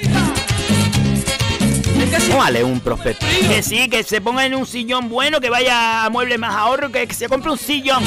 Vale, 2.38 2.64
un 2.64 2.80
prospecto. 2.80 3.26
Que 3.50 3.62
sí, 3.64 3.90
que 3.90 4.02
se 4.04 4.22
ponga 4.22 4.46
en 4.46 4.56
un 4.56 4.66
sillón 4.66 5.10
bueno, 5.10 5.42
que 5.42 5.50
vaya 5.50 6.06
a 6.06 6.10
muebles 6.10 6.40
más 6.40 6.56
ahorro, 6.56 6.90
que, 6.90 7.06
que 7.06 7.14
se 7.14 7.28
compre 7.28 7.52
un 7.52 7.58
sillón. 7.58 8.02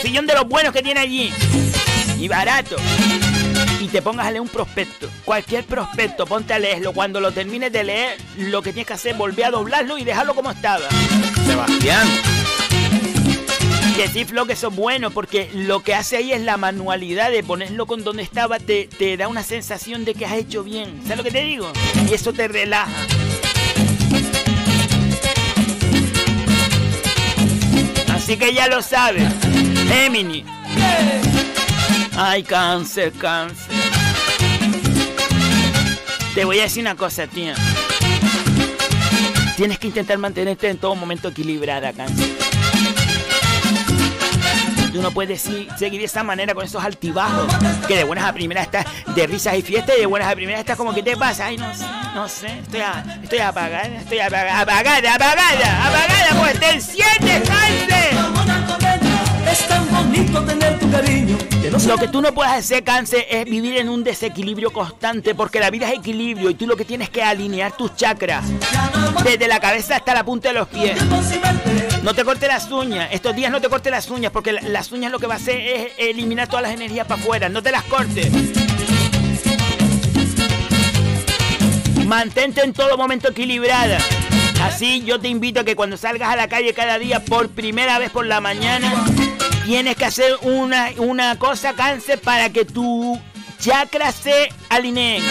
Sillón 0.00 0.28
de 0.28 0.34
los 0.34 0.46
buenos 0.46 0.72
que 0.72 0.84
tiene 0.84 1.00
allí. 1.00 1.32
Y 2.16 2.28
barato. 2.28 2.76
Y 3.80 3.88
te 3.88 4.02
pongas 4.02 4.28
a 4.28 4.30
leer 4.30 4.40
un 4.40 4.48
prospecto. 4.48 5.08
Cualquier 5.24 5.64
prospecto, 5.64 6.26
ponte 6.26 6.54
a 6.54 6.60
leerlo. 6.60 6.92
Cuando 6.92 7.20
lo 7.20 7.32
termines 7.32 7.72
de 7.72 7.82
leer, 7.82 8.18
lo 8.36 8.62
que 8.62 8.72
tienes 8.72 8.86
que 8.86 8.92
hacer 8.92 9.12
es 9.12 9.18
volver 9.18 9.46
a 9.46 9.50
doblarlo 9.50 9.98
y 9.98 10.04
dejarlo 10.04 10.32
como 10.36 10.52
estaba. 10.52 10.88
Sebastián. 11.44 12.06
Sí, 14.12 14.26
Flo, 14.26 14.44
que 14.44 14.52
eso 14.52 14.68
es 14.68 14.76
bueno, 14.76 15.10
porque 15.10 15.48
lo 15.54 15.80
que 15.80 15.94
hace 15.94 16.18
ahí 16.18 16.32
es 16.32 16.42
la 16.42 16.58
manualidad 16.58 17.30
de 17.30 17.42
ponerlo 17.42 17.86
con 17.86 18.04
donde 18.04 18.22
estaba, 18.22 18.58
te, 18.58 18.86
te 18.86 19.16
da 19.16 19.26
una 19.26 19.42
sensación 19.42 20.04
de 20.04 20.12
que 20.12 20.26
has 20.26 20.32
hecho 20.32 20.62
bien. 20.62 21.00
¿Sabes 21.02 21.18
lo 21.18 21.24
que 21.24 21.30
te 21.30 21.42
digo? 21.42 21.72
Y 22.10 22.12
eso 22.12 22.34
te 22.34 22.46
relaja. 22.46 22.92
Así 28.14 28.36
que 28.36 28.52
ya 28.52 28.68
lo 28.68 28.82
sabes. 28.82 29.24
Gemini. 29.88 30.44
Ay, 32.14 32.42
cáncer, 32.42 33.12
cáncer. 33.12 33.74
Te 36.34 36.44
voy 36.44 36.58
a 36.58 36.64
decir 36.64 36.82
una 36.82 36.96
cosa, 36.96 37.26
tía. 37.26 37.54
Tienes 39.56 39.78
que 39.78 39.86
intentar 39.86 40.18
mantenerte 40.18 40.68
en 40.68 40.76
todo 40.76 40.94
momento 40.96 41.28
equilibrada, 41.28 41.94
cáncer. 41.94 42.31
Tú 44.92 45.00
no 45.00 45.10
puedes 45.10 45.40
seguir 45.40 46.00
de 46.00 46.04
esa 46.04 46.22
manera 46.22 46.54
con 46.54 46.64
esos 46.64 46.82
altibajos. 46.82 47.46
Que 47.86 47.96
de 47.96 48.04
buenas 48.04 48.24
a 48.24 48.32
primeras 48.32 48.66
estás 48.66 48.86
de 49.14 49.26
risas 49.26 49.56
y 49.56 49.62
fiestas 49.62 49.96
y 49.96 50.00
de 50.00 50.06
buenas 50.06 50.30
a 50.30 50.34
primeras 50.34 50.60
estás 50.60 50.76
como 50.76 50.94
que 50.94 51.02
te 51.02 51.16
pasa. 51.16 51.46
Ay, 51.46 51.56
no 51.56 51.74
sé, 51.74 51.84
no 52.14 52.28
sé. 52.28 52.58
Estoy, 52.58 52.80
estoy 53.22 53.38
apagada, 53.38 53.86
estoy 53.86 54.20
apagada, 54.20 54.60
apagada, 54.60 55.14
apagada, 55.14 55.88
apagada. 55.88 56.40
Pues 56.40 56.60
te 56.60 56.70
enciendes. 56.70 57.42
Es 59.50 59.68
tan 59.68 59.90
bonito 59.90 60.42
tener 60.44 60.78
tu 60.78 60.90
cariño. 60.90 61.31
Lo 61.86 61.96
que 61.98 62.08
tú 62.08 62.20
no 62.20 62.32
puedes 62.32 62.52
hacer, 62.52 62.84
cáncer, 62.84 63.26
es 63.28 63.44
vivir 63.44 63.76
en 63.78 63.88
un 63.88 64.04
desequilibrio 64.04 64.70
constante, 64.72 65.34
porque 65.34 65.58
la 65.58 65.68
vida 65.70 65.90
es 65.90 65.98
equilibrio 65.98 66.48
y 66.50 66.54
tú 66.54 66.66
lo 66.66 66.76
que 66.76 66.84
tienes 66.84 67.10
que 67.10 67.22
alinear 67.22 67.72
tus 67.76 67.96
chakras, 67.96 68.44
desde 69.24 69.48
la 69.48 69.58
cabeza 69.58 69.96
hasta 69.96 70.14
la 70.14 70.22
punta 70.24 70.48
de 70.48 70.54
los 70.54 70.68
pies. 70.68 70.96
No 72.02 72.14
te 72.14 72.24
cortes 72.24 72.48
las 72.48 72.70
uñas, 72.70 73.08
estos 73.12 73.34
días 73.34 73.50
no 73.50 73.60
te 73.60 73.68
cortes 73.68 73.90
las 73.90 74.08
uñas, 74.10 74.30
porque 74.32 74.52
la- 74.52 74.60
las 74.62 74.92
uñas 74.92 75.10
lo 75.10 75.18
que 75.18 75.26
va 75.26 75.34
a 75.34 75.36
hacer 75.38 75.58
es 75.60 75.92
eliminar 75.98 76.46
todas 76.48 76.62
las 76.62 76.72
energías 76.72 77.06
para 77.06 77.20
afuera, 77.20 77.48
no 77.48 77.62
te 77.62 77.72
las 77.72 77.82
cortes. 77.84 78.30
Mantente 82.06 82.62
en 82.62 82.72
todo 82.74 82.96
momento 82.96 83.30
equilibrada. 83.30 83.98
Así 84.62 85.02
yo 85.04 85.18
te 85.18 85.28
invito 85.28 85.60
a 85.60 85.64
que 85.64 85.74
cuando 85.74 85.96
salgas 85.96 86.28
a 86.30 86.36
la 86.36 86.48
calle 86.48 86.72
cada 86.74 86.98
día 86.98 87.24
por 87.24 87.48
primera 87.48 87.98
vez 87.98 88.10
por 88.10 88.26
la 88.26 88.40
mañana, 88.40 89.04
tienes 89.64 89.96
que 89.96 90.04
hacer 90.04 90.34
una, 90.42 90.90
una 90.98 91.38
cosa, 91.38 91.74
cáncer, 91.74 92.20
para 92.20 92.50
que 92.50 92.64
tu 92.64 93.20
chakra 93.58 94.12
se 94.12 94.48
alineen. 94.68 95.22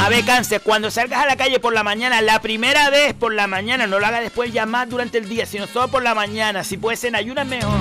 A 0.00 0.08
ver, 0.08 0.24
cáncer, 0.24 0.62
cuando 0.62 0.90
salgas 0.90 1.22
a 1.22 1.26
la 1.26 1.36
calle 1.36 1.60
por 1.60 1.74
la 1.74 1.82
mañana, 1.82 2.22
la 2.22 2.40
primera 2.40 2.88
vez 2.88 3.12
por 3.12 3.34
la 3.34 3.46
mañana, 3.46 3.86
no 3.86 3.98
lo 3.98 4.06
hagas 4.06 4.22
después 4.22 4.52
ya 4.52 4.64
más 4.64 4.88
durante 4.88 5.18
el 5.18 5.28
día, 5.28 5.44
sino 5.44 5.66
solo 5.66 5.88
por 5.88 6.02
la 6.02 6.14
mañana. 6.14 6.64
Si 6.64 6.78
puedes 6.78 7.04
en 7.04 7.16
ayunas, 7.16 7.46
mejor. 7.46 7.78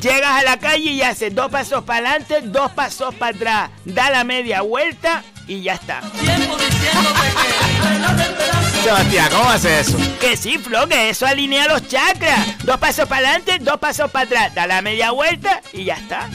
Llegas 0.00 0.30
a 0.30 0.42
la 0.42 0.58
calle 0.58 0.90
y 0.90 1.02
haces 1.02 1.34
dos 1.34 1.50
pasos 1.50 1.84
para 1.84 2.10
adelante, 2.10 2.40
dos 2.42 2.70
pasos 2.72 3.14
para 3.14 3.34
atrás. 3.34 3.70
Da 3.84 4.10
la 4.10 4.24
media 4.24 4.60
vuelta 4.60 5.22
y 5.46 5.62
ya 5.62 5.74
está. 5.74 6.02
Sebastián, 8.82 9.28
¿cómo 9.30 9.48
haces 9.48 9.88
eso? 9.88 9.98
Que 10.20 10.36
sí, 10.36 10.58
Flo, 10.58 10.88
que 10.88 11.10
eso 11.10 11.24
alinea 11.26 11.68
los 11.68 11.86
chakras. 11.86 12.58
Dos 12.64 12.78
pasos 12.78 13.08
para 13.08 13.28
adelante, 13.28 13.58
dos 13.60 13.78
pasos 13.78 14.10
para 14.10 14.24
atrás. 14.26 14.54
Da 14.54 14.66
la 14.66 14.82
media 14.82 15.12
vuelta 15.12 15.60
y 15.72 15.84
ya 15.84 15.94
está. 15.94 16.28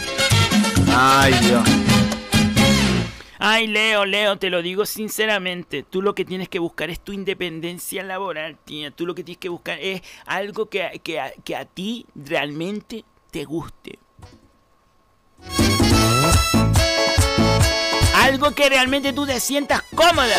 Ay, 0.95 1.34
Dios. 1.41 1.68
Ay, 3.39 3.68
Leo, 3.68 4.06
Leo, 4.06 4.38
te 4.38 4.50
lo 4.50 4.62
digo 4.62 4.86
sinceramente. 4.86 5.84
Tú 5.84 6.02
lo 6.02 6.16
que 6.16 6.26
tienes 6.26 6.48
que 6.50 6.60
buscar 6.60 6.89
es 6.89 7.00
tu 7.02 7.12
independencia 7.12 8.02
laboral, 8.04 8.58
tía. 8.64 8.91
Tú 8.91 9.06
lo 9.06 9.14
que 9.14 9.24
tienes 9.24 9.39
que 9.39 9.50
buscar 9.50 9.78
es 9.80 10.02
algo 10.26 10.70
que, 10.70 11.02
que, 11.04 11.20
a- 11.20 11.32
que 11.43 11.56
a 11.56 11.66
ti 11.66 12.06
realmente 12.16 13.04
te 13.30 13.43
guste. 13.43 14.00
Algo 18.16 18.52
que 18.56 18.70
realmente 18.70 19.14
tú 19.14 19.26
te 19.28 19.39
sientas 19.39 19.84
cómoda. 19.95 20.36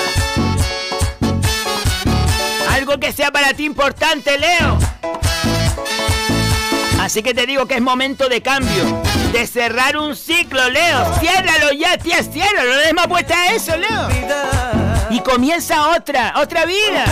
Algo 2.71 2.99
que 2.99 3.13
sea 3.13 3.31
para 3.31 3.55
ti 3.55 3.65
importante, 3.65 4.39
Leo. 4.39 4.79
Así 7.01 7.23
que 7.23 7.33
te 7.33 7.47
digo 7.47 7.67
que 7.67 7.77
es 7.77 7.81
momento 7.81 8.29
de 8.29 8.43
cambio. 8.43 9.03
De 9.33 9.47
cerrar 9.47 9.97
un 9.97 10.15
ciclo, 10.15 10.69
Leo. 10.69 11.15
Ciérralo 11.21 11.73
ya, 11.73 11.97
tía, 11.97 12.23
ciérralo. 12.23 12.75
No 12.75 12.79
des 12.79 12.95
más 12.95 13.09
vuelta 13.09 13.35
a 13.35 13.53
eso, 13.53 13.77
Leo. 13.77 14.09
Y 15.11 15.21
comienza 15.21 15.89
otra, 15.89 16.35
otra 16.37 16.67
vida. 16.67 17.05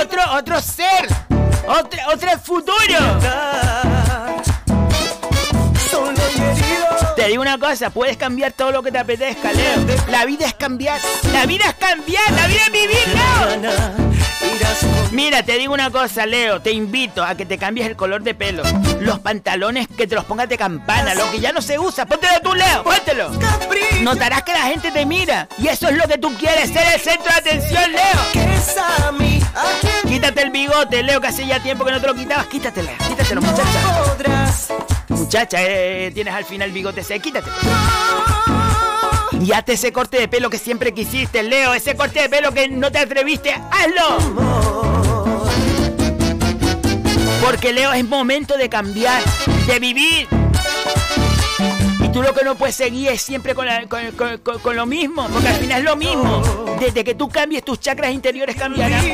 Otro, 0.00 0.22
otro 0.34 0.60
ser. 0.60 1.08
Otra, 1.66 2.08
otro 2.08 2.30
futuro. 2.38 3.18
Te 7.16 7.28
digo 7.28 7.42
una 7.42 7.58
cosa, 7.58 7.90
puedes 7.90 8.16
cambiar 8.16 8.52
todo 8.52 8.72
lo 8.72 8.82
que 8.82 8.90
te 8.90 8.98
apetezca, 8.98 9.52
Leo. 9.52 9.86
La 10.08 10.24
vida 10.24 10.46
es 10.46 10.54
cambiar. 10.54 11.00
La 11.32 11.46
vida 11.46 11.64
es 11.66 11.74
cambiar. 11.74 12.32
La 12.32 12.46
vida 12.46 12.60
es 12.66 12.72
vivir, 12.72 13.08
Leo. 13.60 14.11
Mira, 15.12 15.42
te 15.42 15.58
digo 15.58 15.74
una 15.74 15.90
cosa, 15.90 16.24
Leo. 16.26 16.60
Te 16.60 16.72
invito 16.72 17.22
a 17.22 17.34
que 17.34 17.44
te 17.44 17.58
cambies 17.58 17.86
el 17.86 17.96
color 17.96 18.22
de 18.22 18.34
pelo. 18.34 18.62
Los 19.00 19.18
pantalones 19.18 19.86
que 19.88 20.06
te 20.06 20.14
los 20.14 20.24
pongas 20.24 20.48
de 20.48 20.56
campana. 20.56 21.14
Lo 21.14 21.30
que 21.30 21.38
ya 21.38 21.52
no 21.52 21.60
se 21.60 21.78
usa. 21.78 22.06
Póntelo 22.06 22.40
tú, 22.42 22.54
Leo. 22.54 22.82
Póntelo. 22.82 23.30
Notarás 24.02 24.42
que 24.42 24.52
la 24.52 24.62
gente 24.62 24.90
te 24.90 25.04
mira. 25.04 25.48
Y 25.58 25.68
eso 25.68 25.88
es 25.88 25.96
lo 25.96 26.08
que 26.08 26.18
tú 26.18 26.34
quieres. 26.38 26.70
Ser 26.70 26.86
el 26.94 27.00
centro 27.00 27.30
de 27.30 27.38
atención, 27.38 27.92
Leo. 27.92 28.48
Quítate 30.08 30.42
el 30.42 30.50
bigote, 30.50 31.02
Leo, 31.02 31.20
que 31.20 31.26
hace 31.26 31.46
ya 31.46 31.62
tiempo 31.62 31.84
que 31.84 31.92
no 31.92 32.00
te 32.00 32.06
lo 32.06 32.14
quitabas. 32.14 32.46
Quítatelo. 32.46 32.88
Quítatelo, 33.08 33.42
muchacha. 33.42 33.80
Muchacha, 35.08 35.58
eh, 35.60 36.10
tienes 36.14 36.34
al 36.34 36.44
final 36.44 36.68
el 36.68 36.74
bigote 36.74 37.02
ese. 37.02 37.20
Quítatelo. 37.20 37.54
Y 39.40 39.52
hazte 39.52 39.72
ese 39.72 39.92
corte 39.92 40.18
de 40.18 40.28
pelo 40.28 40.50
que 40.50 40.58
siempre 40.58 40.92
quisiste, 40.94 41.42
Leo. 41.42 41.74
Ese 41.74 41.96
corte 41.96 42.20
de 42.22 42.28
pelo 42.28 42.52
que 42.52 42.68
no 42.68 42.90
te 42.92 42.98
atreviste. 42.98 43.52
¡Hazlo! 43.70 44.18
Porque, 47.44 47.72
Leo, 47.72 47.92
es 47.92 48.04
momento 48.04 48.56
de 48.56 48.68
cambiar, 48.68 49.22
de 49.66 49.78
vivir. 49.80 50.28
Y 52.00 52.08
tú 52.12 52.22
lo 52.22 52.32
que 52.34 52.44
no 52.44 52.54
puedes 52.54 52.76
seguir 52.76 53.08
es 53.08 53.22
siempre 53.22 53.54
con, 53.54 53.66
la- 53.66 53.86
con- 53.88 54.12
con- 54.12 54.38
con- 54.38 54.58
con 54.60 54.76
lo 54.76 54.86
mismo. 54.86 55.26
Porque 55.28 55.48
al 55.48 55.54
final 55.56 55.78
es 55.80 55.84
lo 55.84 55.96
mismo. 55.96 56.42
Desde 56.78 57.02
que 57.04 57.14
tú 57.14 57.28
cambies, 57.28 57.64
tus 57.64 57.80
chakras 57.80 58.12
interiores 58.12 58.54
cambiarán. 58.56 59.04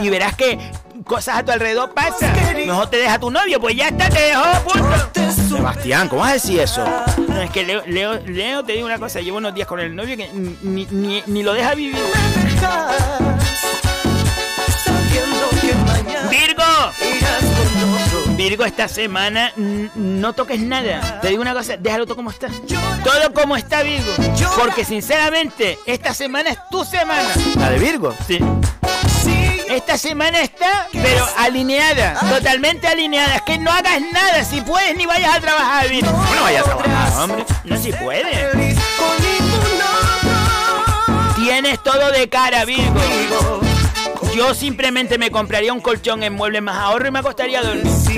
Y 0.00 0.08
verás 0.10 0.36
que 0.36 0.58
cosas 1.04 1.38
a 1.38 1.44
tu 1.44 1.52
alrededor 1.52 1.94
pasan. 1.94 2.32
Mejor 2.66 2.90
te 2.90 2.98
deja 2.98 3.18
tu 3.18 3.30
novio, 3.30 3.60
pues 3.60 3.74
ya 3.76 3.88
está, 3.88 4.08
te 4.10 4.20
dejó, 4.20 4.44
punto. 4.64 5.27
Sebastián, 5.58 6.08
¿cómo 6.08 6.20
vas 6.20 6.30
a 6.30 6.34
decir 6.34 6.60
eso? 6.60 6.84
No, 7.26 7.42
es 7.42 7.50
que 7.50 7.64
Leo, 7.64 7.82
Leo, 7.84 8.20
Leo, 8.24 8.62
te 8.62 8.74
digo 8.74 8.86
una 8.86 9.00
cosa, 9.00 9.20
llevo 9.20 9.38
unos 9.38 9.52
días 9.52 9.66
con 9.66 9.80
el 9.80 9.92
novio 9.92 10.16
que 10.16 10.28
ni, 10.32 10.86
ni, 10.86 11.20
ni 11.26 11.42
lo 11.42 11.52
deja 11.52 11.74
vivir. 11.74 11.98
Virgo, 16.30 16.62
Virgo, 18.36 18.64
esta 18.64 18.86
semana 18.86 19.52
no 19.56 20.32
toques 20.32 20.60
nada. 20.60 21.18
Te 21.20 21.30
digo 21.30 21.42
una 21.42 21.54
cosa, 21.54 21.76
déjalo 21.76 22.06
todo 22.06 22.14
como 22.14 22.30
está. 22.30 22.46
Todo 23.02 23.32
como 23.34 23.56
está, 23.56 23.82
Virgo. 23.82 24.12
Porque 24.56 24.84
sinceramente, 24.84 25.76
esta 25.86 26.14
semana 26.14 26.50
es 26.50 26.58
tu 26.70 26.84
semana. 26.84 27.30
¿La 27.56 27.70
de 27.70 27.78
Virgo? 27.80 28.14
Sí. 28.28 28.38
Esta 29.78 29.96
semana 29.96 30.40
está, 30.40 30.88
pero 30.90 31.24
alineada, 31.38 32.18
totalmente 32.28 32.88
alineada. 32.88 33.36
Es 33.36 33.42
que 33.42 33.58
no 33.58 33.70
hagas 33.70 34.02
nada, 34.12 34.42
si 34.42 34.60
puedes 34.60 34.96
ni 34.96 35.06
vayas 35.06 35.36
a 35.36 35.40
trabajar, 35.40 35.88
Virgo. 35.88 36.10
No 36.10 36.42
vayas 36.42 36.66
a 36.66 36.76
trabajar, 36.76 37.22
hombre. 37.22 37.44
No, 37.62 37.76
si 37.80 37.92
puedes. 37.92 38.76
Tienes 41.36 41.80
todo 41.84 42.10
de 42.10 42.28
cara, 42.28 42.64
Virgo. 42.64 43.60
Yo 44.34 44.52
simplemente 44.52 45.16
me 45.16 45.30
compraría 45.30 45.72
un 45.72 45.80
colchón 45.80 46.24
en 46.24 46.32
muebles 46.32 46.60
más 46.60 46.76
ahorro 46.76 47.06
y 47.06 47.10
me 47.12 47.20
acostaría 47.20 47.60
a 47.60 47.62
dormir. 47.62 47.98